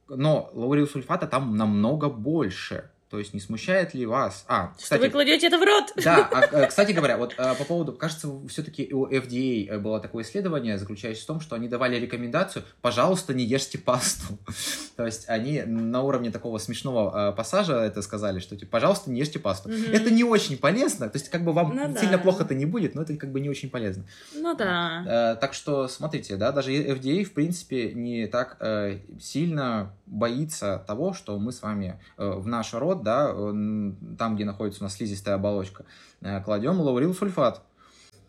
Но 0.09 0.51
лаурил 0.53 0.87
сульфата 0.87 1.27
там 1.27 1.57
намного 1.57 2.09
больше. 2.09 2.91
То 3.13 3.19
есть 3.19 3.35
не 3.35 3.41
смущает 3.41 3.93
ли 3.93 4.07
вас? 4.07 4.47
А, 4.49 4.73
Что 4.73 4.85
кстати, 4.85 5.01
вы 5.03 5.11
кладете 5.11 5.49
это 5.49 5.59
в 5.59 5.63
рот? 5.63 5.93
да, 6.03 6.27
а, 6.33 6.41
э, 6.63 6.67
кстати 6.67 6.93
говоря, 6.93 7.19
вот 7.19 7.35
э, 7.37 7.55
по 7.57 7.65
поводу, 7.65 7.93
кажется, 7.93 8.27
все-таки 8.49 8.91
у 8.91 9.07
FDA 9.07 9.69
э, 9.69 9.79
было 9.79 10.01
такое 10.01 10.25
исследование, 10.25 10.79
заключающееся 10.79 11.25
в 11.25 11.27
том, 11.27 11.41
что 11.43 11.55
они 11.55 11.69
давали 11.69 11.97
рекомендацию, 11.97 12.65
пожалуйста, 12.81 13.35
не 13.35 13.45
ешьте 13.45 13.77
пасту. 13.77 14.39
То 14.97 15.05
есть 15.05 15.29
они 15.29 15.61
на 15.61 16.01
уровне 16.01 16.31
такого 16.31 16.57
смешного 16.57 17.33
э, 17.33 17.37
пассажа 17.37 17.83
это 17.83 18.01
сказали, 18.01 18.41
что 18.41 18.57
типа, 18.57 18.71
пожалуйста, 18.71 19.11
не 19.11 19.21
ешьте 19.21 19.39
пасту. 19.39 19.69
Мгм. 19.69 19.93
Это 19.93 20.11
не 20.11 20.25
очень 20.25 20.57
полезно, 20.57 21.11
то 21.11 21.19
есть 21.19 21.29
как 21.29 21.45
бы 21.45 21.53
вам 21.53 21.77
Ну 21.77 21.95
сильно 21.99 22.17
да. 22.17 22.19
плохо-то 22.19 22.55
не 22.55 22.65
будет, 22.65 22.95
но 22.95 23.03
это 23.03 23.15
как 23.19 23.31
бы 23.31 23.41
не 23.41 23.51
очень 23.51 23.69
полезно. 23.69 24.07
Ну 24.35 24.55
да. 24.57 25.35
Э, 25.35 25.37
так 25.39 25.53
что, 25.53 25.87
смотрите, 25.87 26.37
да, 26.37 26.51
даже 26.51 26.73
FDA, 26.73 27.25
в 27.25 27.35
принципе, 27.35 27.93
не 27.93 28.27
так 28.27 28.57
э, 28.61 29.01
сильно 29.21 29.95
боится 30.13 30.85
того, 30.87 31.15
что 31.15 31.39
мы 31.39 31.53
с 31.53 31.63
вами 31.63 31.99
э, 32.19 32.31
в 32.31 32.47
наш 32.47 32.75
рот, 32.75 33.03
да, 33.03 33.31
м, 33.31 34.17
там, 34.19 34.35
где 34.37 34.45
находится 34.45 34.83
у 34.83 34.85
нас 34.85 34.95
слизистая 34.95 35.35
оболочка, 35.37 35.85
э, 36.21 36.41
кладем 36.45 36.81
лаурил 36.81 37.15
сульфат. 37.15 37.63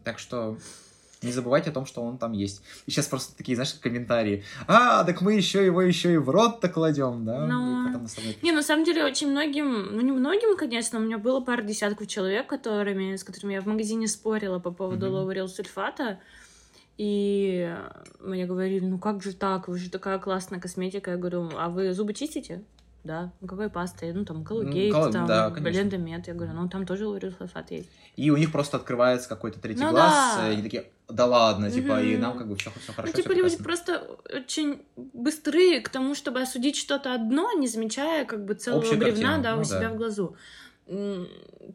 Так 0.06 0.18
что 0.18 0.58
не 1.22 1.32
забывайте 1.32 1.70
о 1.70 1.74
том, 1.74 1.86
что 1.86 2.02
он 2.02 2.18
там 2.18 2.32
есть. 2.34 2.62
И 2.86 2.92
сейчас 2.92 3.08
просто 3.08 3.36
такие, 3.38 3.56
знаешь, 3.56 3.74
комментарии. 3.76 4.44
А, 4.68 5.04
так 5.06 5.22
мы 5.22 5.34
еще 5.36 5.66
его 5.66 5.82
еще 5.82 6.14
и 6.14 6.18
в 6.18 6.30
рот-то 6.30 6.68
кладем, 6.70 7.24
да? 7.26 7.46
Ну. 7.48 7.86
Потом 7.88 8.04
нас 8.04 8.14
тобой- 8.14 8.38
Не, 8.42 8.52
на 8.52 8.62
самом 8.64 8.84
деле, 8.86 9.04
очень 9.06 9.30
многим, 9.32 9.96
ну 9.96 10.02
не 10.02 10.12
многим, 10.12 10.58
конечно, 10.58 11.00
у 11.00 11.02
меня 11.02 11.18
было 11.18 11.40
пара 11.42 11.62
десятков 11.62 12.08
человек, 12.08 12.48
которыми, 12.48 13.16
с 13.16 13.24
которыми 13.24 13.54
я 13.54 13.62
в 13.62 13.66
магазине 13.68 14.08
спорила 14.08 14.60
по 14.60 14.72
поводу 14.72 15.06
Мгм. 15.08 15.16
лаурил 15.16 15.48
сульфата. 15.48 16.20
И 16.98 17.76
мне 18.20 18.46
говорили, 18.46 18.86
ну 18.86 19.00
как 19.00 19.24
же 19.24 19.34
так, 19.34 19.68
вы 19.68 19.78
же 19.78 19.90
такая 19.90 20.20
классная 20.20 20.60
косметика. 20.60 21.12
Я 21.12 21.18
говорю, 21.18 21.50
а 21.58 21.70
вы 21.70 21.94
зубы 21.94 22.14
чистите? 22.14 22.64
Да. 23.04 23.34
Ну 23.42 23.48
какой 23.48 23.70
пастой? 23.70 24.14
Ну 24.14 24.24
там 24.24 24.46
колгейт, 24.46 24.94
кол- 24.94 25.12
там 25.12 25.26
да, 25.26 25.50
конечно. 25.50 25.78
Лендомет. 25.82 26.28
Я 26.28 26.34
говорю, 26.36 26.54
ну 26.54 26.70
там 26.70 26.86
тоже 26.86 27.06
лаурил 27.08 27.32
сульфат 27.34 27.72
есть. 27.72 27.90
И 28.16 28.30
у 28.30 28.38
них 28.38 28.52
просто 28.52 28.78
открывается 28.78 29.28
какой-то 29.28 29.60
третий 29.60 29.82
Ну 29.84 29.90
глаз, 29.90 30.38
да. 30.38 30.48
и 30.50 30.54
они 30.54 30.64
такие, 30.64 30.86
да 31.10 31.26
ладно, 31.26 31.70
типа, 31.70 32.02
и 32.02 32.14
Мгм. 32.14 32.22
нам 32.22 32.38
как 32.38 32.48
бы 32.48 32.56
все, 32.56 32.72
все 32.82 32.94
хорошо. 32.94 33.12
ну, 33.14 33.22
типа 33.22 33.34
люди 33.34 33.58
прекрасно». 33.58 33.64
просто 33.64 34.38
очень 34.38 34.82
быстрые 34.96 35.82
к 35.82 35.90
тому, 35.90 36.16
чтобы 36.16 36.42
осудить 36.42 36.78
что-то 36.78 37.14
одно, 37.14 37.52
не 37.54 37.68
замечая 37.68 38.24
как 38.24 38.46
бы 38.46 38.54
целого 38.54 38.80
Общую 38.82 39.00
бревна, 39.00 39.22
картину, 39.22 39.44
да, 39.44 39.56
ну 39.56 39.62
у 39.62 39.66
себя 39.66 39.80
да. 39.82 39.90
в 39.90 39.98
глазу. 39.98 40.36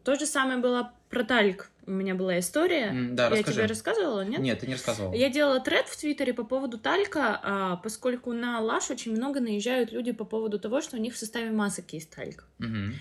То 0.03 0.15
же 0.15 0.25
самое 0.25 0.57
было 0.59 0.91
про 1.09 1.23
тальк. 1.23 1.69
У 1.89 1.91
меня 1.91 2.13
была 2.13 2.37
история. 2.37 2.89
М, 2.89 3.15
Да, 3.15 3.23
Я 3.23 3.29
расскажи. 3.31 3.55
тебе 3.57 3.65
рассказывала, 3.65 4.21
нет? 4.23 4.39
Нет, 4.39 4.59
ты 4.59 4.67
не 4.67 4.73
рассказывала. 4.73 5.11
Я 5.15 5.29
делала 5.31 5.59
тред 5.59 5.87
в 5.87 5.97
Твиттере 5.97 6.35
по 6.35 6.43
поводу 6.43 6.77
талька, 6.77 7.39
а, 7.41 7.75
поскольку 7.77 8.31
на 8.31 8.59
Лаш 8.59 8.91
очень 8.91 9.13
много 9.13 9.39
наезжают 9.39 9.91
люди 9.91 10.11
по 10.11 10.23
поводу 10.23 10.59
того, 10.59 10.81
что 10.81 10.97
у 10.97 10.99
них 10.99 11.15
в 11.15 11.17
составе 11.17 11.49
масок 11.49 11.91
есть 11.93 12.11
тальк. 12.11 12.43
Мгм. 12.59 12.93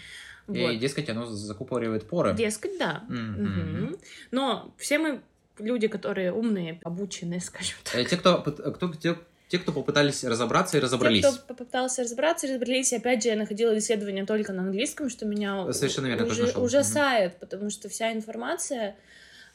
Вот. 0.47 0.71
И, 0.73 0.77
дескать, 0.79 1.11
оно 1.11 1.27
закупоривает 1.27 2.09
поры. 2.09 2.33
Дескать, 2.33 2.79
да. 2.79 3.05
Мгм. 3.11 3.43
Мгм. 3.43 3.97
Но 4.31 4.75
все 4.79 4.99
мы 4.99 5.21
люди, 5.59 5.87
которые 5.87 6.33
умные, 6.33 6.81
обученные, 6.83 7.41
скажем 7.41 7.77
так. 7.85 7.95
Э, 7.95 8.05
Те, 8.07 8.17
кто, 8.17 8.43
э, 8.47 8.71
кто, 8.73 8.89
те, 9.49 9.59
кто 9.59 9.73
попытались 9.73 10.25
разобраться 10.25 10.77
и 10.77 10.81
разобрались. 10.81 11.23
Те, 11.25 11.31
кто 11.33 11.55
попытался 11.55 12.03
разобраться, 12.03 12.47
разобрались. 12.47 12.93
И 12.93 12.97
опять 12.97 13.23
же, 13.23 13.31
я 13.31 13.37
находила 13.37 13.77
исследования 13.79 14.27
только 14.27 14.53
на 14.53 14.63
английском, 14.63 15.09
что 15.09 15.25
меня 15.25 15.73
Совершенно 15.73 16.07
верно, 16.07 16.27
уже- 16.27 16.59
ужасает, 16.59 17.37
потому 17.37 17.71
что 17.71 17.89
вся 17.89 18.13
информация 18.13 18.97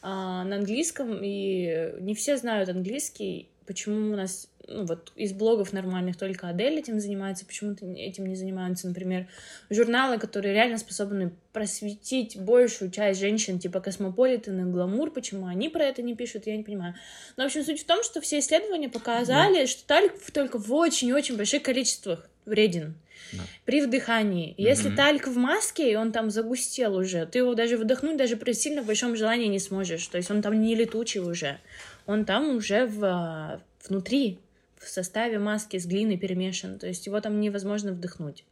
а, 0.02 0.44
на 0.44 0.56
английском, 0.56 1.20
и 1.22 1.94
не 2.00 2.14
все 2.14 2.36
знают 2.36 2.68
английский. 2.68 3.48
Почему 3.66 4.12
у 4.12 4.16
нас 4.16 4.48
ну, 4.68 4.84
вот 4.86 5.12
из 5.16 5.32
блогов 5.32 5.72
нормальных 5.72 6.16
только 6.16 6.48
Адель 6.48 6.78
этим 6.78 7.00
занимается, 7.00 7.44
почему-то 7.46 7.86
этим 7.86 8.26
не 8.26 8.34
занимаются, 8.36 8.88
например, 8.88 9.26
журналы, 9.70 10.18
которые 10.18 10.54
реально 10.54 10.78
способны 10.78 11.32
просветить 11.52 12.36
большую 12.38 12.90
часть 12.90 13.20
женщин, 13.20 13.58
типа 13.58 13.80
Космополитен 13.80 14.60
и 14.68 14.70
Гламур, 14.72 15.10
почему 15.10 15.46
они 15.46 15.68
про 15.68 15.84
это 15.84 16.02
не 16.02 16.14
пишут, 16.14 16.46
я 16.46 16.56
не 16.56 16.62
понимаю. 16.62 16.94
Но, 17.36 17.44
в 17.44 17.46
общем, 17.46 17.64
суть 17.64 17.80
в 17.82 17.86
том, 17.86 18.02
что 18.02 18.20
все 18.20 18.38
исследования 18.38 18.88
показали, 18.88 19.66
что 19.66 19.86
тальк 19.86 20.14
в- 20.20 20.30
только 20.32 20.58
в 20.58 20.72
очень-очень 20.72 21.36
больших 21.36 21.62
количествах 21.62 22.28
вреден 22.44 22.94
Да. 23.32 23.42
при 23.64 23.80
вдыхании. 23.80 24.52
И 24.56 24.62
Если 24.62 24.90
тальк 24.94 25.26
в 25.28 25.36
маске, 25.36 25.92
и 25.92 25.96
он 25.96 26.12
там 26.12 26.30
загустел 26.30 26.94
уже, 26.96 27.24
ты 27.26 27.38
его 27.38 27.54
даже 27.54 27.76
вдохнуть 27.78 28.16
даже 28.16 28.36
при 28.36 28.52
сильно 28.52 28.82
большом 28.82 29.16
желании 29.16 29.46
не 29.46 29.58
сможешь. 29.60 30.06
То 30.08 30.18
есть 30.18 30.30
он 30.30 30.42
там 30.42 30.60
не 30.60 30.74
летучий 30.74 31.20
уже. 31.20 31.58
Он 32.06 32.24
там 32.26 32.56
уже 32.56 32.86
в, 32.86 33.04
а, 33.04 33.60
внутри, 33.88 34.38
в 34.78 34.88
составе 34.88 35.38
маски 35.38 35.78
с 35.78 35.86
глиной 35.86 36.16
перемешан. 36.16 36.78
То 36.78 36.86
есть 36.86 37.06
его 37.06 37.20
там 37.20 37.40
невозможно 37.40 37.92
вдохнуть. 37.92 38.44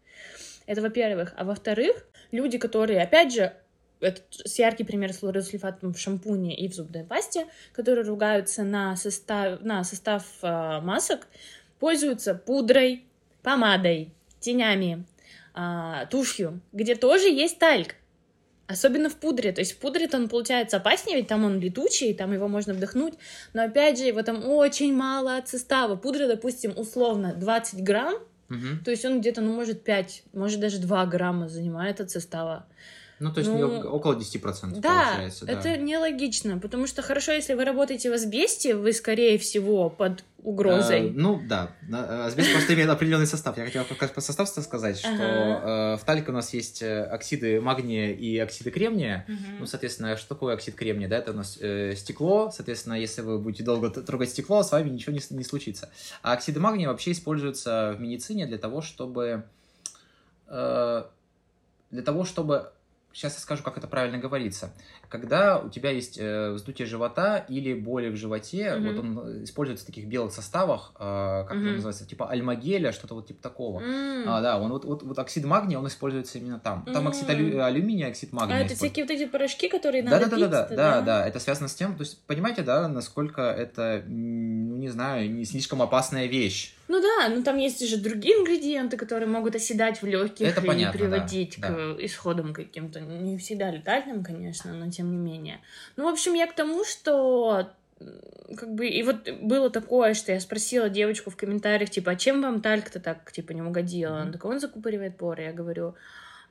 Это 0.66 0.83
во-первых. 0.83 1.35
А 1.37 1.45
во-вторых, 1.45 2.07
люди, 2.31 2.59
которые, 2.59 3.03
опять 3.03 3.33
же, 3.33 3.53
это 4.01 4.20
с 4.31 4.59
яркий 4.59 4.85
пример 4.85 5.12
с 5.12 5.23
лорезсульфатом 5.23 5.95
в 5.95 5.99
шампуне 5.99 6.57
и 6.57 6.68
в 6.68 6.75
зубной 6.75 7.05
пасте, 7.05 7.47
которые 7.73 8.05
ругаются 8.05 8.64
на 8.64 8.97
состав, 8.97 9.61
на 9.62 9.85
состав 9.85 10.25
а, 10.43 10.81
масок, 10.81 11.29
пользуются 11.79 12.35
пудрой, 12.35 13.05
помадой, 13.43 14.12
тенями, 14.41 15.05
а, 15.55 16.07
тушью, 16.07 16.61
где 16.73 16.97
тоже 16.97 17.29
есть 17.29 17.59
тальк. 17.59 17.95
Особенно 18.69 19.11
в 19.11 19.17
пудре. 19.17 19.53
То 19.53 19.61
есть 19.61 19.73
в 19.73 19.79
пудре-то 19.79 20.17
он 20.17 20.29
получается 20.29 20.77
опаснее, 20.79 21.17
ведь 21.19 21.27
там 21.29 21.45
он 21.45 21.61
летучий, 21.61 22.15
там 22.15 22.33
его 22.33 22.49
можно 22.49 22.73
вдохнуть. 22.75 23.15
Но 23.53 23.65
опять 23.65 23.99
же, 23.99 24.05
его 24.05 24.23
там 24.23 24.49
очень 24.49 24.95
мало 24.95 25.37
от 25.37 25.49
состава. 25.49 25.97
Пудра, 25.97 26.27
допустим, 26.27 26.73
условно 26.77 27.35
20 27.35 27.83
грамм, 27.83 28.15
Мгм. 28.49 28.83
то 28.85 28.91
есть 28.91 29.05
он 29.05 29.21
где-то, 29.21 29.41
ну, 29.41 29.53
может, 29.55 29.83
5, 29.83 30.23
может, 30.33 30.61
даже 30.61 30.79
2 30.79 31.07
грамма 31.07 31.49
занимает 31.49 32.01
от 32.01 32.11
состава. 32.11 32.67
Ну, 33.23 33.33
то 33.33 33.39
есть 33.39 33.51
Ну, 33.51 33.89
около 33.89 34.14
10% 34.14 34.81
Да, 34.81 35.07
получается. 35.11 35.47
Да, 35.47 35.53
это 35.53 35.77
нелогично, 35.77 36.59
потому 36.59 36.89
что 36.89 37.03
хорошо, 37.03 37.31
если 37.31 37.55
вы 37.55 37.64
работаете 37.64 38.11
в 38.11 38.14
асбесте, 38.14 38.75
вы, 38.75 38.93
скорее 38.93 39.39
всего, 39.39 39.89
под 39.91 40.25
угрозой. 40.43 41.11
Э, 41.11 41.12
ну, 41.14 41.41
да. 41.49 41.70
На- 41.89 42.05
э, 42.05 42.27
Асбест 42.27 42.53
просто 42.53 42.75
имеет 42.75 42.91
определенный 42.91 43.29
состав. 43.29 43.57
Я 43.57 43.64
хотел 43.64 43.85
пока 43.85 44.09
по 44.09 44.20
составу 44.20 44.49
сказать, 44.49 44.99
что 44.99 45.09
Ага. 45.09 45.95
э, 45.95 45.97
в 45.99 46.05
талике 46.05 46.31
у 46.31 46.35
нас 46.35 46.53
есть 46.53 46.83
э, 46.83 47.05
оксиды 47.05 47.61
магния 47.61 48.11
и 48.12 48.37
оксиды 48.39 48.73
кремния. 48.73 49.25
Мгм. 49.29 49.59
Ну, 49.61 49.66
соответственно, 49.66 50.16
что 50.16 50.31
такое 50.31 50.55
оксид 50.55 50.75
кремния? 50.75 51.07
Да, 51.09 51.18
это 51.18 51.31
у 51.31 51.35
нас 51.35 51.59
э, 51.61 51.95
стекло. 51.95 52.51
Соответственно, 52.51 52.95
если 52.95 53.23
вы 53.23 53.39
будете 53.39 53.62
долго 53.62 53.89
трогать 53.91 54.31
стекло, 54.31 54.64
с 54.64 54.73
вами 54.73 54.91
ничего 54.91 55.12
не, 55.12 55.20
не 55.31 55.45
случится. 55.45 55.91
А 56.23 56.33
оксиды 56.33 56.59
магния 56.59 56.89
вообще 56.89 57.12
используются 57.12 57.95
в 57.97 58.01
медицине 58.01 58.47
для 58.47 58.59
того, 58.59 58.83
чтобы... 58.83 59.45
э, 60.49 61.05
для 61.93 62.03
того, 62.03 62.25
чтобы... 62.25 62.73
Сейчас 63.13 63.35
я 63.35 63.41
скажу, 63.41 63.63
как 63.63 63.77
это 63.77 63.87
правильно 63.87 64.19
говорится. 64.19 64.73
Когда 65.09 65.59
у 65.59 65.69
тебя 65.69 65.91
есть 65.91 66.17
э, 66.19 66.53
вздутие 66.53 66.87
живота 66.87 67.45
или 67.49 67.75
боли 67.75 68.09
в 68.09 68.17
животе, 68.17 68.75
Мгм. 68.77 68.87
вот 68.87 68.99
он 68.99 69.45
используется 69.45 69.85
в 69.85 69.87
таких 69.87 70.07
белых 70.07 70.33
составах, 70.33 70.93
э, 70.99 71.45
как 71.47 71.51
это 71.57 71.67
Мгм. 71.67 71.75
называется, 71.75 72.07
типа 72.07 72.31
альмагеля, 72.31 72.93
что-то 72.93 73.15
вот 73.15 73.27
типа 73.29 73.43
такого. 73.43 73.81
М. 73.83 74.25
А, 74.27 74.41
да, 74.41 74.59
он 74.59 74.71
вот, 74.71 74.85
вот, 74.85 75.03
вот 75.03 75.19
оксид 75.19 75.45
магния, 75.45 75.79
он 75.79 75.87
используется 75.87 76.39
именно 76.39 76.59
там. 76.59 76.87
Там 76.93 77.07
оксид 77.09 77.29
алю- 77.29 77.63
алюминия, 77.63 78.09
оксид 78.09 78.33
магния. 78.33 78.57
А 78.57 78.61
это 78.61 78.75
всякие 78.75 79.05
вот 79.05 79.11
эти 79.11 79.27
порошки, 79.27 79.69
которые 79.69 80.03
Да, 80.03 80.11
надо 80.13 80.31
да, 80.31 80.37
да, 80.37 80.49
да, 80.49 80.49
да, 80.69 80.77
да, 80.77 81.01
да, 81.03 81.29
это 81.29 81.39
связано 81.39 81.69
с 81.69 81.75
тем, 81.75 81.95
то 81.95 82.01
есть 82.03 82.23
понимаете, 82.27 82.63
да, 82.63 82.89
насколько 82.89 83.43
это, 83.43 84.03
ну 84.07 84.77
не 84.77 84.89
знаю, 84.89 85.31
не 85.31 85.45
слишком 85.45 85.83
опасная 85.83 86.27
вещь. 86.27 86.75
Ну 86.89 87.01
да, 87.01 87.29
ну 87.29 87.43
там 87.43 87.57
есть 87.57 87.87
же 87.89 87.97
другие 87.97 88.35
ингредиенты, 88.37 88.97
которые 88.97 89.29
могут 89.29 89.55
оседать 89.55 90.03
в 90.03 90.07
легких 90.07 90.47
Это 90.47 90.61
и 90.61 90.67
понятно, 90.67 90.99
приводить 90.99 91.59
да, 91.59 91.69
к 91.69 91.97
исходам 92.01 92.53
каким-то, 92.53 93.01
не 93.09 93.39
всегда 93.39 93.71
летальным, 93.71 94.25
конечно, 94.25 94.73
но 94.73 94.91
тем 94.91 95.11
не 95.11 95.19
менее. 95.19 95.61
Ну, 95.97 96.05
в 96.05 96.13
общем, 96.13 96.35
я 96.35 96.47
к 96.47 96.55
тому, 96.55 96.85
что 96.85 97.71
как 98.57 98.75
бы, 98.75 98.87
и 98.87 99.03
вот 99.03 99.29
было 99.41 99.71
такое, 99.71 100.15
что 100.15 100.33
я 100.33 100.41
спросила 100.41 100.89
девочку 100.89 101.31
в 101.31 101.37
комментариях, 101.37 101.91
типа, 101.91 102.13
а 102.13 102.17
чем 102.17 102.43
вам 102.43 102.61
тальк-то 102.61 103.01
так, 103.01 103.31
типа, 103.33 103.53
не 103.53 103.63
угодила? 103.63 104.19
Она 104.19 104.33
такая, 104.33 104.53
он 104.53 104.61
закупоривает 104.61 105.17
поры. 105.17 105.45
Я 105.45 105.53
говорю, 105.53 105.95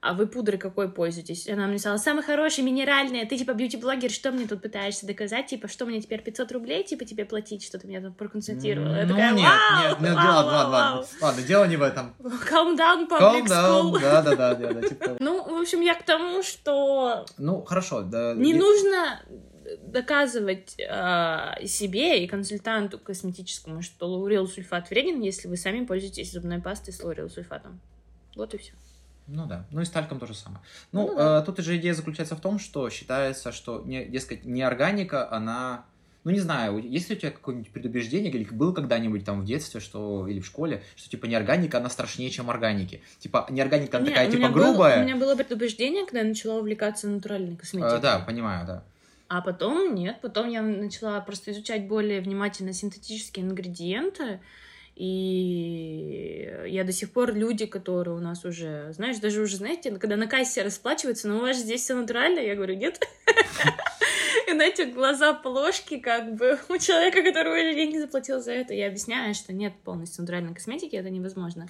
а 0.02 0.14
вы 0.16 0.26
пудрой 0.26 0.58
какой 0.58 0.91
пользуетесь? 0.91 1.47
Она 1.47 1.68
мне 1.68 1.78
сказала, 1.78 1.99
самый 1.99 2.24
хороший, 2.24 2.64
минеральный. 2.64 3.24
Ты, 3.28 3.38
типа, 3.38 3.54
бьюти-блогер, 3.54 4.10
что 4.10 4.32
мне 4.32 4.47
тут 4.47 4.64
пытаешься 4.64 5.06
доказать? 5.06 5.45
Типа, 5.45 5.68
что 5.68 5.86
мне 5.86 6.02
теперь 6.02 6.24
500 6.24 6.52
рублей, 6.54 6.84
типа, 6.84 7.06
тебе 7.06 7.24
платить? 7.24 7.64
Что 7.64 7.78
ты 7.78 7.88
меня 7.88 8.02
тут 8.02 8.18
проконсультировала? 8.18 8.95
Я 8.95 9.04
ну 9.06 9.10
такая, 9.10 9.34
нет, 9.34 9.45
«Вау, 9.45 9.89
нет, 9.89 10.02
нет, 10.02 10.16
вау, 10.16 10.26
ладно, 10.26 10.52
вау, 10.52 10.72
ладно, 10.72 11.08
ладно, 11.22 11.43
дело 11.43 11.66
не 11.66 11.78
в 11.78 11.84
этом. 11.84 12.16
вау. 12.18 12.34
Calm 12.49 12.76
down, 12.76 13.08
public 13.08 13.45
Calm 13.45 13.47
down, 13.47 14.02
да, 14.02 14.22
да, 14.24 14.36
да, 14.36 14.56
да, 14.56 14.74
да, 14.74 14.88
типа. 14.89 15.18
Ну, 15.20 15.43
в 15.43 15.62
общем, 15.62 15.82
я 15.82 15.93
к 15.93 16.02
тому, 16.02 16.41
что 16.41 17.24
Ну, 17.38 17.62
хорошо, 17.62 18.02
да. 18.02 18.34
не 18.34 18.56
нужно 18.56 19.22
доказывать 19.84 20.76
э, 20.80 21.68
себе 21.68 22.24
и 22.24 22.28
консультанту 22.28 22.97
косметическому, 22.97 23.84
что 23.84 24.08
лаурил 24.08 24.47
сульфат 24.47 24.89
вреден, 24.89 25.22
если 25.22 25.47
вы 25.47 25.58
сами 25.58 25.86
пользуетесь 25.86 26.32
зубной 26.32 26.60
пастой 26.60 26.91
с 26.91 27.04
лаурил 27.04 27.30
сульфатом. 27.30 27.80
Вот 28.36 28.56
и 28.56 28.58
все. 28.58 28.74
Ну 29.34 29.45
да, 29.45 29.65
ну 29.71 29.82
и 29.82 29.86
с 29.86 29.89
тальком 29.89 30.19
то 30.19 30.25
же 30.27 30.34
самое. 30.34 30.61
Ну, 30.91 31.07
Ну 31.07 31.15
да. 31.15 31.39
э, 31.39 31.45
тут 31.45 31.59
же 31.59 31.77
идея 31.77 31.93
заключается 31.93 32.36
в 32.36 32.41
том, 32.41 32.59
что 32.59 32.89
считается, 32.89 33.51
что, 33.51 33.82
не, 33.82 34.05
дескать, 34.05 34.45
не 34.45 34.61
органика, 34.61 35.32
она... 35.32 35.86
Ну, 36.23 36.32
не 36.32 36.39
знаю, 36.39 36.77
есть 36.77 37.09
ли 37.09 37.15
у 37.15 37.19
тебя 37.19 37.32
какое-нибудь 37.32 37.71
предубеждение, 37.71 38.32
или 38.32 38.43
было 38.43 38.73
когда-нибудь 38.73 39.25
там 39.25 39.41
в 39.41 39.45
детстве, 39.45 39.79
что 39.79 40.27
или 40.27 40.39
в 40.39 40.45
школе, 40.45 40.84
что 40.95 41.09
типа 41.09 41.25
неорганика, 41.25 41.77
она 41.79 41.89
страшнее, 41.89 42.29
чем 42.29 42.49
органики. 42.51 43.01
Типа 43.19 43.47
неорганика, 43.49 43.97
она 43.97 44.05
Не, 44.05 44.11
такая 44.11 44.29
типа 44.29 44.49
грубая. 44.49 45.01
у 45.01 45.03
меня 45.03 45.15
было 45.15 45.36
предубеждение, 45.36 46.05
когда 46.05 46.19
я 46.19 46.25
начала 46.25 46.59
увлекаться 46.59 47.07
натуральной 47.07 47.55
косметикой. 47.55 47.97
Э, 47.97 48.01
да, 48.01 48.19
понимаю, 48.19 48.67
да. 48.67 48.84
А 49.29 49.41
потом 49.41 49.95
нет, 49.95 50.19
потом 50.21 50.49
я 50.49 50.61
начала 50.61 51.21
просто 51.21 51.51
изучать 51.53 51.88
более 51.88 52.19
внимательно 52.19 52.73
синтетические 52.73 53.45
ингредиенты. 53.45 54.41
И 55.02 56.47
я 56.68 56.84
до 56.84 56.91
сих 56.91 57.12
пор 57.12 57.34
люди, 57.34 57.66
которые 57.66 58.16
у 58.16 58.20
нас 58.20 58.45
уже, 58.45 58.93
знаешь, 58.93 59.18
даже 59.18 59.41
уже, 59.41 59.58
знаете, 59.58 59.89
когда 59.89 60.16
на 60.16 60.28
кассе 60.28 60.62
расплачиваются, 60.62 61.28
но 61.28 61.39
у 61.39 61.41
вас 61.41 61.58
же 61.58 61.64
здесь 61.64 61.82
все 61.82 61.95
натурально, 61.95 62.38
я 62.38 62.54
говорю, 62.54 62.76
нет. 62.76 63.02
И 64.47 64.52
знаете, 64.52 64.86
глаза 64.86 65.34
плошки, 65.34 65.97
как 65.97 66.36
бы, 66.36 66.60
у 66.70 66.78
человека, 66.78 67.24
который 67.24 67.52
уже 67.52 67.74
деньги 67.74 67.97
заплатил 67.97 68.43
за 68.43 68.52
это, 68.52 68.76
я 68.76 68.86
объясняю, 68.86 69.34
что 69.34 69.54
нет 69.54 69.74
полностью 69.84 70.22
натуральной 70.22 70.54
косметики, 70.54 70.95
это 70.95 71.10
невозможно. 71.10 71.68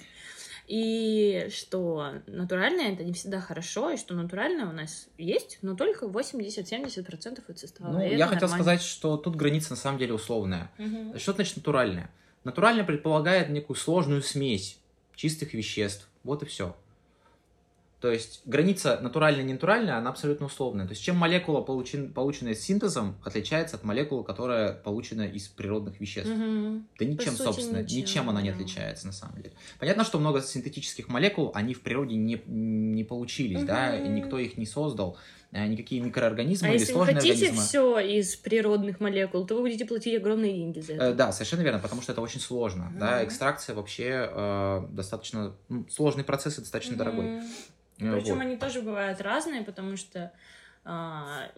И 0.66 1.48
что 1.50 2.12
натуральное 2.26 2.92
это 2.92 3.02
не 3.02 3.14
всегда 3.14 3.40
хорошо, 3.40 3.92
и 3.92 3.96
что 3.96 4.12
натуральное 4.12 4.66
у 4.66 4.72
нас 4.72 5.08
есть, 5.16 5.58
но 5.62 5.74
только 5.74 6.04
80-70% 6.04 7.40
от 7.48 7.58
состава. 7.58 7.92
Ну, 7.92 8.00
я 8.02 8.26
хотел 8.26 8.48
нормально. 8.48 8.48
сказать, 8.48 8.82
что 8.82 9.16
тут 9.16 9.36
граница 9.36 9.70
на 9.70 9.76
самом 9.76 9.98
деле 9.98 10.12
условная. 10.12 10.70
Что 11.16 11.32
значит 11.32 11.56
натуральное? 11.56 12.10
Натуральное 12.44 12.84
предполагает 12.84 13.48
некую 13.50 13.76
сложную 13.76 14.22
смесь 14.22 14.78
чистых 15.14 15.54
веществ. 15.54 16.08
Вот 16.24 16.42
и 16.42 16.46
все. 16.46 16.74
То 18.02 18.10
есть 18.10 18.40
граница 18.46 18.98
натуральная-ненатуральная, 19.00 19.96
она 19.96 20.10
абсолютно 20.10 20.46
условная. 20.46 20.86
То 20.86 20.90
есть 20.90 21.04
чем 21.04 21.14
молекула, 21.14 21.60
получен, 21.60 22.12
полученная 22.12 22.56
синтезом, 22.56 23.14
отличается 23.22 23.76
от 23.76 23.84
молекулы, 23.84 24.24
которая 24.24 24.72
получена 24.72 25.22
из 25.22 25.46
природных 25.46 26.00
веществ? 26.00 26.28
Мгм. 26.28 26.88
Да 26.98 27.04
ничем, 27.04 27.34
сути, 27.34 27.42
собственно, 27.42 27.78
ничем, 27.80 27.98
ничем, 27.98 28.30
она 28.30 28.42
не 28.42 28.50
отличается 28.50 29.06
на 29.06 29.12
самом 29.12 29.36
деле. 29.36 29.52
Понятно, 29.78 30.02
что 30.02 30.18
много 30.18 30.42
синтетических 30.42 31.06
молекул, 31.06 31.52
они 31.54 31.74
в 31.74 31.80
природе 31.80 32.16
не, 32.16 32.42
не 32.44 33.04
получились, 33.04 33.62
да, 33.62 33.96
и 33.96 34.08
никто 34.08 34.36
их 34.36 34.56
не 34.56 34.66
создал. 34.66 35.16
Э, 35.52 35.66
Никакие 35.66 36.00
микроорганизмы 36.00 36.68
А 36.68 36.70
или 36.70 36.80
если 36.80 36.92
вы 36.92 36.98
сложные 37.00 37.16
хотите 37.16 37.32
организмы. 37.34 37.62
все 37.62 37.98
из 37.98 38.36
природных 38.36 39.00
молекул, 39.00 39.46
то 39.46 39.54
вы 39.54 39.60
будете 39.62 39.84
платить 39.84 40.16
огромные 40.16 40.54
деньги 40.54 40.80
за 40.80 40.94
это. 40.94 41.04
Э, 41.04 41.12
Да, 41.14 41.30
совершенно 41.30 41.60
верно, 41.60 41.78
потому 41.78 42.00
что 42.00 42.12
это 42.12 42.22
очень 42.22 42.40
сложно. 42.40 42.90
Да, 42.98 43.18
Мгм. 43.18 43.26
экстракция 43.28 43.74
вообще 43.76 44.30
э, 44.32 44.86
достаточно 44.90 45.54
ну, 45.68 45.86
сложный 45.90 46.24
процесс 46.24 46.56
и 46.56 46.62
достаточно 46.62 46.96
дорогой. 46.96 47.26
Мгм. 47.26 47.44
Э, 48.00 48.12
Причем 48.18 48.34
вот. 48.36 48.40
они 48.42 48.56
тоже 48.56 48.80
бывают 48.80 49.20
разные, 49.20 49.62
потому 49.62 49.98
что 49.98 50.32
а, 50.84 51.48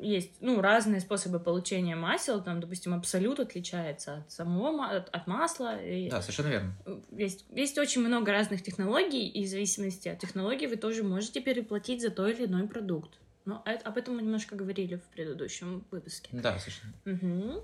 есть 0.00 0.34
ну, 0.40 0.60
разные 0.60 1.00
способы 1.00 1.40
получения 1.40 1.96
масел. 1.96 2.40
Там, 2.42 2.60
допустим, 2.60 2.94
абсолют 2.94 3.40
отличается 3.40 4.18
от 4.18 4.30
самого 4.30 4.84
от, 4.86 5.08
от 5.08 5.26
масла. 5.26 5.82
И 5.82 6.08
Да, 6.10 6.20
совершенно 6.22 6.48
верно. 6.48 6.74
есть, 7.10 7.46
есть 7.50 7.76
очень 7.78 8.02
много 8.02 8.30
разных 8.30 8.62
технологий, 8.62 9.26
и 9.26 9.44
в 9.44 9.48
зависимости 9.48 10.06
от 10.08 10.20
технологий 10.20 10.66
вы 10.68 10.76
тоже 10.76 11.02
можете 11.02 11.40
переплатить 11.40 12.02
за 12.02 12.10
той 12.10 12.32
или 12.34 12.44
иной 12.46 12.68
продукт. 12.68 13.18
Но 13.48 13.62
это- 13.64 13.88
об 13.88 13.96
этом 13.96 14.16
мы 14.16 14.20
немножко 14.22 14.56
говорили 14.56 14.96
в 14.96 15.04
предыдущем 15.14 15.82
выпуске. 15.90 16.28
Да, 16.32 16.58
совершенно. 16.58 16.92
Мгм. 17.06 17.60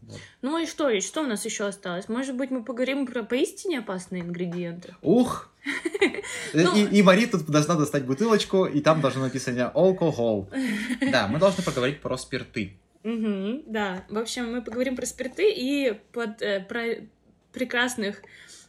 Вот. 0.00 0.20
Ну 0.42 0.58
и 0.58 0.66
что, 0.66 0.90
и 0.90 1.00
что 1.00 1.22
у 1.22 1.26
нас 1.26 1.44
еще 1.44 1.66
осталось? 1.68 2.08
Может 2.08 2.34
быть, 2.34 2.50
мы 2.50 2.64
поговорим 2.64 3.06
про 3.06 3.22
поистине 3.22 3.78
опасные 3.78 4.22
ингредиенты? 4.22 4.96
Ух! 5.02 5.48
Ну- 6.52 6.76
И, 6.76 6.98
и 6.98 7.02
Мари 7.02 7.26
тут 7.26 7.46
должна 7.46 7.76
достать 7.76 8.04
бутылочку, 8.04 8.66
и 8.66 8.80
там 8.80 9.00
должно 9.00 9.22
написано 9.22 9.70
алкоголь. 9.70 10.46
Да, 11.12 11.28
мы 11.28 11.38
должны 11.38 11.62
поговорить 11.62 12.00
про 12.00 12.16
спирты. 12.18 12.76
Да. 13.04 14.04
В 14.08 14.18
общем, 14.18 14.50
мы 14.52 14.62
поговорим 14.62 14.96
про 14.96 15.06
спирты 15.06 15.48
и 15.48 15.92
под, 16.12 16.42
э, 16.42 16.58
про 16.60 16.82
прекрасных 17.52 18.20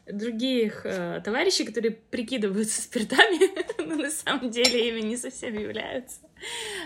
других 0.06 0.86
э, 0.86 1.22
товарищей, 1.26 1.66
которые 1.66 1.92
прикидываются 1.92 2.84
спиртами, 2.84 3.40
но 3.88 3.96
на 3.96 4.12
самом 4.12 4.52
деле 4.52 4.90
ими 4.90 5.02
не 5.02 5.18
совсем 5.18 5.58
являются. 5.58 6.20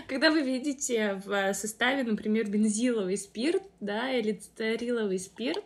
Когда 0.08 0.30
вы 0.30 0.42
видите 0.42 1.20
в 1.24 1.52
составе, 1.54 2.02
например, 2.02 2.48
бензиловый 2.48 3.16
спирт, 3.16 3.62
да, 3.80 4.10
или 4.12 4.32
цитариловый 4.32 5.18
спирт, 5.18 5.62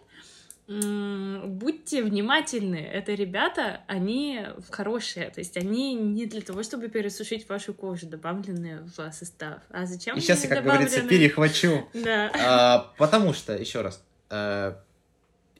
будьте 0.66 2.03
внимательны. 2.03 2.76
Это 2.76 3.12
ребята, 3.12 3.82
они 3.87 4.41
хорошие, 4.70 5.28
то 5.30 5.41
есть 5.41 5.57
они 5.57 5.95
не 5.95 6.26
для 6.26 6.41
того, 6.41 6.62
чтобы 6.62 6.89
пересушить 6.89 7.49
вашу 7.49 7.74
кожу, 7.74 8.07
добавленные 8.07 8.80
в 8.97 9.12
состав. 9.12 9.59
А 9.70 9.85
зачем 9.85 10.16
И 10.16 10.20
сейчас 10.20 10.45
я, 10.45 10.49
как 10.49 10.64
говорится, 10.64 10.97
добавлены? 11.03 11.20
перехвачу. 11.20 11.89
Да. 11.93 12.30
А, 12.35 12.93
Потому 12.97 13.35
что, 13.35 13.55
еще 13.57 13.82
раз, 13.82 14.03
э, 14.30 14.74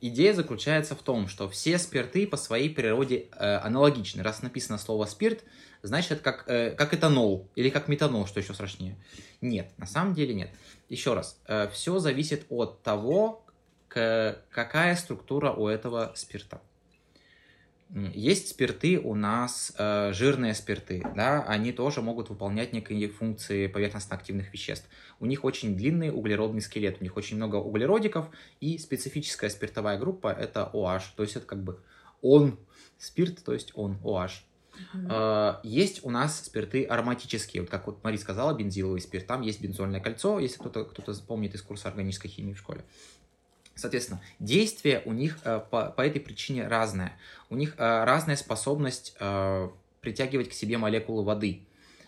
идея 0.01 0.35
заключается 0.35 0.95
в 0.95 1.03
том, 1.03 1.29
что 1.29 1.49
все 1.49 1.79
спирты 1.79 2.27
по 2.27 2.37
своей 2.37 2.71
природе 2.71 3.29
э, 3.33 3.57
аналогичны. 3.57 4.23
Раз 4.23 4.43
написано 4.43 4.79
слово 4.79 5.07
спирт, 5.07 5.45
значит, 5.83 6.21
как, 6.21 6.45
э, 6.49 6.71
как 6.73 6.95
этанол 6.95 7.49
или 7.57 7.71
как 7.71 7.89
метанол, 7.89 8.27
что 8.27 8.41
еще 8.41 8.55
страшнее. 8.55 8.97
Нет, 9.41 9.71
на 9.77 9.87
самом 9.87 10.15
деле 10.15 10.35
нет. 10.35 10.51
Еще 10.89 11.15
раз, 11.15 11.41
все 11.73 11.99
зависит 11.99 12.47
от 12.51 12.83
того, 12.83 13.45
к- 13.89 14.39
какая 14.51 14.97
структура 14.97 15.53
у 15.53 15.69
этого 15.69 16.13
спирта. 16.15 16.61
Есть 17.95 18.49
спирты 18.49 18.99
у 18.99 19.15
нас, 19.15 19.73
э, 19.79 20.13
жирные 20.13 20.55
спирты, 20.55 21.05
да, 21.15 21.45
они 21.45 21.71
тоже 21.71 22.03
могут 22.03 22.29
выполнять 22.29 22.73
некие 22.73 23.09
функции 23.09 23.69
поверхностно-активных 23.69 24.53
веществ. 24.53 24.89
У 25.21 25.27
них 25.27 25.45
очень 25.45 25.77
длинный 25.77 26.11
углеродный 26.11 26.61
скелет, 26.61 26.97
у 27.01 27.05
них 27.05 27.17
очень 27.17 27.37
много 27.37 27.57
углеродиков, 27.57 28.31
и 28.61 28.79
специфическая 28.79 29.49
спиртовая 29.49 29.97
группа 29.97 30.33
это 30.33 30.69
OH, 30.73 31.03
то 31.15 31.23
есть 31.23 31.37
это 31.37 31.47
как 31.47 31.63
бы 31.63 31.79
он 32.21 32.59
спирт, 32.99 33.45
то 33.45 33.53
есть 33.53 33.71
он 33.77 33.99
OH. 34.03 34.43
Э, 35.09 35.61
Есть 35.63 36.05
у 36.05 36.11
нас 36.11 36.45
спирты 36.45 36.85
ароматические, 36.85 37.63
вот 37.63 37.71
как 37.71 37.87
вот 37.87 38.03
Мари 38.03 38.17
сказала, 38.17 38.55
бензиловый 38.55 39.01
спирт, 39.01 39.29
там 39.29 39.43
есть 39.43 39.61
бензольное 39.61 40.01
кольцо, 40.01 40.41
если 40.41 40.59
кто-то 40.59 40.85
кто 40.85 41.15
помнит 41.27 41.55
из 41.55 41.63
курса 41.63 41.89
органической 41.89 42.29
химии 42.29 42.55
в 42.55 42.59
школе. 42.59 42.85
Соответственно, 43.75 44.21
действие 44.39 45.03
у 45.05 45.13
них 45.13 45.39
э, 45.45 45.61
по, 45.71 45.87
по 45.91 46.03
этой 46.03 46.21
причине 46.21 46.69
разное. 46.69 47.19
У 47.51 47.57
них 47.57 47.75
э, 47.77 48.05
разная 48.05 48.37
способность 48.37 49.17
э, 49.19 49.69
притягивать 50.01 50.51
к 50.51 50.53
себе 50.53 50.79
молекулы 50.79 51.25
воды. 51.25 51.67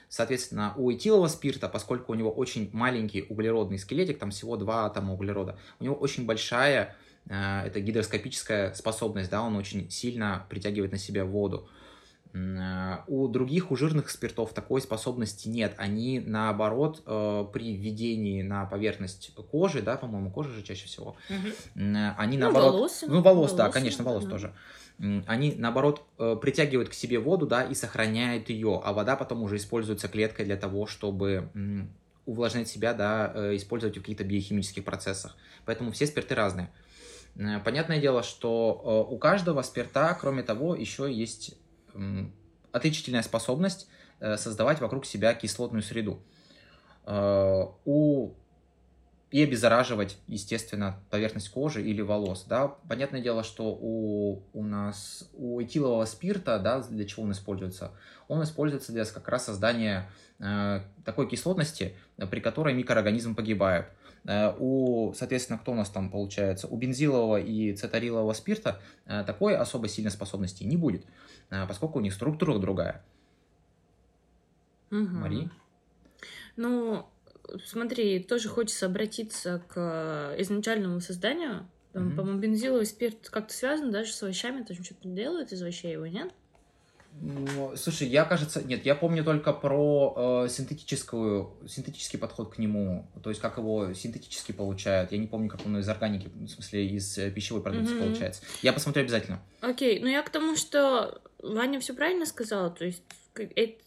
Соответственно, 0.09 0.73
у 0.77 0.93
этилового 0.93 1.27
спирта, 1.27 1.69
поскольку 1.69 2.12
у 2.12 2.14
него 2.14 2.31
очень 2.31 2.71
маленький 2.73 3.27
углеродный 3.29 3.79
скелетик, 3.79 4.19
там 4.19 4.31
всего 4.31 4.57
два 4.57 4.87
атома 4.87 5.12
углерода, 5.14 5.59
у 5.81 5.85
него 5.85 5.97
очень 5.97 6.25
большая, 6.25 6.95
э, 7.29 7.62
это 7.67 7.81
гидроскопическая 7.81 8.73
способность, 8.75 9.31
да, 9.31 9.43
он 9.43 9.57
очень 9.57 9.91
сильно 9.91 10.47
притягивает 10.49 10.93
на 10.93 10.99
себя 10.99 11.25
воду. 11.25 11.69
Э, 12.37 12.99
У 13.07 13.28
других, 13.28 13.70
у 13.70 13.76
жирных 13.76 14.11
спиртов 14.11 14.53
такой 14.53 14.80
способности 14.80 15.49
нет. 15.49 15.74
Они, 15.78 16.20
наоборот, 16.20 17.03
э, 17.07 17.47
при 17.53 17.74
введении 17.74 18.43
на 18.43 18.66
поверхность 18.66 19.32
кожи, 19.51 19.80
да, 19.80 19.97
по-моему, 19.97 20.30
кожа 20.30 20.51
же 20.51 20.62
чаще 20.62 20.87
всего, 20.87 21.16
э, 21.30 21.34
они 21.74 22.37
Ну, 22.37 22.45
наоборот... 22.45 22.74
волосы. 22.74 23.07
Ну, 23.07 23.22
волос, 23.22 23.53
да, 23.53 23.64
Волосы, 23.64 23.78
конечно, 23.78 24.05
волос 24.05 24.24
да. 24.24 24.30
тоже. 24.30 24.55
Они, 25.26 25.55
наоборот, 25.57 26.03
э, 26.18 26.37
притягивают 26.41 26.89
к 26.89 26.95
себе 26.95 27.18
воду, 27.18 27.47
да, 27.47 27.62
и 27.62 27.74
сохраняют 27.74 28.51
ее, 28.51 28.80
а 28.82 28.93
вода 28.93 29.16
потом 29.16 29.43
уже 29.43 29.57
используется 29.57 30.09
клеткой 30.09 30.45
для 30.47 30.57
того, 30.57 30.87
чтобы 30.87 31.51
увлажнять 32.26 32.68
себя, 32.68 32.93
да, 32.93 33.32
э, 33.34 33.57
использовать 33.57 33.97
в 33.97 34.01
каких-то 34.01 34.24
биохимических 34.24 34.84
процессах. 34.84 35.37
Поэтому 35.64 35.91
все 35.93 36.07
спирты 36.07 36.34
разные. 36.34 36.70
Понятное 37.64 38.01
дело, 38.01 38.22
что 38.22 39.07
у 39.11 39.18
каждого 39.18 39.61
спирта, 39.61 40.16
кроме 40.18 40.43
того, 40.43 40.74
еще 40.74 41.12
есть 41.12 41.55
отличительная 42.72 43.22
способность 43.22 43.88
э, 44.20 44.36
создавать 44.36 44.80
вокруг 44.80 45.07
себя 45.07 45.34
кислотную 45.34 45.82
среду. 45.82 46.20
Э, 47.07 47.64
У 47.84 48.34
и 49.32 49.42
обеззараживать, 49.42 50.18
естественно, 50.28 51.01
поверхность 51.11 51.49
кожи 51.49 51.82
или 51.82 52.01
волос, 52.01 52.47
да. 52.49 52.68
Понятное 52.88 53.20
дело, 53.20 53.42
что 53.42 53.76
у, 53.78 54.42
у 54.53 54.62
нас, 54.62 55.28
у 55.34 55.61
этилового 55.61 56.05
спирта, 56.05 56.59
да, 56.61 56.80
для 56.80 57.05
чего 57.05 57.24
он 57.24 57.32
используется? 57.32 57.90
Он 58.28 58.42
используется 58.44 58.92
для 58.92 59.05
как 59.05 59.28
раз 59.28 59.47
создания 59.47 60.09
э, 60.38 60.80
такой 61.05 61.28
кислотности, 61.28 61.97
при 62.30 62.38
которой 62.38 62.72
микроорганизмы 62.74 63.34
погибают. 63.34 63.88
Э, 64.26 64.55
у, 64.59 65.12
соответственно, 65.12 65.59
кто 65.59 65.72
у 65.72 65.74
нас 65.74 65.90
там 65.90 66.09
получается? 66.09 66.68
У 66.68 66.76
бензилового 66.76 67.40
и 67.40 67.74
цетарилового 67.74 68.32
спирта 68.32 68.80
э, 69.07 69.24
такой 69.26 69.57
особо 69.57 69.88
сильной 69.88 70.12
способности 70.12 70.62
не 70.62 70.76
будет, 70.76 71.05
э, 71.05 71.09
поскольку 71.51 71.99
у 71.99 72.03
них 72.03 72.12
структура 72.14 72.59
другая. 72.59 73.05
Мгм. 74.90 75.20
Мари? 75.20 75.51
Ну, 76.57 77.07
смотри, 77.64 78.20
тоже 78.22 78.49
хочется 78.49 78.86
обратиться 78.86 79.62
к 79.68 79.74
э, 80.36 80.40
изначальному 80.42 81.01
созданию. 81.01 81.70
Там, 81.92 82.11
Мгм. 82.11 82.16
По-моему, 82.16 82.40
бензиловый 82.40 82.86
спирт 82.86 83.28
как-то 83.30 83.55
связан 83.55 83.90
даже 83.90 84.12
с 84.12 84.22
овощами, 84.22 84.64
там 84.64 84.82
что-то 84.82 85.09
делают 85.09 85.53
из 85.53 85.62
овощей 85.62 85.92
его, 85.92 86.07
нет? 86.07 86.32
Ну, 87.18 87.74
Слушай, 87.76 88.09
я, 88.09 88.24
кажется, 88.24 88.62
нет, 88.62 88.84
я 88.84 88.94
помню 88.94 89.24
только 89.24 89.53
про 89.55 90.44
э, 90.44 90.49
синтетическую, 90.51 91.57
синтетический 91.66 92.18
подход 92.18 92.55
к 92.55 92.59
нему, 92.59 93.11
то 93.22 93.30
есть 93.30 93.40
как 93.40 93.57
его 93.57 93.94
синтетически 93.94 94.53
получают. 94.53 95.12
Я 95.12 95.18
не 95.18 95.26
помню, 95.26 95.49
как 95.49 95.64
он 95.64 95.78
из 95.78 95.88
органики, 95.88 96.28
в 96.28 96.49
смысле 96.49 96.86
из 96.86 97.16
э, 97.16 97.30
пищевой 97.30 97.62
продукции 97.62 97.94
Мгм. 97.94 97.99
получается. 97.99 98.42
Я 98.61 98.72
посмотрю 98.74 99.03
обязательно. 99.03 99.40
Окей, 99.61 100.01
ну 100.01 100.09
я 100.09 100.22
к 100.22 100.30
тому, 100.30 100.57
что 100.57 101.22
Ваня 101.55 101.80
все 101.80 101.94
правильно 101.94 102.26
сказала, 102.26 102.70
то 102.70 102.84
есть, 102.84 103.03
это- 103.34 103.82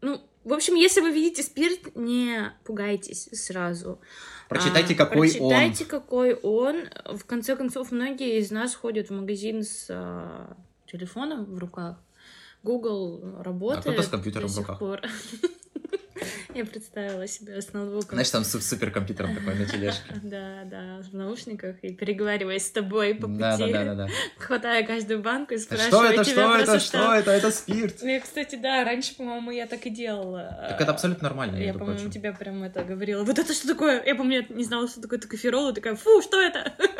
ну, 0.00 0.20
в 0.44 0.52
общем, 0.52 0.74
если 0.74 1.00
вы 1.00 1.10
видите 1.10 1.42
спирт, 1.42 1.94
не 1.96 2.52
пугайтесь 2.64 3.28
сразу. 3.32 4.00
Прочитайте, 4.48 4.94
А, 4.94 4.96
какой 4.96 5.28
прочитайте, 5.28 5.84
какой 5.84 6.34
он. 6.34 6.88
В 7.06 7.24
конце 7.24 7.56
концов, 7.56 7.92
многие 7.92 8.38
из 8.38 8.50
нас 8.50 8.74
ходят 8.74 9.08
в 9.10 9.12
магазин 9.12 9.62
с 9.62 9.86
а, 9.90 10.56
телефоном 10.86 11.44
в 11.44 11.58
руках. 11.58 11.98
Google 12.62 13.22
работает. 13.42 13.80
кто-то 13.82 14.02
с 14.02 14.08
компьютером 14.08 14.48
в 14.48 14.58
руках. 14.58 14.78
пор. 14.78 15.00
Я 16.54 16.64
представила 16.64 17.26
себя 17.26 17.60
с 17.60 17.72
ноутбуком. 17.72 18.10
Знаешь, 18.10 18.30
там 18.30 18.44
с 18.44 18.60
суперкомпьютером 18.60 19.34
такой 19.34 19.54
на 19.54 19.66
тележке. 19.66 20.02
Да, 20.22 20.64
да, 20.64 21.00
в 21.10 21.14
наушниках 21.14 21.76
и 21.82 21.92
переговариваясь 21.92 22.66
с 22.66 22.70
тобой 22.70 23.14
по 23.14 23.26
Да, 23.26 23.56
да, 23.56 23.64
пути, 23.64 23.72
да, 23.72 23.84
да, 23.84 23.94
да. 23.94 24.08
хватая 24.38 24.86
каждую 24.86 25.20
банку 25.20 25.54
и 25.54 25.58
Что 25.58 25.74
спрашивая 25.76 26.12
это, 26.12 26.24
тебя 26.24 26.34
что 26.34 26.56
это, 26.56 26.80
что 26.80 27.14
это? 27.14 27.30
Это 27.30 27.50
спирт. 27.50 27.96
Ну, 28.02 28.08
я, 28.08 28.20
кстати, 28.20 28.56
да, 28.56 28.84
раньше, 28.84 29.16
по-моему, 29.16 29.50
я 29.50 29.66
так 29.66 29.84
и 29.86 29.90
делала. 29.90 30.66
Так 30.68 30.80
это 30.80 30.92
абсолютно 30.92 31.24
нормально, 31.24 31.56
Я, 31.56 31.74
по-моему, 31.74 32.10
тебя 32.10 32.32
прям 32.32 32.62
это 32.62 32.84
говорила. 32.84 33.24
Вот 33.24 33.38
это 33.38 33.52
что 33.52 33.68
такое? 33.68 34.02
Я 34.04 34.14
я 34.14 34.44
не 34.48 34.64
знала, 34.64 34.88
что 34.88 35.00
такое 35.00 35.18
токоферол, 35.18 35.70
и 35.70 35.74
такая, 35.74 35.96
фу, 35.96 36.22
что 36.22 36.40
это? 36.40 36.72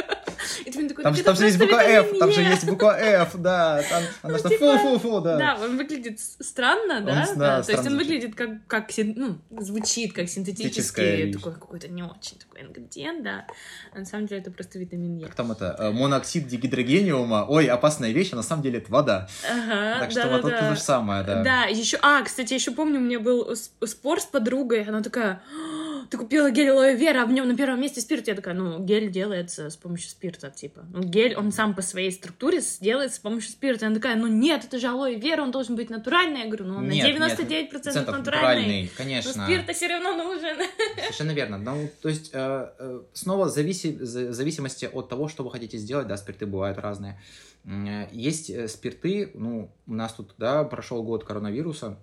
Мне 0.80 0.88
такой, 0.88 1.04
Там 1.04 1.14
«Так 1.14 1.16
же, 1.16 1.20
это 1.22 1.26
там 1.26 1.36
же 1.36 1.44
есть 1.44 1.58
буква 1.58 1.82
F, 1.82 2.18
там 2.18 2.32
же 2.32 2.40
Е». 2.40 2.48
есть 2.50 2.64
буква 2.66 2.98
F, 2.98 3.36
да. 3.36 3.82
Там, 3.88 4.02
она 4.22 4.38
что, 4.38 4.48
типа, 4.48 4.78
фу-фу-фу, 4.78 5.20
да. 5.20 5.36
Да, 5.36 5.58
он 5.62 5.76
выглядит 5.76 6.20
странно, 6.20 7.00
да? 7.00 7.28
да, 7.36 7.62
То 7.62 7.72
есть 7.72 7.86
он 7.86 7.96
выглядит 7.96 8.34
как, 8.34 8.66
как 8.66 8.90
ну, 8.98 9.38
звучит 9.58 10.12
как 10.12 10.28
синтетический, 10.28 11.32
такой 11.32 11.52
какой-то 11.52 11.88
не 11.88 12.02
очень 12.02 12.38
такой 12.38 12.62
ингредиент, 12.62 13.22
да. 13.22 13.46
А 13.92 13.98
на 13.98 14.04
самом 14.04 14.26
деле 14.26 14.40
это 14.40 14.50
просто 14.50 14.78
витамин 14.78 15.16
Е. 15.18 15.26
Как 15.26 15.34
там 15.34 15.52
это, 15.52 15.76
э, 15.78 15.90
моноксид 15.90 16.46
дигидрогениума, 16.46 17.46
ой, 17.48 17.66
опасная 17.66 18.12
вещь, 18.12 18.30
а 18.32 18.36
на 18.36 18.42
самом 18.42 18.62
деле 18.62 18.78
это 18.78 18.90
вода. 18.90 19.28
Ага, 19.48 20.00
Так 20.00 20.10
что 20.10 20.28
вот 20.28 20.44
это 20.44 20.58
то 20.58 20.74
же 20.74 20.80
самое, 20.80 21.22
да. 21.22 21.42
Да, 21.42 21.64
еще, 21.64 21.98
а, 22.02 22.22
кстати, 22.22 22.54
еще 22.54 22.70
помню, 22.70 22.98
у 22.98 23.02
меня 23.02 23.20
был 23.20 23.54
спор 23.56 24.20
с 24.20 24.24
подругой, 24.24 24.84
она 24.84 25.02
такая, 25.02 25.42
«А, 25.52 25.89
ты 26.08 26.16
купила 26.18 26.50
гель 26.50 26.70
алоэ 26.70 26.94
вера, 26.96 27.22
а 27.22 27.26
в 27.26 27.32
нем 27.32 27.48
на 27.48 27.56
первом 27.56 27.80
месте 27.80 28.00
спирт. 28.00 28.28
Я 28.28 28.34
такая, 28.34 28.54
ну, 28.54 28.78
гель 28.84 29.10
делается 29.10 29.70
с 29.70 29.76
помощью 29.76 30.10
спирта, 30.10 30.50
типа. 30.50 30.84
Ну, 30.92 31.02
гель, 31.02 31.34
он 31.36 31.52
сам 31.52 31.74
по 31.74 31.82
своей 31.82 32.10
структуре 32.12 32.60
делается 32.80 33.16
с 33.16 33.20
помощью 33.20 33.50
спирта. 33.52 33.86
Она 33.86 33.96
такая, 33.96 34.16
ну, 34.16 34.26
нет, 34.26 34.64
это 34.64 34.78
же 34.78 34.88
алоэ 34.88 35.16
вера, 35.16 35.42
он 35.42 35.50
должен 35.50 35.76
быть 35.76 35.90
натуральный. 35.90 36.40
Я 36.40 36.46
говорю, 36.46 36.66
ну, 36.66 36.76
он 36.76 36.86
на 36.86 36.92
Нет, 36.92 37.06
нет, 37.18 37.38
99% 37.38 37.68
процентов 37.70 38.18
натуральный. 38.18 38.18
натуральный, 38.18 38.82
Но 38.84 38.88
конечно. 38.96 39.44
спирт-то 39.44 39.72
все 39.72 39.88
равно 39.88 40.12
нужен. 40.16 40.56
Совершенно 40.96 41.32
верно. 41.32 41.58
Ну, 41.58 41.90
то 42.02 42.08
есть, 42.08 42.30
э, 42.32 42.68
э, 42.78 43.00
снова 43.12 43.48
зависи, 43.48 43.96
за- 44.00 44.28
в 44.28 44.32
зависимости 44.34 44.88
от 44.92 45.08
того, 45.08 45.28
что 45.28 45.44
вы 45.44 45.50
хотите 45.50 45.76
сделать, 45.78 46.06
да, 46.06 46.16
спирты 46.16 46.46
бывают 46.46 46.78
разные. 46.78 47.20
Э, 47.64 48.06
Есть 48.12 48.50
э, 48.50 48.68
спирты, 48.68 49.30
ну, 49.34 49.70
у 49.86 49.94
нас 49.94 50.12
тут, 50.14 50.34
да, 50.38 50.64
прошел 50.64 51.02
год 51.02 51.24
коронавируса, 51.24 51.98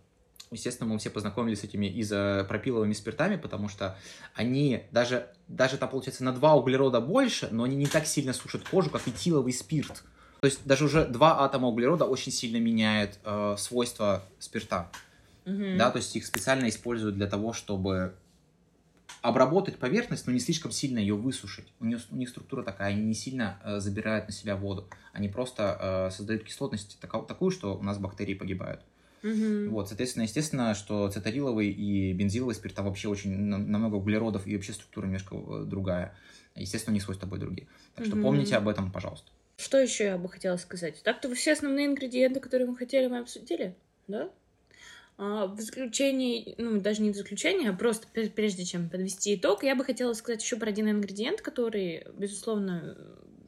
естественно, 0.51 0.91
мы 0.91 0.99
все 0.99 1.09
познакомились 1.09 1.61
с 1.61 1.63
этими 1.63 1.91
изопропиловыми 2.01 2.93
спиртами, 2.93 3.35
потому 3.35 3.69
что 3.69 3.97
они 4.33 4.83
даже, 4.91 5.27
даже 5.47 5.77
там, 5.77 5.89
получается, 5.89 6.23
на 6.23 6.31
2 6.31 6.55
углерода 6.55 7.01
больше, 7.01 7.49
но 7.51 7.63
они 7.63 7.75
не 7.75 7.87
так 7.87 8.05
сильно 8.05 8.33
сушат 8.33 8.67
кожу, 8.67 8.89
как 8.89 9.07
этиловый 9.07 9.53
спирт. 9.53 10.03
То 10.39 10.45
есть 10.45 10.65
даже 10.65 10.85
уже 10.85 11.05
два 11.05 11.43
атома 11.43 11.67
углерода 11.67 12.05
очень 12.05 12.31
сильно 12.31 12.57
меняют 12.57 13.17
э, 13.23 13.55
свойства 13.57 14.23
спирта. 14.39 14.89
Мгм. 15.45 15.77
Да, 15.77 15.91
то 15.91 15.97
есть 15.97 16.15
их 16.15 16.25
специально 16.25 16.67
используют 16.69 17.15
для 17.15 17.27
того, 17.27 17.53
чтобы 17.53 18.13
обработать 19.21 19.77
поверхность, 19.77 20.27
но 20.27 20.33
не 20.33 20.39
слишком 20.39 20.71
сильно 20.71 20.99
ее 20.99 21.15
высушить. 21.15 21.67
У, 21.79 21.85
нее, 21.85 21.99
у 22.11 22.15
них 22.15 22.29
структура 22.29 22.63
такая, 22.63 22.89
они 22.89 23.01
не 23.01 23.13
сильно 23.13 23.59
э, 23.63 23.79
забирают 23.79 24.27
на 24.27 24.33
себя 24.33 24.55
воду. 24.55 24.87
Они 25.11 25.27
просто 25.27 25.77
э, 26.09 26.11
создают 26.15 26.43
кислотность 26.43 26.99
тако- 27.01 27.23
такую, 27.23 27.51
что 27.51 27.75
у 27.75 27.83
нас 27.83 27.97
бактерии 27.97 28.35
погибают. 28.35 28.81
Мгм. 29.23 29.71
Вот, 29.71 29.87
соответственно, 29.87 30.23
естественно, 30.23 30.73
что 30.75 31.09
цитариловый 31.09 31.69
и 31.69 32.13
бензиловый 32.13 32.55
спирт, 32.55 32.75
там 32.75 32.85
вообще 32.85 33.07
очень 33.09 33.35
на- 33.35 33.57
намного 33.57 33.95
углеродов 33.95 34.47
и 34.47 34.55
вообще 34.55 34.73
структура 34.73 35.05
немножко 35.05 35.35
э, 35.35 35.63
другая. 35.65 36.15
Естественно, 36.55 36.93
у 36.93 36.95
них 36.95 37.03
свойства 37.03 37.27
были 37.27 37.41
другие. 37.41 37.67
Так 37.95 38.05
что 38.05 38.15
Мгм. 38.15 38.23
помните 38.23 38.55
об 38.55 38.67
этом, 38.67 38.91
пожалуйста. 38.91 39.31
Что 39.57 39.79
еще 39.79 40.05
я 40.05 40.17
бы 40.17 40.29
хотела 40.29 40.57
сказать? 40.57 41.01
Так-то 41.03 41.33
все 41.33 41.53
основные 41.53 41.87
ингредиенты, 41.87 42.39
которые 42.39 42.67
мы 42.67 42.75
хотели, 42.77 43.07
мы 43.07 43.19
обсудили, 43.19 43.75
да? 44.07 44.29
А, 45.19 45.47
в 45.47 45.59
заключении, 45.59 46.53
ну, 46.59 46.79
даже 46.79 47.01
не 47.01 47.09
в 47.11 47.15
заключении, 47.15 47.67
а 47.67 47.73
просто 47.73 48.07
пр- 48.13 48.29
прежде 48.29 48.65
чем 48.65 48.87
подвести 48.87 49.33
итог, 49.33 49.63
я 49.63 49.75
бы 49.75 49.83
хотела 49.83 50.13
сказать 50.13 50.43
еще 50.43 50.57
про 50.57 50.69
один 50.69 50.89
ингредиент, 50.89 51.41
который, 51.41 52.05
безусловно, 52.13 52.95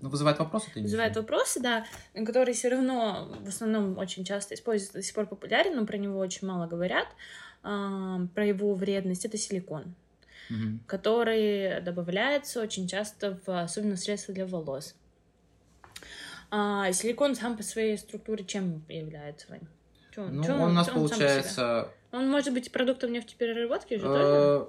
Ну, 0.02 0.10
вызывает 0.10 0.39
вопросы? 0.39 0.70
ты 0.74 0.82
вызывает 0.82 1.16
вопросы, 1.16 1.60
да, 1.60 1.86
который 2.14 2.54
все 2.54 2.70
равно 2.70 3.30
в 3.43 3.47
основном 3.47 3.97
очень 3.97 4.24
часто 4.24 4.56
используется, 4.56 4.93
до 5.00 5.04
сих 5.04 5.14
пор 5.14 5.28
популярен, 5.28 5.76
но 5.76 5.86
про 5.86 5.97
него 5.97 6.20
очень 6.20 6.47
мало 6.47 6.68
говорят, 6.68 7.08
а, 7.64 8.20
про 8.34 8.45
его 8.45 8.74
вредность, 8.74 9.26
это 9.26 9.38
силикон, 9.38 9.93
Мгм. 10.50 10.80
который 10.88 11.82
добавляется 11.82 12.62
очень 12.62 12.88
часто 12.88 13.38
в 13.45 13.62
особенно 13.64 13.95
в 13.95 14.00
средства 14.00 14.34
для 14.34 14.45
волос. 14.45 14.95
А, 16.52 16.91
силикон 16.93 17.36
сам 17.36 17.58
по 17.58 17.64
своей 17.64 17.97
структуре 17.97 18.43
чем 18.45 18.84
является, 18.88 19.47
Вань? 19.50 19.68
Чё- 20.16 20.28
Ну, 20.30 20.43
чё 20.43 20.56
он 20.56 20.62
у 20.72 20.74
нас 20.74 20.88
себе? 20.88 20.95
получается... 20.95 21.89
Он 22.12 22.28
может 22.28 22.54
быть 22.54 22.72
продуктом 22.72 23.12
нефтепереработки 23.12 23.95
же 23.95 24.02
тоже? 24.02 24.20
э, 24.24 24.66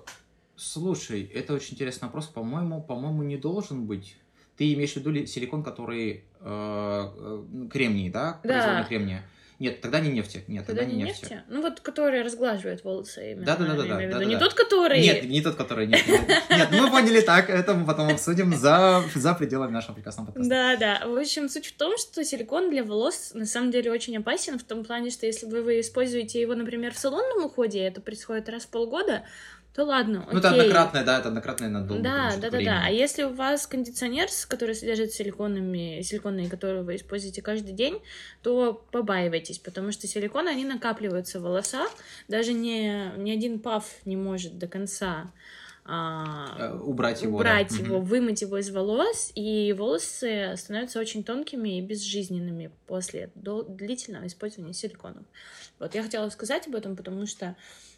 Слушай, 0.56 1.22
это 1.22 1.54
очень 1.54 1.72
интересный 1.74 2.06
вопрос. 2.06 2.26
По-моему, 2.26 2.82
по-моему, 2.82 3.22
не 3.22 3.38
должен 3.38 3.86
быть. 3.86 4.18
Ты 4.60 4.74
имеешь 4.74 4.92
в 4.92 4.96
виду 4.96 5.10
ли 5.10 5.26
силикон, 5.26 5.62
который 5.62 6.22
э, 6.38 6.44
э, 6.44 7.68
кремний, 7.72 8.10
да? 8.10 8.40
Да. 8.44 8.52
Производный 8.52 8.84
кремния. 8.84 9.22
Нет, 9.58 9.80
тогда 9.80 10.00
не 10.00 10.10
нефти. 10.10 10.44
Нет, 10.48 10.66
Тогда 10.66 10.82
тогда, 10.82 10.94
не 10.94 11.02
нефти. 11.02 11.22
нефти? 11.22 11.42
Ну 11.48 11.62
вот, 11.62 11.80
который 11.80 12.22
разглаживает 12.22 12.84
волосы 12.84 13.32
именно. 13.32 13.46
Да-да-да-да, 13.46 13.84
я 13.84 13.88
имею 13.88 13.96
в 13.96 14.00
виду. 14.00 14.12
да-да-да. 14.12 14.30
Не 14.30 14.38
тот, 14.38 14.52
который... 14.52 15.00
Нет, 15.00 15.24
не 15.24 15.40
тот, 15.40 15.56
который... 15.56 15.86
Нет, 15.86 16.06
нет, 16.06 16.42
нет, 16.50 16.68
мы 16.72 16.90
поняли 16.90 17.22
так, 17.22 17.48
это 17.48 17.72
мы 17.72 17.86
потом 17.86 18.10
обсудим 18.10 18.54
за, 18.54 19.02
за 19.14 19.32
пределами 19.32 19.70
нашего 19.72 19.94
прекрасного 19.94 20.26
подкаста. 20.26 20.50
Да, 20.50 20.76
да. 20.76 21.08
В 21.08 21.16
общем, 21.16 21.48
суть 21.48 21.66
в 21.68 21.76
том, 21.78 21.96
что 21.96 22.22
силикон 22.22 22.68
для 22.68 22.84
волос 22.84 23.32
на 23.32 23.46
самом 23.46 23.70
деле 23.70 23.90
очень 23.90 24.14
опасен 24.18 24.58
в 24.58 24.64
том 24.64 24.84
плане, 24.84 25.10
что 25.10 25.24
если 25.24 25.46
вы, 25.46 25.62
вы 25.62 25.80
используете 25.80 26.38
его, 26.38 26.54
например, 26.54 26.92
в 26.92 26.98
салонном 26.98 27.46
уходе, 27.46 27.80
это 27.80 28.02
происходит 28.02 28.50
раз 28.50 28.64
в 28.64 28.68
полгода, 28.68 29.24
то 29.80 29.86
ладно, 29.86 30.28
Ну, 30.30 30.38
это 30.38 30.50
окей. 30.50 30.60
однократное, 30.60 31.04
да, 31.04 31.18
это 31.20 31.28
однократное 31.28 31.70
надолго. 31.70 32.02
Да, 32.02 32.36
да, 32.36 32.50
да, 32.50 32.60
да. 32.60 32.82
А 32.84 32.90
если 32.90 33.22
у 33.22 33.32
вас 33.32 33.66
кондиционер, 33.66 34.28
который 34.46 34.74
содержит 34.74 35.12
силиконами, 35.12 36.02
силиконы, 36.02 36.50
которые 36.50 36.82
вы 36.82 36.96
используете 36.96 37.40
каждый 37.40 37.72
день, 37.72 38.02
то 38.42 38.84
побаивайтесь, 38.92 39.58
потому 39.58 39.90
что 39.92 40.06
силиконы, 40.06 40.50
они 40.50 40.66
накапливаются 40.66 41.40
в 41.40 41.44
волосах. 41.44 41.88
Даже 42.28 42.52
не, 42.52 43.10
ни 43.16 43.30
один 43.30 43.58
паф 43.58 43.86
не 44.04 44.16
может 44.16 44.58
до 44.58 44.68
конца 44.68 45.32
а, 45.86 46.56
Э, 46.58 46.78
Убрать 46.78 47.22
его, 47.22 47.42
да. 47.42 47.52
убрать 47.52 47.72
Мгм. 47.72 47.84
его, 47.86 48.00
вымыть 48.00 48.42
его 48.42 48.58
из 48.58 48.68
волос, 48.70 49.32
и 49.34 49.72
волосы 49.72 50.52
становятся 50.58 51.00
очень 51.00 51.24
тонкими 51.24 51.78
и 51.78 51.80
безжизненными 51.80 52.70
после 52.86 53.30
дол- 53.34 53.64
длительного 53.64 54.26
использования 54.26 54.74
силиконов. 54.74 55.24
Вот 55.78 55.94
я 55.94 56.02
хотела 56.02 56.28
сказать 56.28 56.66
об 56.66 56.74
этом, 56.76 56.96
потому 56.96 57.24
что 57.26 57.56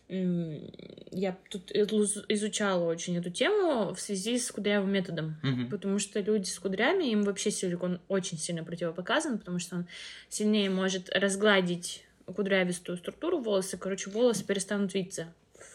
я 0.09 1.37
тут 1.51 1.71
изу- 1.73 2.25
изучала 2.29 2.85
очень 2.85 3.17
эту 3.17 3.31
тему 3.31 3.95
в 3.95 4.01
связи 4.01 4.39
с 4.39 4.51
кудрявым 4.51 4.93
методом. 4.93 5.37
Мгм. 5.43 5.69
Потому 5.71 5.99
что 5.99 6.21
люди 6.21 6.49
с 6.49 6.59
кудрями, 6.59 7.05
им 7.11 7.23
вообще 7.23 7.51
силикон 7.51 8.01
очень 8.09 8.39
сильно 8.39 8.65
противопоказан, 8.65 9.39
потому 9.39 9.59
что 9.59 9.77
он 9.77 9.87
сильнее 10.29 10.71
может 10.71 11.09
разгладить 11.11 12.05
кудрявистую 12.27 12.99
структуру 12.99 13.39
волоса. 13.39 13.77
Короче, 13.79 14.11
волосы 14.11 14.45
перестанут 14.45 14.95
виться, 14.95 15.33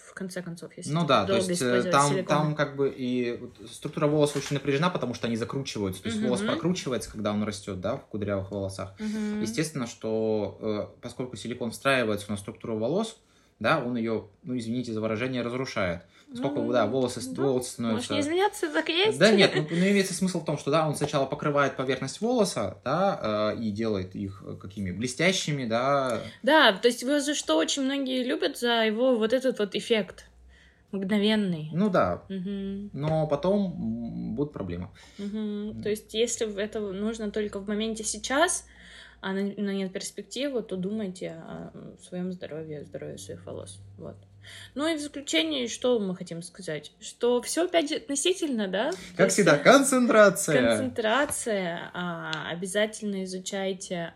в 0.07 0.13
конце 0.13 0.41
концов, 0.41 0.71
если 0.77 0.91
Ну 0.91 1.05
да, 1.05 1.25
то 1.25 1.35
есть 1.35 1.61
э, 1.61 1.83
там, 1.91 2.25
там 2.25 2.55
как 2.55 2.75
бы 2.75 2.93
и 2.95 3.39
структура 3.71 4.07
волоса 4.07 4.39
очень 4.39 4.53
напряжена, 4.55 4.89
потому 4.89 5.13
что 5.13 5.27
они 5.27 5.35
закручиваются. 5.35 6.01
То 6.03 6.09
есть 6.09 6.21
волос 6.21 6.39
Мгм. 6.41 6.49
прокручивается, 6.49 7.11
когда 7.11 7.31
он 7.31 7.43
растет, 7.43 7.79
да, 7.81 7.97
в 7.97 8.05
кудрявых 8.07 8.49
волосах. 8.51 8.93
Мгм. 8.99 9.41
Естественно, 9.41 9.85
что 9.87 10.57
э, 10.95 11.01
поскольку 11.01 11.35
силикон 11.35 11.71
встраивается 11.71 12.31
на 12.31 12.37
структуру 12.37 12.77
волос, 12.77 13.19
да, 13.59 13.83
он 13.83 13.97
ее, 13.97 14.27
ну 14.43 14.57
извините 14.57 14.93
за 14.93 15.01
выражение, 15.01 15.41
разрушает. 15.41 16.01
Поскольку, 16.29 16.61
Ну, 16.61 16.73
да, 16.73 16.85
волосы, 16.87 17.21
да. 17.33 17.41
волосы 17.41 17.81
Можешь 17.81 18.03
становятся... 18.05 18.13
не 18.13 18.19
извиняться, 18.19 18.67
так 18.73 18.89
и 18.89 18.93
есть. 18.93 19.17
Да 19.17 19.31
нет, 19.31 19.51
ну, 19.55 19.61
ну, 19.69 19.77
имеется 19.77 20.13
смысл 20.13 20.41
в 20.41 20.45
том, 20.45 20.57
что 20.57 20.71
да, 20.71 20.85
он 20.85 20.93
сначала 20.95 21.25
покрывает 21.25 21.77
поверхность 21.77 22.19
волоса, 22.19 22.79
да, 22.83 23.53
э, 23.55 23.61
и 23.61 23.71
делает 23.71 24.13
их 24.13 24.43
э, 24.45 24.55
какими 24.55 24.91
блестящими, 24.91 25.63
да. 25.65 26.19
Да, 26.43 26.73
то 26.73 26.89
есть 26.89 27.05
за 27.05 27.33
что 27.33 27.55
очень 27.55 27.83
многие 27.83 28.23
любят 28.23 28.57
за 28.57 28.83
его 28.85 29.15
вот 29.15 29.31
этот 29.31 29.59
вот 29.59 29.73
эффект 29.73 30.25
мгновенный. 30.91 31.69
Ну 31.73 31.89
да, 31.89 32.23
Мгм, 32.29 32.89
но 32.93 33.27
потом 33.27 34.35
будут 34.35 34.53
проблемы. 34.53 34.89
мгм. 35.17 35.81
То 35.81 35.89
есть 35.89 36.13
если 36.13 36.53
это 36.61 36.79
нужно 36.79 37.31
только 37.31 37.59
в 37.59 37.67
моменте 37.67 38.03
сейчас, 38.03 38.65
а 39.27 39.33
на, 39.33 39.41
на 39.41 39.73
нет 39.73 39.91
перспективы, 39.91 40.63
то 40.63 40.77
думайте 40.77 41.31
о 41.31 41.73
своем 42.01 42.31
здоровье, 42.31 42.79
о 42.79 42.83
здоровье 42.85 43.17
своих 43.17 43.45
волос. 43.45 43.81
Вот. 43.97 44.15
Ну 44.73 44.87
и 44.87 44.95
в 44.95 45.01
заключение, 45.01 45.67
что 45.67 45.99
мы 45.99 46.15
хотим 46.15 46.41
сказать? 46.41 46.93
Что 47.01 47.41
все 47.41 47.65
опять 47.65 47.89
же 47.89 47.95
относительно, 47.95 48.69
да? 48.69 48.91
Как 49.17 49.25
есть- 49.25 49.33
всегда, 49.35 49.57
концентрация. 49.57 50.65
Концентрация. 50.69 51.91
а, 51.93 52.49
обязательно 52.49 53.25
изучайте 53.25 54.13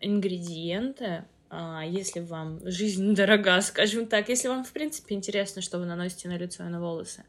ингредиенты. 0.00 1.24
а, 1.50 1.82
если 1.84 2.20
вам 2.20 2.60
жизнь 2.64 3.14
дорога, 3.16 3.60
скажем 3.62 4.06
так, 4.06 4.28
если 4.28 4.46
вам, 4.46 4.62
в 4.62 4.72
принципе, 4.72 5.16
интересно, 5.16 5.60
что 5.60 5.78
вы 5.80 5.86
наносите 5.86 6.28
на 6.28 6.38
лицо 6.38 6.64
и 6.64 6.68
на 6.68 6.80
волосы. 6.80 7.24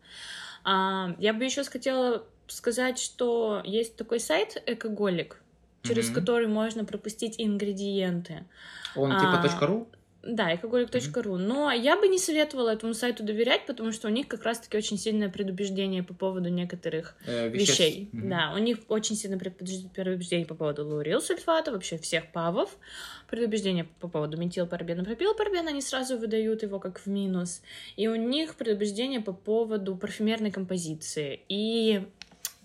А, 0.64 1.16
я 1.18 1.34
бы 1.34 1.44
еще 1.44 1.64
хотела 1.64 2.28
сказать, 2.48 3.00
что 3.00 3.64
есть 3.66 3.96
такой 3.96 4.20
сайт 4.20 4.62
Экоголик, 4.68 5.43
через 5.84 6.08
Мгм. 6.10 6.16
который 6.16 6.48
можно 6.48 6.86
пропустить 6.86 7.36
ингредиенты. 7.38 8.46
Он 8.96 9.12
А, 9.12 9.20
типа 9.44 9.66
.ру? 9.68 9.88
Да, 10.26 10.56
экоголик.ру. 10.56 11.36
Но 11.36 11.70
я 11.74 11.98
бы 12.00 12.08
не 12.08 12.18
советовала 12.18 12.70
этому 12.70 12.94
сайту 12.94 13.26
доверять, 13.26 13.66
потому 13.66 13.92
что 13.92 14.08
у 14.08 14.12
них 14.12 14.30
как 14.30 14.44
раз-таки 14.44 14.78
очень 14.78 14.98
сильное 14.98 15.28
предубеждение 15.28 16.02
по 16.02 16.14
поводу 16.14 16.48
некоторых 16.48 17.18
Э, 17.28 17.50
веществ. 17.50 17.80
вещей. 17.82 18.10
Мгм. 18.14 18.30
Да, 18.30 18.54
у 18.56 18.58
них 18.58 18.78
очень 18.88 19.18
сильно 19.18 19.36
предубеж- 19.36 19.90
предубеждение 19.94 20.46
по 20.46 20.56
поводу 20.56 20.88
лаурилсульфата, 20.88 21.74
вообще 21.74 21.98
всех 21.98 22.32
павов. 22.32 22.78
Предубеждение 23.30 23.84
по 24.00 24.08
поводу 24.08 24.38
метилпарабена, 24.38 25.04
пропилпарабена, 25.04 25.72
они 25.72 25.82
сразу 25.82 26.18
выдают 26.18 26.64
его 26.64 26.80
как 26.80 27.00
в 27.00 27.08
минус. 27.08 27.62
И 27.98 28.08
у 28.08 28.16
них 28.16 28.56
предубеждение 28.56 29.20
по 29.20 29.34
поводу 29.34 29.98
парфюмерной 29.98 30.52
композиции 30.52 31.42
и 31.50 32.04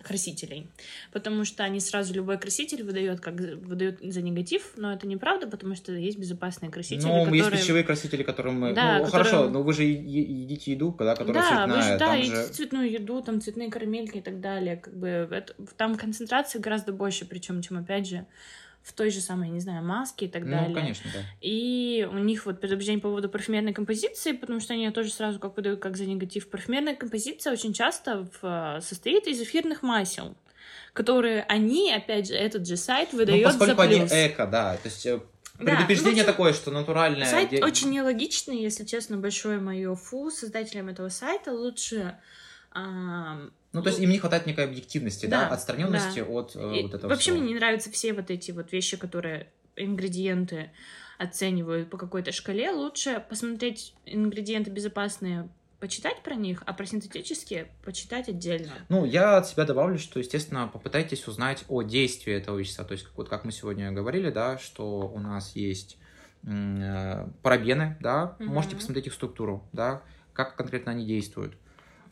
красителей, 0.03 0.69
потому 1.13 1.45
что 1.45 1.65
они 1.65 1.81
сразу 1.81 2.15
любой 2.15 2.39
краситель 2.39 2.83
выдают 2.83 3.21
как 3.21 3.35
выдают 3.35 4.01
за 4.03 4.23
негатив, 4.23 4.73
но 4.77 4.93
это 4.93 5.07
неправда, 5.07 5.47
потому 5.47 5.75
что 5.75 5.93
есть 5.93 6.19
безопасные 6.19 6.71
красители, 6.71 7.07
Ну, 7.07 7.25
которые 7.25 7.39
есть 7.39 7.51
пищевые 7.51 7.85
красители, 7.85 8.23
которым 8.23 8.61
мы... 8.61 8.75
Да, 8.75 8.99
ну, 8.99 9.05
которые- 9.05 9.11
хорошо, 9.11 9.51
но 9.51 9.63
вы 9.63 9.73
же 9.73 9.83
едите 9.85 10.73
еду, 10.73 10.93
когда, 10.93 11.15
которая 11.15 11.43
да, 11.43 11.67
вы 11.67 11.73
цветная. 11.75 11.83
же, 11.83 11.99
да, 11.99 12.07
там 12.07 12.19
едите 12.19 12.37
же... 12.37 12.49
цветную 12.49 12.91
еду, 12.91 13.21
там 13.23 13.41
цветные 13.41 13.71
карамельки 13.71 14.19
и 14.19 14.23
так 14.23 14.41
далее. 14.41 14.77
Как 14.77 14.97
бы 14.97 15.09
это- 15.09 15.55
там 15.77 15.97
концентрация 15.97 16.61
гораздо 16.61 16.93
больше, 16.93 17.25
причем, 17.27 17.61
чем 17.63 17.79
опять 17.79 18.09
же 18.09 18.27
в 18.89 18.93
той 18.95 19.11
же 19.11 19.21
самой, 19.21 19.51
не 19.51 19.61
знаю, 19.61 19.85
маске 19.85 20.27
и 20.27 20.29
так 20.29 20.45
Ну, 20.45 20.51
далее. 20.51 20.75
конечно, 20.75 21.11
да. 21.13 21.21
И 21.41 22.09
у 22.11 22.19
них 22.19 22.47
вот 22.47 22.61
предубеждение 22.61 23.01
по 23.03 23.09
поводу 23.09 23.29
парфюмерной 23.29 23.75
композиции, 23.75 24.33
потому 24.33 24.61
что 24.61 24.73
они 24.75 24.91
тоже 24.91 25.11
сразу 25.11 25.39
как 25.39 25.57
выдают 25.57 25.81
как 25.81 25.97
за 25.97 26.07
негатив. 26.07 26.49
Парфюмерная 26.49 26.95
композиция 26.97 27.53
очень 27.53 27.73
часто 27.73 28.27
в- 28.41 28.81
состоит 28.81 29.27
из 29.27 29.41
эфирных 29.43 29.83
масел, 29.83 30.35
которые 30.95 31.43
они, 31.49 31.93
опять 31.93 32.29
же, 32.29 32.35
этот 32.35 32.67
же 32.67 32.77
сайт 32.77 33.11
Ну, 33.13 33.19
выдает 33.19 33.43
за 33.53 33.59
поскольку 33.59 33.83
они 33.83 33.97
плюс. 34.01 34.13
эко, 34.13 34.47
да. 34.47 34.75
То 34.77 34.89
есть 34.89 35.05
э, 35.07 35.21
Да, 35.59 35.65
предупреждение 35.75 36.25
ну, 36.25 36.31
такое, 36.33 36.53
что 36.53 36.71
натуральное... 36.71 37.27
Сайт 37.27 37.51
де- 37.51 37.63
очень 37.63 37.91
нелогичный, 37.91 38.61
если 38.63 38.85
честно, 38.85 39.17
большое 39.19 39.59
мое 39.61 39.95
фу. 39.95 40.31
Создателям 40.31 40.89
этого 40.89 41.09
сайта 41.11 41.53
лучше... 41.53 42.17
Ну, 42.75 43.83
то 43.83 43.89
есть 43.91 44.01
им 44.01 44.11
не 44.11 44.19
хватает 44.19 44.47
некой 44.47 44.65
объективности, 44.65 45.27
да, 45.27 45.49
Да, 45.49 45.55
отстраненности 45.55 46.21
да. 46.21 46.27
от 46.27 46.57
э, 46.57 46.83
вот 46.83 46.95
этого 46.95 47.11
вообще 47.11 47.33
всего. 47.33 47.39
мне 47.39 47.49
не 47.49 47.55
нравятся 47.55 47.91
все 47.91 48.13
вот 48.13 48.31
эти 48.31 48.51
вот 48.51 48.73
вещи, 48.73 48.97
которые 48.97 49.51
ингредиенты 49.77 50.71
оценивают 51.19 51.91
по 51.91 51.99
какой-то 51.99 52.33
шкале, 52.33 52.71
лучше 52.71 53.25
посмотреть 53.29 53.95
ингредиенты 54.07 54.71
безопасные, 54.71 55.49
почитать 55.81 56.23
про 56.23 56.35
них, 56.35 56.63
а 56.67 56.73
про 56.73 56.87
синтетические 56.87 57.69
почитать 57.85 58.29
отдельно. 58.29 58.73
Ну, 58.89 59.05
я 59.05 59.37
от 59.37 59.47
себя 59.49 59.65
добавлю, 59.65 59.99
что, 59.99 60.19
естественно, 60.19 60.69
попытайтесь 60.73 61.27
узнать 61.29 61.65
о 61.69 61.83
действии 61.83 62.33
этого 62.33 62.59
вещества. 62.59 62.85
То 62.85 62.93
есть, 62.93 63.07
вот 63.17 63.29
как 63.29 63.45
мы 63.45 63.53
сегодня 63.53 63.93
говорили, 63.93 64.31
да, 64.31 64.59
что 64.59 65.09
у 65.09 65.19
нас 65.21 65.55
есть 65.55 65.99
э, 66.45 67.27
парабены, 67.43 67.97
да, 68.01 68.37
Мгм. 68.39 68.53
можете 68.55 68.77
посмотреть 68.77 69.07
их 69.09 69.13
структуру, 69.15 69.69
да, 69.73 70.03
как 70.33 70.57
конкретно 70.57 70.93
они 70.93 71.05
действуют. 71.05 71.55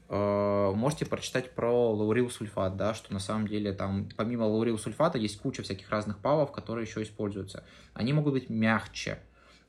Э, 0.09 0.73
Можете 0.75 1.07
прочитать 1.07 1.53
про 1.55 1.93
лаурил 1.93 2.31
сульфат, 2.31 2.77
да, 2.77 2.95
что 2.95 3.13
на 3.13 3.19
самом 3.19 3.49
деле 3.49 3.73
там 3.73 4.09
помимо 4.17 4.45
лаурил 4.45 4.79
сульфата 4.79 5.19
есть 5.19 5.39
куча 5.41 5.63
всяких 5.63 5.91
разных 5.91 6.19
павов, 6.19 6.53
которые 6.53 6.87
еще 6.87 7.03
используются. 7.03 7.65
Они 7.95 8.13
могут 8.13 8.35
быть 8.35 8.49
мягче, 8.51 9.19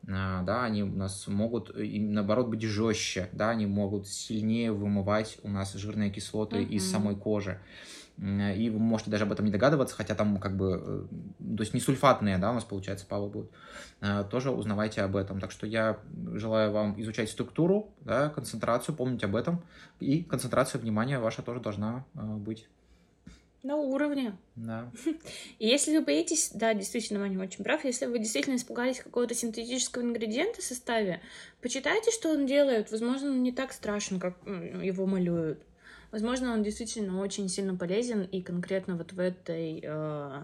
а, 0.08 0.44
да, 0.44 0.64
они 0.64 0.84
у 0.84 0.96
нас 0.96 1.28
могут 1.28 1.76
и 1.76 2.00
наоборот 2.00 2.48
быть 2.48 2.62
жестче, 2.62 3.30
да, 3.32 3.50
они 3.50 3.66
могут 3.66 4.08
сильнее 4.08 4.72
вымывать 4.72 5.38
у 5.44 5.50
нас 5.50 5.74
жирные 5.74 6.12
кислоты 6.12 6.62
из 6.64 6.84
Мгм. 6.84 6.92
самой 6.92 7.16
кожи. 7.16 7.60
И 8.18 8.70
вы 8.72 8.80
можете 8.80 9.12
даже 9.12 9.26
об 9.26 9.32
этом 9.32 9.46
не 9.46 9.52
догадываться, 9.52 9.96
хотя 9.96 10.16
там 10.16 10.40
как 10.40 10.58
бы, 10.58 11.08
э, 11.40 11.56
то 11.56 11.62
есть 11.62 11.76
не 11.76 11.80
сульфатные, 11.80 12.40
да, 12.40 12.50
у 12.50 12.56
нас 12.56 12.64
получается 12.64 13.06
павы 13.06 13.30
будут. 13.30 13.52
Э, 14.02 14.24
Тоже 14.30 14.50
узнавайте 14.50 15.02
об 15.02 15.16
этом. 15.16 15.40
Так 15.40 15.52
что 15.52 15.68
я 15.68 16.00
желаю 16.34 16.72
вам 16.72 17.00
изучать 17.00 17.30
структуру, 17.30 17.94
да, 18.02 18.30
концентрацию, 18.30 18.96
помнить 18.96 19.24
об 19.24 19.36
этом. 19.36 19.62
И 20.00 20.24
концентрация 20.24 20.82
внимания 20.82 21.20
ваша 21.20 21.44
тоже 21.44 21.60
должна 21.60 22.06
э, 22.16 22.22
быть. 22.22 22.68
На 23.62 23.76
уровне. 23.76 24.36
Да. 24.56 24.90
И 25.60 25.68
если 25.68 25.96
вы 25.96 26.04
боитесь, 26.04 26.50
да, 26.54 26.74
действительно, 26.74 27.20
Ваня 27.20 27.40
очень 27.40 27.64
прав, 27.64 27.86
если 27.86 28.08
вы 28.08 28.18
действительно 28.18 28.56
испугались 28.56 29.00
какого-то 29.00 29.36
синтетического 29.36 30.02
ингредиента 30.02 30.62
в 30.62 30.64
составе, 30.64 31.22
почитайте, 31.62 32.10
что 32.10 32.30
он 32.30 32.48
делает. 32.48 32.90
Возможно, 32.92 33.30
он 33.30 33.44
не 33.44 33.52
так 33.52 33.74
страшен, 33.74 34.20
как 34.20 34.38
его 34.46 35.06
малюют. 35.06 35.67
Возможно, 36.12 36.54
он 36.54 36.64
действительно 36.64 37.20
очень 37.22 37.50
сильно 37.50 37.76
полезен, 37.76 38.24
и 38.24 38.42
конкретно 38.42 38.96
вот 38.96 39.14
в 39.14 39.20
этой 39.20 39.82
э, 39.84 40.44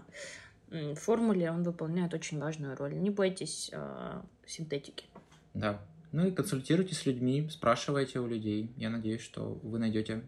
формуле 0.96 1.50
он 1.50 1.62
выполняет 1.62 2.12
очень 2.14 2.38
важную 2.38 2.76
роль. 2.76 2.94
Не 2.94 3.10
бойтесь 3.10 3.70
э, 3.72 4.20
синтетики. 4.46 5.06
Да. 5.54 5.80
Ну 6.12 6.26
и 6.26 6.30
консультируйтесь 6.30 6.98
с 6.98 7.06
людьми, 7.06 7.48
спрашивайте 7.50 8.20
у 8.20 8.26
людей. 8.26 8.70
Я 8.76 8.90
надеюсь, 8.90 9.20
что 9.20 9.58
вы 9.64 9.80
найдете 9.80 10.22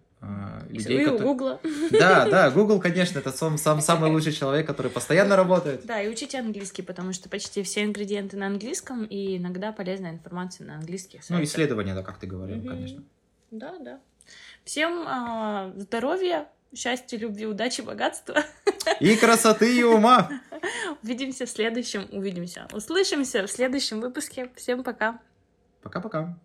Если 0.70 0.88
людей, 0.92 1.04
вы 1.04 1.12
которые... 1.12 1.26
Гугла. 1.26 1.60
Да, 1.92 2.28
да, 2.28 2.50
Google, 2.50 2.80
конечно, 2.80 3.20
это 3.20 3.30
сам, 3.30 3.56
сам 3.56 3.80
самый 3.80 4.10
лучший 4.10 4.32
человек, 4.32 4.66
который 4.66 4.90
постоянно 4.90 5.36
работает. 5.36 5.86
Да, 5.86 6.02
и 6.02 6.08
учите 6.08 6.40
английский, 6.40 6.82
потому 6.82 7.12
что 7.12 7.28
почти 7.28 7.62
все 7.62 7.84
ингредиенты 7.84 8.36
на 8.36 8.46
английском, 8.48 9.04
и 9.04 9.36
иногда 9.36 9.70
полезная 9.70 10.10
информация 10.12 10.66
на 10.66 10.74
английских 10.76 11.20
Ну, 11.28 11.40
исследования, 11.44 11.94
да, 11.94 12.02
как 12.02 12.18
ты 12.18 12.26
говорил, 12.26 12.56
Мгм. 12.56 12.68
конечно. 12.68 13.04
Да, 13.52 13.78
да. 13.78 14.00
Всем 14.66 15.04
а, 15.06 15.70
здоровья, 15.76 16.48
счастья, 16.74 17.16
любви, 17.16 17.46
удачи, 17.46 17.82
богатства. 17.82 18.42
И 18.98 19.14
красоты, 19.14 19.78
и 19.78 19.84
ума. 19.84 20.28
Увидимся 21.04 21.46
в 21.46 21.50
следующем, 21.50 22.08
увидимся, 22.10 22.66
услышимся 22.72 23.46
в 23.46 23.50
следующем 23.50 24.00
выпуске. 24.00 24.50
Всем 24.56 24.82
пока. 24.82 25.20
Пока-пока. 25.82 26.36